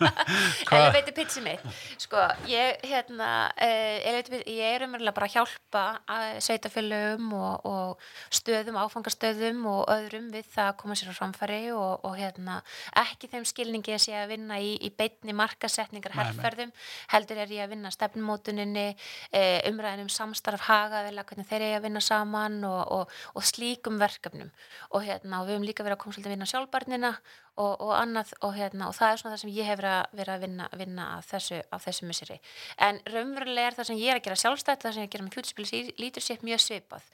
Elevator 0.72 1.14
pitchi 1.14 1.42
mitt. 1.44 1.62
Sko, 2.02 2.24
ég 2.50 2.82
hérna 2.90 3.28
uh, 3.54 4.18
pitch, 4.26 4.50
ég 4.50 4.74
er 4.76 4.86
umverulega 4.88 5.14
bara 5.16 5.30
að 5.30 5.36
hjálpa 5.36 5.84
að 6.16 6.26
sveitafélögum 6.48 7.30
og, 7.38 7.70
og 7.70 8.34
stöðum, 8.34 8.80
áfangastöðum 8.82 9.62
og 9.70 9.84
öðrum 9.92 10.28
við 10.34 10.50
það 10.56 10.72
að 10.72 10.78
koma 10.82 10.98
sér 10.98 11.14
á 11.14 11.18
framfæri 11.20 11.62
og, 11.76 12.02
og 12.08 12.18
hérna 12.18 12.58
ekki 13.04 13.30
þeim 13.30 13.46
skilningi 13.48 13.94
að 13.94 14.04
sé 14.08 14.18
að 14.18 14.34
vinna 14.34 14.58
í, 14.58 14.74
í 14.82 14.90
beitni 14.90 15.34
markasetningar 15.36 16.18
herrferðum 16.18 16.74
heldur 17.14 17.42
er 17.44 17.54
ég 17.54 17.66
að 17.66 17.74
vinna 17.76 17.94
stefnmótuninni 17.94 18.88
uh, 19.32 19.58
umræðin 19.70 20.06
um 20.06 20.12
samstarf 20.12 20.66
hagaðila, 20.68 21.24
hvernig 21.28 21.48
þeir 21.50 21.66
eru 21.66 21.78
að 21.78 21.86
vinna 21.86 22.02
saman 22.04 22.58
og, 22.68 22.82
og, 22.96 23.16
og 23.36 23.46
slíkum 23.46 24.00
verkefnum. 24.02 24.52
Og 24.92 25.06
hérna 25.06 25.42
og 25.42 25.48
við 25.48 25.56
höfum 25.56 25.68
líka 25.68 25.86
verið 25.86 25.98
að 25.98 26.02
koma 26.04 26.16
svolítið 26.16 26.32
að 26.32 26.36
vinna 26.36 26.50
sjálfbarnina 26.52 27.14
og, 27.60 27.72
og 27.84 27.92
annað 27.96 28.32
og, 28.40 28.54
hérna, 28.56 28.88
og 28.88 28.96
það 28.96 29.12
er 29.12 29.20
svona 29.20 29.34
það 29.34 29.42
sem 29.42 29.52
ég 29.52 29.68
hef 29.68 29.80
verið 29.82 30.32
að, 30.32 30.44
vinna, 30.46 30.68
vinna 30.80 31.06
að 31.18 31.26
þessu, 31.28 31.58
á 31.68 31.76
þessu 31.84 32.08
misseri. 32.08 32.38
En 32.80 33.00
raunverulega 33.12 33.70
er 33.70 33.76
það 33.76 33.88
sem 33.90 34.00
ég 34.00 34.12
er 34.12 34.20
að 34.20 34.26
gera 34.26 34.38
sjálfstætt 34.42 34.86
það 34.86 34.94
sem 34.94 35.02
ég 35.02 35.06
er 35.06 35.10
að 35.10 35.14
gera 35.16 35.26
með 35.26 35.34
Place 35.58 35.82
Leadership 36.00 36.46
mjög 36.48 36.62
svipað. 36.64 37.10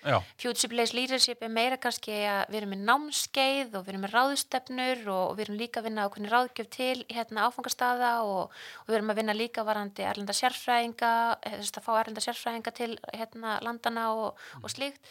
Place 0.68 0.94
Leadership 0.94 1.42
er 1.42 1.52
meira 1.52 1.78
kannski 1.82 2.14
að 2.30 2.52
við 2.52 2.60
erum 2.60 2.74
með 2.74 2.84
námskeið 2.90 3.74
og 3.74 3.86
við 3.86 3.92
erum 3.94 4.04
með 4.06 4.14
ráðstefnur 4.14 5.02
og, 5.14 5.24
við 5.38 5.44
erum 5.46 5.58
líka 5.58 5.82
að 5.82 5.88
vinna 5.88 6.06
hvernig 6.06 6.34
ráðgjöf 6.34 6.70
til 6.76 7.02
hérna 7.10 7.48
áfangastaða 7.48 8.12
og, 8.28 8.54
og 8.84 8.92
við 8.92 8.98
erum 9.00 9.12
að 9.12 9.20
vinna 9.22 9.36
líka 9.36 9.66
varandi 9.66 10.06
erlenda 10.06 10.36
sérfræðinga 10.36 11.12
þess 11.42 11.80
að 11.80 11.88
fá 11.88 11.92
erlenda 11.98 12.24
sérfræðinga 12.24 12.74
til 12.78 12.90
hérna 13.10 13.58
landana 13.66 14.06
og, 14.14 14.38
og 14.62 14.70
slíkt. 14.70 15.02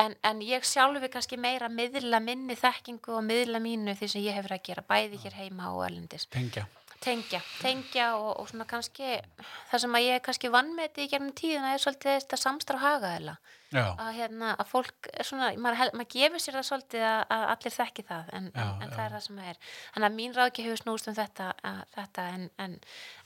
En, 0.00 0.16
en 0.24 0.40
ég 0.44 0.64
sjálfi 0.64 1.12
kannski 1.12 1.36
meira 1.40 1.68
að 1.68 1.76
miðla 1.76 2.22
minni 2.24 2.56
þekkingu 2.58 3.18
og 3.18 3.24
miðla 3.26 3.60
mínu 3.62 3.96
því 3.98 4.12
sem 4.14 4.24
ég 4.24 4.38
hefur 4.38 4.56
að 4.56 4.64
gera 4.64 4.69
bæði 4.88 5.18
hér 5.24 5.38
heima 5.40 5.72
og 5.74 5.84
erlendis. 5.88 6.28
Tengja. 6.30 6.66
tengja, 7.00 7.40
tengja 7.62 8.06
og, 8.18 8.34
og 8.42 8.48
svona 8.50 8.66
kannski 8.68 9.14
það 9.70 9.82
sem 9.84 9.94
að 9.96 10.04
ég 10.04 10.22
kannski 10.26 10.50
vannmeti 10.52 11.06
í 11.06 11.08
gegnum 11.08 11.32
tíðina 11.36 11.72
er 11.72 11.80
svolítið 11.80 12.18
þetta 12.18 12.38
samstarf 12.40 12.84
hagaðila. 12.84 13.38
Að, 13.70 14.08
hérna, 14.16 14.54
að 14.58 14.66
fólk 14.66 15.08
er 15.14 15.26
svona, 15.26 15.52
maður, 15.54 15.92
maður 15.94 16.10
gefur 16.10 16.42
sér 16.42 16.56
það 16.58 16.66
svolítið 16.66 17.04
að, 17.06 17.20
að 17.36 17.44
allir 17.54 17.74
þekki 17.76 18.04
það 18.08 18.30
en, 18.34 18.48
Já, 18.50 18.62
en, 18.62 18.82
en 18.82 18.94
það 18.96 19.02
er 19.04 19.14
það 19.14 19.24
sem 19.26 19.42
er. 19.46 19.60
Þannig 19.94 20.08
að 20.08 20.16
mín 20.16 20.34
ráðki 20.34 20.64
hefur 20.66 20.80
snúst 20.80 21.10
um 21.10 21.16
þetta, 21.16 21.50
að, 21.70 21.82
þetta 21.94 22.24
en, 22.34 22.48
en, 22.64 22.78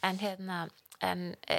en 0.05 0.21
hérna 0.21 0.59
en 1.03 1.25
e, 1.51 1.59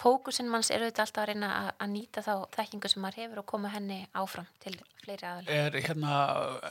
fókusin 0.00 0.48
manns 0.50 0.70
er 0.72 0.82
auðvitað 0.82 1.04
alltaf 1.06 1.22
að 1.22 1.30
reyna 1.30 1.50
að, 1.60 1.70
að 1.84 1.92
nýta 1.92 2.24
þá 2.24 2.32
þekkingu 2.56 2.90
sem 2.90 3.04
maður 3.04 3.20
hefur 3.22 3.40
og 3.42 3.48
koma 3.52 3.72
henni 3.72 4.00
áfram 4.18 4.48
til 4.64 4.74
fleiri 5.04 5.28
aðal 5.28 5.52
er 5.54 5.78
hérna, 5.78 6.18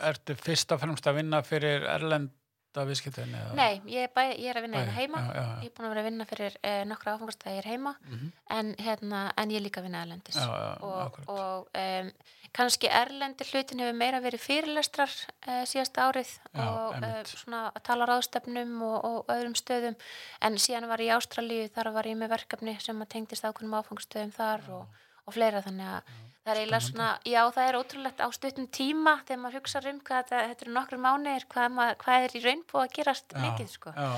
ertu 0.09 0.35
fyrst 0.37 0.73
og 0.75 0.81
fremst 0.83 1.07
að 1.09 1.21
vinna 1.21 1.41
fyrir 1.47 1.87
erlenda 1.95 2.42
viðskiptin? 2.89 3.33
eða? 3.37 3.53
Nei, 3.55 3.81
ég 3.93 4.09
bæ, 4.15 4.21
ég 4.33 4.49
er 4.49 4.57
að 4.57 4.65
vinna 4.65 4.77
hérna 4.81 4.93
heima 4.97 5.19
já, 5.21 5.27
já, 5.33 5.41
já. 5.43 5.63
ég 5.63 5.69
er 5.69 5.73
búin 5.77 5.85
að 5.87 5.91
vera 5.93 6.01
að 6.01 6.07
vinna 6.09 6.25
fyrir 6.25 6.55
e, 6.63 6.71
nokkra 6.89 7.13
áfangastæðir 7.17 7.67
heima 7.69 7.95
Mhm. 8.09 8.31
en, 8.49 8.75
hérna, 8.79 9.19
en 9.37 9.49
ég 9.53 9.55
er 9.61 9.65
líka 9.67 9.79
að 9.81 9.83
vinna 9.89 10.01
erlendis 10.01 10.37
og, 10.81 11.19
og 11.27 11.67
um, 11.77 12.09
kannski 12.53 12.89
erlendi 12.89 13.45
hlutin 13.49 13.79
hefur 13.81 13.93
meira 13.97 14.19
verið 14.21 14.41
fyrirlestrar 14.41 15.09
uh, 15.47 15.63
síðasta 15.65 16.09
árið 16.09 16.33
og 16.53 16.93
einmitt. 16.97 17.27
svona 17.27 17.71
að 17.71 17.83
tala 17.83 18.05
ráðstefnum 18.09 18.75
og, 18.81 18.97
og 19.05 19.31
öðrum 19.33 19.55
stöðum 19.57 19.95
en 20.41 20.57
síðan 20.61 20.87
var 20.89 21.01
ég 21.01 21.13
í 21.13 21.15
Ástralíu, 21.17 21.69
þar 21.73 21.91
var 21.93 22.05
ég 22.09 22.17
með 22.17 22.29
verkefni 22.35 22.75
sem 22.81 23.01
að 23.01 23.09
tengdist 23.15 23.45
ákveðnum 23.45 23.79
áfangstöðum 23.81 24.33
þar 24.37 24.61
og, 24.69 24.85
og 25.23 25.35
fleira 25.35 25.63
þannig 25.63 25.89
að 25.97 26.13
það 26.43 26.51
er 26.51 26.59
eiginlega 26.59 26.83
svona, 26.83 27.09
já 27.23 27.39
það 27.55 27.67
er 27.69 27.77
ótrúlegt 27.79 28.19
á 28.19 28.27
stuttum 28.35 28.65
tíma 28.75 29.13
þegar 29.23 29.39
maður 29.39 29.61
hugsa 29.61 29.81
um 29.87 29.99
hvað 30.03 30.25
þetta, 30.25 30.39
þetta 30.49 30.65
eru 30.65 30.73
nokkur 30.75 30.99
mánuðir, 31.05 31.45
hvað, 31.53 31.77
hvað 32.03 32.25
er 32.25 32.35
í 32.35 32.41
raun 32.43 32.63
búið 32.67 32.83
að 32.83 32.95
gerast 32.97 33.31
Já, 33.31 33.39
mikið 33.45 33.69
sko. 33.71 33.93
Já, 33.95 34.09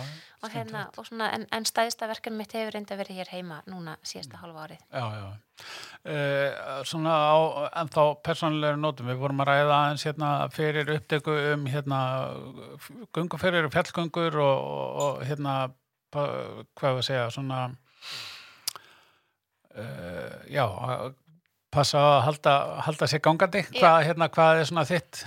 og 0.41 0.55
hérna, 0.55 0.81
og 0.97 1.07
svona, 1.09 1.29
en, 1.37 1.45
en 1.53 1.69
stæðista 1.69 2.09
verkefni 2.09 2.41
mitt 2.41 2.57
hefur 2.57 2.73
reynda 2.73 2.97
verið 2.97 3.21
hér 3.21 3.31
heima 3.35 3.61
núna 3.69 3.95
síðasta 4.01 4.41
hálfa 4.41 4.65
árið. 4.65 4.81
Já, 4.89 5.05
já. 5.19 5.27
Uh, 6.05 6.81
svona 6.89 7.13
á 7.13 7.37
ennþá 7.83 8.09
persónulegur 8.25 8.81
nótum, 8.81 9.09
við 9.09 9.21
vorum 9.21 9.45
að 9.45 9.51
ræða 9.51 9.77
aðeins 9.77 10.09
hérna 10.09 10.33
fyrir 10.53 10.93
upptöku 10.97 11.37
um 11.53 11.65
hérna 11.69 11.99
gunguferir 13.15 13.69
og 13.69 13.73
fjallgöngur 13.73 14.41
og, 14.41 14.69
og, 15.05 15.25
hérna 15.29 15.59
hvað 16.15 16.93
við 16.95 17.01
að 17.01 17.07
segja 17.09 17.29
svona 17.33 17.65
uh, 19.81 20.35
já 20.51 20.65
að 20.65 21.15
passa 21.75 21.99
að 21.99 22.19
halda, 22.29 22.53
halda 22.85 23.09
sér 23.11 23.23
gangandi. 23.23 23.65
Hvað, 23.75 23.97
hérna, 24.07 24.29
hvað 24.31 24.61
er 24.61 24.69
svona 24.69 24.85
þitt 24.87 25.25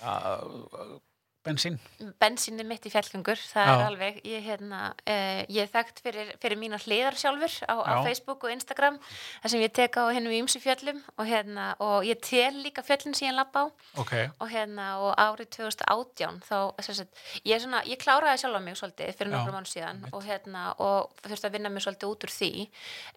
uh, 0.00 0.96
bensín. 1.44 1.76
Bensinni 2.20 2.64
mitt 2.66 2.86
í 2.88 2.92
fjallgöngur, 2.92 3.38
það 3.50 3.66
Já. 3.68 3.72
er 3.74 3.84
alveg 3.84 4.20
ég, 4.24 4.44
hérna, 4.44 4.80
uh, 5.04 5.40
ég 5.52 5.66
er 5.66 5.70
þekkt 5.72 6.00
fyrir, 6.04 6.30
fyrir 6.40 6.60
mína 6.60 6.78
hliðar 6.80 7.16
sjálfur 7.20 7.54
á, 7.68 7.74
á. 7.84 7.94
Facebook 8.06 8.46
og 8.46 8.54
Instagram 8.54 8.96
þar 9.42 9.52
sem 9.52 9.64
ég 9.64 9.74
tek 9.76 9.98
á 10.00 10.08
hennum 10.08 10.32
ímsu 10.32 10.60
fjöllum 10.62 11.02
og, 11.18 11.24
hérna, 11.28 11.66
og 11.84 12.06
ég 12.08 12.20
tel 12.24 12.62
líka 12.64 12.84
fjöllin 12.86 13.16
sem 13.16 13.28
ég 13.28 13.36
lappa 13.36 13.66
á. 13.68 13.72
Ok, 14.00 14.14
og 14.40 14.48
hérna 14.52 14.88
og 15.04 15.12
árið 15.20 15.50
2018 15.58 16.40
þá, 16.48 16.56
sagt, 16.88 17.22
ég, 17.42 17.54
er 17.58 17.64
svona, 17.66 17.84
ég 17.88 18.00
kláraði 18.00 18.44
sjálfa 18.44 18.62
mig 18.64 18.80
svolítið 18.80 19.12
fyrir 19.18 19.32
Já, 19.32 19.36
nokkrum 19.36 19.58
mánu 19.58 19.70
síðan 19.70 20.02
og 20.12 20.24
hérna 20.24 20.64
og 20.80 21.12
þurfti 21.26 21.50
að 21.50 21.58
vinna 21.58 21.72
mig 21.74 21.84
svolítið 21.84 22.14
út 22.14 22.24
úr 22.24 22.34
því. 22.34 22.50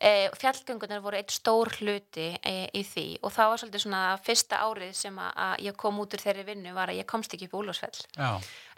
E, 0.04 0.14
fjallgöngunar 0.36 1.04
voru 1.06 1.22
eitt 1.22 1.36
stór 1.36 1.72
hluti 1.80 2.30
e, 2.42 2.56
í 2.76 2.84
því 2.84 3.08
og 3.24 3.34
það 3.36 3.54
var 3.54 3.64
svolítið 3.64 3.86
svona 3.86 4.04
fyrsta 4.24 4.62
árið 4.68 4.94
sem 5.00 5.24
að, 5.24 5.66
ég 5.68 5.80
kom 5.80 6.04
út 6.04 6.14
úr 6.18 6.24
þeirri 6.28 6.48
vinnu 6.52 6.76
var 6.76 6.92
að 6.92 7.00
ég 7.02 7.10
komst 7.10 7.34
ekki 7.34 7.48
upp 7.48 7.56
í 7.56 7.62
Úlfarsfell 7.62 8.17
já, 8.18 8.32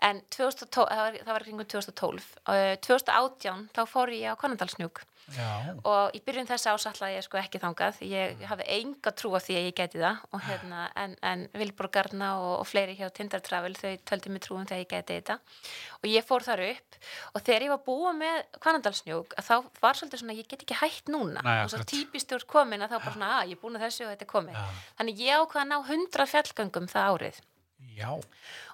en 0.10 0.22
2012, 0.36 0.90
það 0.90 1.04
var, 1.04 1.20
það 1.24 1.34
var 1.38 1.48
kringum 1.48 1.72
2012 1.76 2.28
uh, 2.46 2.76
2018 2.88 3.66
þá 3.76 3.82
fór 3.90 4.14
ég 4.16 4.36
á 4.36 4.40
Konandalsnjúk 4.40 5.04
já. 5.36 5.76
Og 5.88 6.16
í 6.16 6.22
byrjun 6.24 6.48
þess 6.50 6.70
ás 6.70 6.86
ætlaði 6.90 7.18
ég 7.18 7.26
sko 7.26 7.40
ekki 7.40 7.62
þangað. 7.62 8.00
Ég 8.06 8.44
hafði 8.50 8.68
enga 8.78 9.14
trú 9.18 9.34
af 9.38 9.46
því 9.46 9.58
að 9.58 9.68
ég 9.68 9.76
geti 9.78 10.02
það. 10.02 10.22
Og 10.36 10.44
hérna, 10.46 10.86
en, 11.00 11.16
en 11.26 11.46
Vilborgarna 11.60 12.32
og, 12.40 12.54
og 12.62 12.70
fleiri 12.70 12.96
hjá 12.98 13.10
Tinder 13.16 13.44
Travel 13.46 13.76
þau 13.78 13.92
töldi 14.10 14.34
mig 14.34 14.44
trú 14.46 14.58
um 14.60 14.68
þegar 14.70 14.84
ég 14.84 14.92
geti 14.94 15.20
þetta. 15.20 15.38
Og 16.00 16.10
ég 16.12 16.28
fór 16.28 16.46
þar 16.48 16.64
upp. 16.70 17.00
Og 17.34 17.44
þegar 17.44 17.68
ég 17.68 17.74
var 17.76 17.84
búið 17.86 18.18
með 18.24 18.40
Kvanandalsnjúk 18.60 19.38
að 19.40 19.50
þá 19.50 19.56
var 19.84 20.00
svolítið 20.00 20.24
svona, 20.24 20.38
ég 20.40 20.50
get 20.50 20.66
ekki 20.66 20.80
hætt 20.80 21.14
núna. 21.14 21.44
Nei, 21.46 21.60
og 21.64 21.72
svo 21.72 21.82
akkurat. 21.82 21.94
típist 21.94 22.36
úr 22.36 22.48
komin 22.50 22.86
að 22.86 22.96
þá 22.96 22.98
bara 22.98 23.16
svona, 23.18 23.36
að 23.40 23.54
ég 23.54 23.60
er 23.60 23.64
búin 23.64 23.80
að 23.80 23.88
þessu 23.88 24.08
og 24.08 24.14
þetta 24.14 24.28
er 24.28 24.34
komið. 24.34 24.60
Já. 24.60 24.82
þannig 25.00 25.24
ég 25.26 25.44
ákvað 25.44 25.64
að 25.64 25.72
ná 25.72 25.78
100 25.80 26.30
fjallgöngum 26.34 26.92
það 26.92 27.14
árið. 27.14 27.42
Já, 28.00 28.12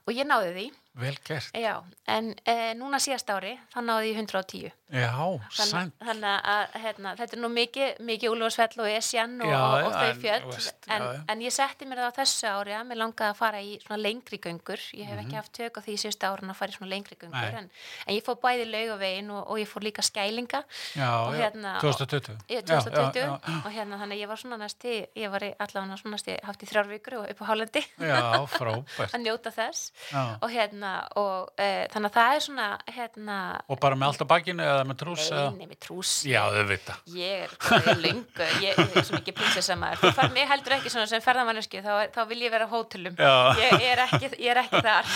og 0.08 0.14
ég 0.14 0.28
náði 0.30 0.52
því. 0.58 0.66
Vel 0.96 1.18
gert. 1.28 1.50
Já, 1.60 1.74
en 2.08 2.30
e, 2.48 2.54
núna 2.80 3.02
síðast 3.04 3.28
ári 3.28 3.50
þá 3.74 3.82
náði 3.84 4.14
ég 4.14 4.20
110 4.22 4.70
já, 4.96 5.10
sænt. 5.52 5.92
þannig 6.00 6.46
að 6.48 6.76
hérna, 6.86 7.12
þetta 7.20 7.36
er 7.36 7.42
nú 7.42 7.50
mikið, 7.52 7.98
mikið 8.08 8.32
Úlfarsfell 8.32 8.80
og 8.80 8.88
Esjan 8.94 9.34
og, 9.44 9.50
og, 9.52 9.74
og 9.90 9.92
þau 9.92 10.06
en, 10.14 10.22
fjöll. 10.22 10.46
veist, 10.54 10.78
en, 10.88 11.04
já, 11.04 11.10
já. 11.18 11.20
en 11.34 11.42
ég 11.44 11.52
setti 11.52 11.88
mér 11.90 12.00
það 12.00 12.08
á 12.16 12.18
þessu 12.22 12.48
ári 12.48 12.76
að 12.78 12.86
mér 12.94 13.00
langaði 13.02 13.28
að 13.34 13.40
fara 13.42 13.60
í 13.68 13.74
svona 13.84 13.98
lengri 14.06 14.40
göngur. 14.46 14.86
Ég 14.96 15.10
hef 15.12 15.20
ekki 15.26 15.36
haft 15.36 15.52
tök 15.60 15.76
á 15.76 15.84
því 15.84 15.98
í 15.98 16.00
síðustu 16.06 16.30
árun 16.30 16.54
að 16.54 16.60
fara 16.62 16.72
í 16.72 16.78
svona 16.78 16.92
lengri 16.94 17.20
göngur 17.20 17.36
Mhm. 17.36 17.60
En, 17.60 17.70
en 18.08 18.16
ég 18.16 18.24
fór 18.24 18.40
bæði 18.40 18.70
laugavegin 18.72 19.34
og, 19.36 19.44
og 19.52 19.60
ég 19.60 19.68
fór 19.68 19.84
líka 19.84 20.00
skælinga. 20.06 20.64
Já, 20.96 21.12
hérna- 21.36 21.76
2020 21.84 22.40
í 22.48 22.56
Já, 22.56 22.64
2020 22.72 23.20
já, 23.20 23.36
og 23.66 23.68
hérna 23.76 24.00
þannig 24.00 24.16
að 24.16 24.24
ég 24.24 24.32
var 24.32 24.40
svona 24.40 24.62
næsti 24.64 24.96
ég 25.20 25.28
var 25.36 25.44
allavega 25.60 26.00
svona 26.00 26.16
næsti 26.16 26.40
haft 26.48 26.64
í 26.64 26.72
þrjár 26.72 26.88
vikur 26.96 27.20
og 27.20 27.28
upp 27.36 27.44
á 27.44 27.46
Hálendi 27.52 27.84
já, 28.00 28.48
frábært. 28.56 29.12
Að 29.16 29.26
njóta 29.28 29.52
þess. 29.52 29.92
Og 30.16 30.50
hérna 30.52 30.92
og 31.20 31.52
e, 31.58 31.86
þannig 31.94 32.10
að 32.12 32.16
það 32.18 32.36
er 32.36 32.44
svona 32.46 32.68
hérna 32.96 33.38
Og 33.72 33.80
bara 33.82 33.98
með 34.00 34.12
allt 34.12 34.24
á 34.24 34.28
bakinu 34.30 34.64
eða 34.66 34.84
með 34.88 35.00
trús? 35.02 35.28
eða? 35.32 35.46
Nei, 35.52 35.60
nei, 35.62 35.70
með 35.72 35.80
trús 35.86 36.12
Já, 36.28 36.42
þau 36.54 36.66
vita. 36.70 36.96
Ég 37.16 37.46
er, 37.46 38.00
löngu, 38.04 38.48
ég, 38.64 38.80
er 38.84 39.06
svo 39.08 39.20
mikið 39.20 39.38
prinsessa 39.40 39.78
maður. 39.80 40.02
Þú 40.04 40.12
fær 40.18 40.32
mig 40.36 40.48
heldur 40.50 40.76
ekki 40.78 40.92
svona 40.94 41.10
sem 41.10 41.24
ferðamanneski, 41.24 41.82
þá, 41.86 41.92
þá 42.16 42.22
vil 42.30 42.40
ég 42.46 42.54
vera 42.54 42.68
á 42.68 42.70
hótelum. 42.72 43.18
Ég, 43.20 43.76
ég, 43.82 43.88
er 43.92 44.04
ekki, 44.06 44.32
ég 44.42 44.52
er 44.54 44.62
ekki 44.64 44.82
þar. 44.86 45.12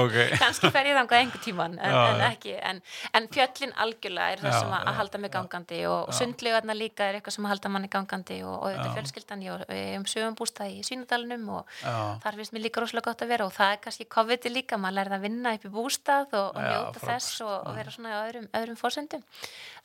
Ok. 0.00 0.16
Kannski 0.42 0.72
fer 0.74 0.90
ég 0.90 0.98
þangað 0.98 1.24
einhver 1.24 1.44
tíman, 1.44 1.76
en, 1.78 1.94
Já, 1.94 2.00
en 2.12 2.24
ekki. 2.28 2.54
En, 2.70 2.82
en 3.16 3.28
fjöllin 3.34 3.74
algjörlega 3.84 4.36
er 4.36 4.44
það 4.44 4.54
Já, 4.54 4.58
sem 4.60 4.74
að, 4.76 4.86
að 4.92 4.98
halda 5.00 5.22
mig 5.24 5.34
gangandi 5.34 5.80
og, 5.90 6.12
sundlegarna 6.16 6.76
líka 6.76 7.08
er 7.08 7.18
eitthvað 7.18 7.36
sem 7.36 7.48
að 7.48 7.54
halda 7.54 7.72
manni 7.72 7.90
gangandi 7.92 8.40
og, 8.44 8.56
og 8.58 8.74
þetta 8.74 8.86
er 8.88 8.96
fjölskyldan, 8.98 9.44
ég 9.46 9.98
um 9.98 10.06
sögumbústað 10.10 10.74
í 10.74 10.84
Svínadalunum 10.86 11.48
og 11.58 11.74
þar 11.80 12.38
finnst 12.38 12.54
mér 12.54 12.66
líka 12.66 12.82
rosalega 12.82 13.10
gott 13.10 13.24
að 13.24 13.32
vera 13.34 13.46
og 13.48 13.54
það 13.54 13.74
er 13.74 13.82
kannski 13.84 14.06
COVID 14.20 14.48
líka, 14.54 14.78
maður 14.80 14.98
lærði 15.00 15.16
að 15.16 15.24
vinna 15.26 15.54
upp 15.56 15.66
í 15.66 15.72
bústað 15.74 16.36
og, 16.38 16.48
og 16.54 16.66
njóta 16.66 17.02
þess 17.02 17.40
og, 17.44 17.54
og 17.56 17.76
vera 17.80 17.94
svona 17.94 18.14
á 18.14 18.20
öðrum, 18.28 18.46
öðrum 18.60 18.78
fórsendum 18.78 19.24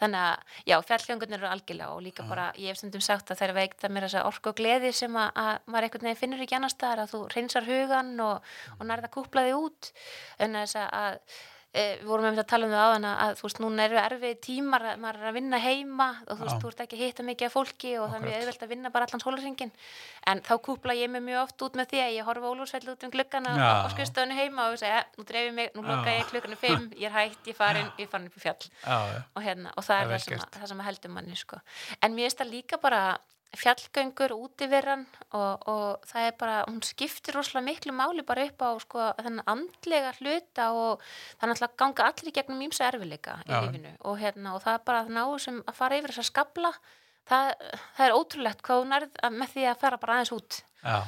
þannig 0.02 0.22
að, 0.22 0.54
já, 0.68 0.76
fjallgöngurnir 0.90 1.40
eru 1.40 1.50
algjörlega 1.52 1.96
og 1.96 2.04
líka 2.06 2.28
bara, 2.28 2.52
ég 2.60 2.74
hef 2.74 2.82
stundum 2.82 3.04
sagt 3.06 3.32
að 3.32 3.42
það 3.42 3.48
er 3.48 3.56
veikt 3.60 3.88
að 3.88 3.96
mér 3.96 4.08
þessa 4.08 4.26
orku 4.30 4.52
og 4.52 4.60
gleði 4.60 4.94
sem 4.96 5.20
að, 5.20 5.32
að 5.46 5.72
maður 5.72 5.88
einhvern 5.88 6.08
veginn 6.10 6.22
finnur 6.22 6.46
ekki 6.46 6.60
annars 6.60 6.76
staðar 6.76 7.06
að 7.06 7.14
þú 7.16 7.22
reynsar 7.34 7.70
hugan 7.70 8.14
og, 8.26 8.56
og 8.78 8.88
nærða 8.90 9.12
kúplaði 9.14 9.56
út. 9.58 9.92
En 10.42 10.58
þess 10.60 10.80
að, 10.82 10.90
að 11.00 11.44
við 11.76 12.06
vorum 12.08 12.26
einmitt 12.30 12.42
að 12.44 12.50
tala 12.52 12.68
um 12.68 12.74
það 12.74 12.86
áðan 12.90 13.08
að, 13.10 13.32
þú 13.40 13.46
veist, 13.46 13.60
núna 13.64 13.86
eru 13.86 13.98
erfið 14.00 14.38
tímar 14.46 14.86
að 14.92 15.02
maður 15.04 15.20
er 15.22 15.30
að 15.30 15.36
vinna 15.38 15.60
heima 15.60 16.08
og 16.24 16.40
þú 16.40 16.46
veist, 16.46 16.62
þú 16.62 16.72
ert 16.72 16.84
ekki 16.86 16.98
að 16.98 17.04
hitta 17.04 17.26
mikið 17.28 17.50
af 17.50 17.56
fólki 17.56 17.92
og 18.00 18.08
það 18.10 18.18
er 18.18 18.26
mjög 18.26 18.38
auðvelt 18.40 18.66
að 18.66 18.72
vinna 18.74 18.92
bara 18.96 19.10
allan 19.10 19.24
sólarringin 19.26 19.74
en 20.32 20.44
þá 20.46 20.54
kúpla 20.68 20.96
ég 20.96 21.12
mig 21.12 21.26
mjög 21.26 21.42
oft 21.44 21.68
út 21.68 21.80
með 21.80 21.92
því 21.92 22.02
að 22.06 22.16
ég 22.16 22.30
horfa 22.30 22.54
ólúsveld 22.56 22.90
út 22.96 23.06
um 23.06 23.14
Já. 23.16 23.70
á 23.84 23.88
skrifstofunni 23.94 24.40
heima 24.40 24.70
og 24.72 24.80
segja, 24.80 25.04
nú 25.18 25.28
dreif 25.28 25.50
ég 25.50 25.56
mig, 25.60 25.72
nú 25.76 25.84
Já. 25.84 26.16
ég 26.16 26.32
klukkanu 26.32 26.60
fimm, 26.60 26.90
ég 27.02 27.10
er 27.12 27.16
hætt, 27.16 27.44
ég 27.46 27.56
farin, 27.60 27.92
ég 28.00 28.10
farin 28.10 28.28
upp 28.32 28.38
í 28.40 28.44
fjall 28.46 28.70
og, 29.36 29.42
hérna, 29.44 29.76
og 29.76 29.84
það 29.86 30.02
er 30.02 30.12
það 30.14 30.26
sem, 30.26 30.46
það 30.58 30.68
sem 30.72 30.84
að 30.84 30.90
heldur 30.92 31.16
manni 31.16 31.40
sko. 31.40 31.62
en 32.02 32.16
mér 32.16 32.32
finnst 33.56 33.66
það 33.66 33.80
líka 33.80 33.96
bara 33.96 34.16
fjallgöngur 34.16 34.34
útiveran 34.36 35.06
og, 35.34 35.68
og 35.68 36.06
það 36.08 36.28
er 36.28 36.36
bara, 36.40 36.58
hún 36.68 36.82
skiptir 36.84 37.36
rosalega 37.36 37.66
miklu 37.66 37.96
máli 37.96 38.26
bara 38.26 38.46
upp 38.46 38.62
á 38.62 38.70
sko, 38.80 39.10
þennan 39.18 39.46
andlega 39.48 40.14
hluta 40.20 40.70
og 40.74 41.02
það 41.40 41.48
er 41.48 41.52
náttúrulega 41.52 41.80
ganga 41.82 42.08
allir 42.10 42.32
í 42.32 42.36
gegnum 42.36 42.64
ímsa 42.68 42.88
erfileika 42.90 43.40
í 43.46 43.52
lífinu. 43.52 43.96
Og, 44.04 44.18
hérna, 44.20 44.56
og 44.56 44.64
það 44.64 44.80
er 44.80 44.86
bara 44.86 45.04
að 45.04 45.12
ná 45.16 45.26
sem 45.40 45.62
að 45.66 45.76
fara 45.76 46.00
yfir 46.00 46.14
þessa 46.14 46.30
skabla 46.32 46.74
það, 47.30 47.54
það 47.98 48.08
er 48.08 48.16
ótrúlegt 48.16 48.66
hvað 48.66 48.82
hún 48.84 48.98
er 48.98 49.08
með 49.32 49.54
því 49.56 49.70
að 49.70 49.80
fara 49.84 50.02
bara 50.02 50.18
aðeins 50.20 50.36
út. 50.36 50.62
Já, 50.86 51.00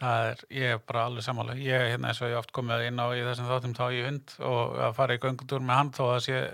það 0.00 0.28
er, 0.30 0.44
ég 0.56 0.74
er 0.74 0.84
bara 0.90 1.06
alveg 1.08 1.26
sammála. 1.26 1.56
Ég 1.60 1.76
er 1.76 1.90
hérna 1.94 2.10
eins 2.10 2.22
og 2.22 2.32
ég 2.32 2.40
oft 2.40 2.54
komið 2.56 2.86
inn 2.88 3.00
á 3.02 3.06
í 3.14 3.24
þessum 3.28 3.50
þáttum 3.50 3.76
þá 3.78 3.86
í 3.94 4.04
hund 4.08 4.36
og 4.50 4.78
að 4.88 4.94
fara 4.98 5.16
í 5.16 5.22
göngutúr 5.22 5.64
með 5.64 5.82
hann 5.82 5.96
þó 5.96 6.04
að 6.08 6.14
það 6.14 6.22
sé 6.28 6.44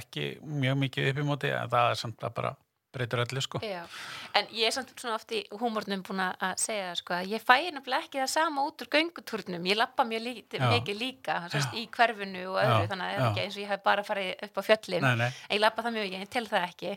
ekki 0.00 0.28
mjög 0.64 0.84
mikið 0.86 1.10
upp 1.12 1.22
í 1.22 1.26
móti 1.32 1.52
en 1.52 1.72
það 1.72 1.94
er 1.94 2.04
samt 2.04 2.28
að 2.28 2.36
bara 2.40 2.54
breytur 2.92 3.22
öllu 3.24 3.42
sko. 3.44 3.60
Já, 3.64 3.82
en 4.38 4.48
ég 4.52 4.68
er 4.68 4.74
samt 4.74 4.92
svona 4.96 5.16
oft 5.16 5.32
í 5.32 5.42
húmórnum 5.50 6.04
búin 6.06 6.22
að 6.24 6.56
segja 6.60 6.90
það 6.90 6.98
sko 7.00 7.16
að 7.18 7.32
ég 7.32 7.44
fæ 7.44 7.56
nefnilega 7.72 8.06
ekki 8.06 8.20
það 8.20 8.30
sama 8.34 8.66
út 8.68 8.84
úr 8.84 8.90
göngutúrnum. 8.92 9.68
Ég 9.70 9.78
lappa 9.78 10.04
mjög 10.08 10.22
Já. 10.52 10.68
mikið 10.68 10.96
líka 11.00 11.38
sérst, 11.52 11.72
í 11.74 11.86
hverfinu 11.92 12.44
og 12.52 12.58
öðru 12.60 12.82
Já, 12.84 12.88
þannig 12.92 13.06
að 13.06 13.12
það 13.12 13.22
er 13.22 13.26
ekki 13.28 13.44
eins 13.46 13.56
og 13.56 13.62
ég 13.62 13.72
hef 13.72 13.82
bara 13.86 14.06
farið 14.06 14.44
upp 14.46 14.60
á 14.60 14.62
fjöllin. 14.68 15.02
Nei, 15.06 15.16
nei, 15.22 15.30
en 15.48 15.56
ég 15.56 15.62
lappa 15.62 15.86
það 15.86 15.96
mjög 15.96 16.16
ég 16.16 16.28
tel 16.32 16.46
það 16.50 16.68
ekki. 16.68 16.92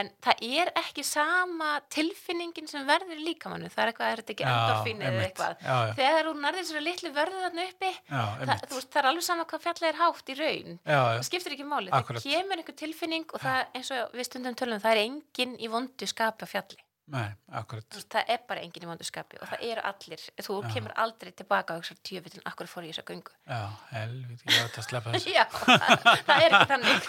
En 0.00 0.10
það 0.26 0.44
er 0.50 0.72
ekki 0.82 1.06
sama 1.06 1.70
tilfinningin 1.94 2.68
sem 2.70 2.86
verður 2.88 3.16
í 3.20 3.26
líkamannu 3.30 3.70
það 3.72 3.82
er 3.82 3.92
eitthvað, 3.92 4.10
er 4.10 4.22
þetta 4.22 4.34
ekki 4.34 4.46
endorfín 4.50 5.04
eða 5.06 5.22
eitthvað? 5.26 5.54
Já, 5.62 5.76
þegar 5.98 6.30
hún 6.30 6.42
nærðir 6.44 6.66
sér 6.68 6.84
litlu 6.84 7.12
vörðu 7.16 7.42
þarna 7.44 7.66
uppi 7.70 7.90
já, 7.92 8.22
það, 8.42 8.64
veist, 8.72 8.90
það 8.92 9.00
er 9.00 9.08
alveg 9.10 9.26
sama 9.26 9.46
hvað 9.50 9.64
fjallið 9.66 9.88
er 9.90 9.98
hátt 10.00 10.32
í 10.32 10.36
raun 10.40 10.78
Enginn 15.36 15.56
í 15.60 15.68
vondu 15.68 16.06
skapi 16.08 16.44
á 16.44 16.48
fjalli. 16.48 16.80
Nei, 17.06 17.28
veist, 17.70 18.08
það 18.10 18.30
er 18.34 18.40
bara 18.48 18.62
enginn 18.64 18.82
í 18.82 18.88
vondu 18.88 19.04
skapi 19.06 19.38
og 19.38 19.46
það 19.46 19.60
eru 19.68 19.82
allir, 19.86 20.22
þú 20.42 20.56
Já. 20.64 20.70
kemur 20.72 20.94
aldrei 20.98 21.28
tilbaka 21.38 21.76
og 21.76 21.84
hugsa 21.84 21.94
tjöfitin, 22.02 22.42
akkur 22.50 22.66
fór 22.66 22.82
ég 22.88 22.96
þess 22.96 23.04
að 23.04 23.12
göngu? 23.12 23.34
Já, 23.46 23.60
helviti, 23.92 24.48
ég 24.50 24.64
ætti 24.64 24.80
að 24.82 24.88
sleppa 24.88 25.12
þessu. 25.14 25.34
já, 25.36 25.44
það, 25.52 25.94
það 26.26 26.42
er 26.48 26.56
ekki 26.56 26.72
þannig. 26.72 27.06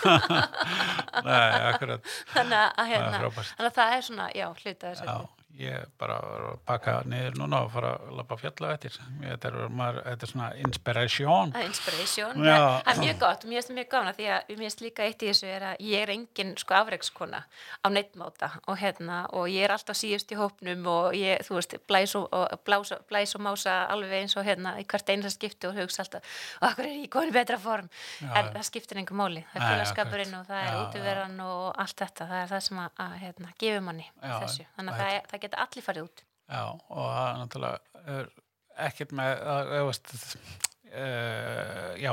Nei, 1.32 1.58
akkurat. 1.72 2.12
þannig 2.36 2.60
að, 2.60 2.70
Það 2.76 2.84
er 2.84 2.92
hérna, 2.92 3.24
þannig 3.24 3.72
að 3.72 3.80
það 3.80 3.96
er 3.96 4.06
svona, 4.12 4.30
já, 4.38 4.48
hluta 4.52 4.92
þess 4.92 5.08
Já, 5.08 5.18
ég 5.58 5.88
bara 6.00 6.18
var 6.22 6.46
að 6.52 6.60
pakka 6.68 6.96
niður 7.10 7.38
núna 7.42 7.62
og 7.66 7.72
fara 7.74 7.94
að 7.98 8.14
lappa 8.20 8.38
fjalla 8.42 8.74
eftir. 8.76 8.98
Þetta 9.24 9.50
er, 9.50 9.58
maður, 9.80 10.00
þetta 10.06 10.28
er 10.28 10.32
svona 10.32 10.50
inspiration. 10.64 11.54
að 11.54 11.68
inspiration, 11.68 12.44
Já. 12.46 12.58
það 12.58 12.78
það 12.88 12.94
er 12.94 13.02
mjög 13.04 13.20
gott. 13.24 13.44
Og 13.44 13.52
mér 13.52 13.58
finnst 13.58 13.72
það 13.72 13.80
mjög 13.80 13.90
gána 13.94 14.14
því 14.18 14.30
að 14.36 14.52
mér 14.52 14.62
finnst 14.64 14.84
líka 14.86 15.08
eitt 15.08 15.26
í 15.26 15.32
þessu 15.32 15.50
er 15.52 15.68
að 15.72 15.84
ég 15.88 16.06
er 16.06 16.14
engin 16.14 16.54
sko 16.62 16.78
afreikskona 16.78 17.44
á 17.84 17.88
neittmáta 17.94 18.52
og 18.68 18.80
hérna 18.82 19.24
og 19.34 19.48
ég 19.52 19.68
er 19.68 19.76
alltaf 19.76 19.98
síðust 19.98 20.32
í 20.34 20.40
hópnum 20.40 20.88
og 20.92 21.18
ég, 21.18 21.42
þú 21.48 21.60
veist, 21.60 21.78
blæs 21.90 22.16
og, 22.20 22.28
og, 22.32 22.60
blása, 22.68 23.00
blæs 23.10 23.36
og 23.38 23.46
mása 23.48 23.80
alveg 23.92 24.24
eins 24.24 24.38
og 24.38 24.46
hérna 24.48 24.78
í 24.82 24.86
hvert 24.88 25.10
einasta 25.10 25.36
skipti 25.36 25.70
og 25.70 25.78
hugsa 25.78 26.04
alltaf 26.06 26.38
og 26.62 26.70
akkur 26.70 26.88
er 26.88 26.96
ég 26.98 27.08
í 27.08 27.34
betra 27.34 27.58
form? 27.62 27.90
Já, 28.22 28.30
en 28.40 28.52
það 28.54 28.66
skiptir 28.70 29.00
einhver 29.02 29.18
máli, 29.18 29.44
það 29.52 29.62
er 29.62 29.74
félagskapurinn 29.74 30.36
og 30.38 30.48
það 30.48 30.62
er 30.62 30.70
Já, 30.72 30.78
útiveran 30.84 31.40
og 31.44 31.66
allt 31.82 32.02
þetta. 32.02 32.28
Það 32.30 32.42
er 32.42 32.52
það 32.52 32.64
sem 32.68 32.82
að, 32.84 33.02
að 33.06 33.16
hérna, 33.24 33.52
að 35.48 35.50
er- 35.50 35.52
geta 35.52 35.66
allir 35.66 35.88
farið 35.88 36.08
út 36.08 36.24
Já, 36.48 36.64
og 36.68 37.08
það 37.12 37.28
er 37.28 37.40
náttúrulega 37.42 37.80
er 38.18 38.30
ekkert 38.88 39.12
með, 39.18 39.32
að, 39.56 39.72
að, 39.82 40.38
uh, 40.94 41.92
já, 42.00 42.12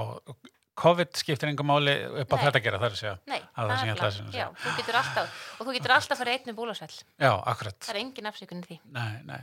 COVID 0.75 1.13
skiptir 1.15 1.51
engum 1.53 1.69
máli 1.71 1.93
upp 2.25 2.33
á 2.35 2.37
þetta 2.43 2.59
að 2.59 2.65
gera, 2.65 2.79
það 2.83 2.87
er 2.89 2.95
að 2.97 2.99
segja. 2.99 3.17
Nei, 3.31 3.37
Það 3.39 3.47
er 3.47 3.55
það 3.55 3.75
að 3.75 3.85
nefnilega- 3.85 4.15
segja. 4.17 4.39
já, 4.41 4.47
þú 4.65 4.73
getur 4.81 4.97
alltaf 4.99 5.43
og 5.61 5.67
þú 5.69 5.75
getur 5.77 5.93
alltaf 5.95 6.19
farið 6.19 6.39
einnig 6.41 6.57
búlasvell 6.59 6.97
Já, 7.23 7.31
akkurat. 7.53 7.79
það 7.79 7.93
er 7.95 8.01
engin 8.01 8.27
afsökunni 8.33 8.67
því 8.67 8.79
Nei, 8.97 9.13
nei. 9.29 9.43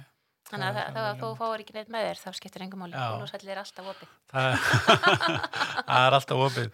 Þannig 0.52 0.68
að 0.68 0.76
Það 0.76 0.82
er 0.82 0.98
alveg 1.06 1.22
þú 1.22 1.30
fáir 1.40 1.62
ekki 1.64 1.74
neitt 1.78 1.92
með 1.94 2.04
þér, 2.10 2.20
þá 2.20 2.30
skiptir 2.36 2.62
engum 2.66 2.82
máli. 2.84 2.92
Bólúsvelli 3.00 3.52
er 3.54 3.60
alltaf 3.62 3.86
opið. 3.88 4.10
Það 4.28 4.48
er, 4.52 4.58
er 6.02 6.16
alltaf 6.18 6.42
opið. 6.50 6.68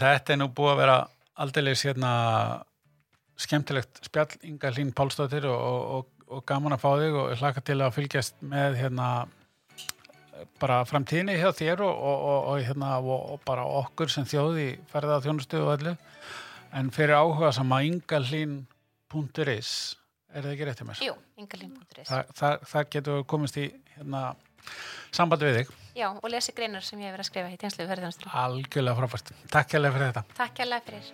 Þetta 0.00 0.32
er 0.32 0.38
nú 0.40 0.46
búið 0.48 0.72
að 0.72 0.80
vera 0.80 0.94
aldeilis 1.44 1.82
hérna 1.84 2.12
skemmtilegt 3.40 4.02
spjall 4.06 4.36
Inga 4.46 4.70
Hlín 4.74 4.92
Pálsdóttir 4.94 5.46
og, 5.50 5.56
og, 5.58 5.80
og, 5.96 6.28
og 6.36 6.44
gaman 6.48 6.76
að 6.76 6.84
fá 6.84 6.90
þig 7.00 7.16
og 7.20 7.32
hlaka 7.40 7.64
til 7.64 7.80
að 7.82 7.96
fylgjast 7.96 8.44
með 8.44 8.78
hérna 8.82 9.08
bara 10.62 10.82
framtíðinni 10.88 11.36
hjá 11.38 11.50
þér 11.54 11.82
og, 11.86 11.94
og, 11.94 12.24
og, 12.28 12.38
og, 12.52 12.62
hérna, 12.64 12.94
og, 13.00 13.36
bara 13.46 13.66
okkur 13.82 14.12
sem 14.12 14.26
þjóði 14.28 14.68
ferða 14.90 15.20
þjónustu 15.24 15.60
og 15.62 15.74
allu 15.76 15.94
en 16.74 16.90
fyrir 16.94 17.16
áhuga 17.18 17.52
sama 17.54 17.82
ingalín.is 17.86 19.70
er 20.34 20.42
það 20.42 20.50
ekki 20.52 20.68
rétt 20.68 20.82
hjá 20.82 20.88
mér? 20.88 21.02
Jú, 21.06 21.14
yngalín.is. 21.38 22.08
Þa, 22.10 22.20
það, 22.34 22.68
það 22.72 22.88
getur 22.96 23.18
við 23.20 23.26
komist 23.30 23.60
í 23.60 23.68
hérna, 23.94 24.24
sambandi 25.14 25.50
við 25.50 25.60
þig 25.60 25.74
Já, 25.94 26.08
og 26.10 26.26
lesi 26.26 26.54
greinar 26.56 26.82
sem 26.82 26.98
ég 26.98 27.06
hef 27.06 27.14
verið 27.14 27.22
að 27.22 27.30
skrifa 27.30 27.52
í 27.52 27.60
tjenslu 27.60 27.86
verðanstrum. 27.86 28.34
algjörlega 28.34 28.98
frábært. 28.98 29.30
Takk 29.52 29.76
hérlega 29.76 29.94
fyrir 29.94 30.10
þetta 30.10 30.40
Takk 30.40 30.64
hérlega 30.64 30.88
fyrir. 30.88 31.12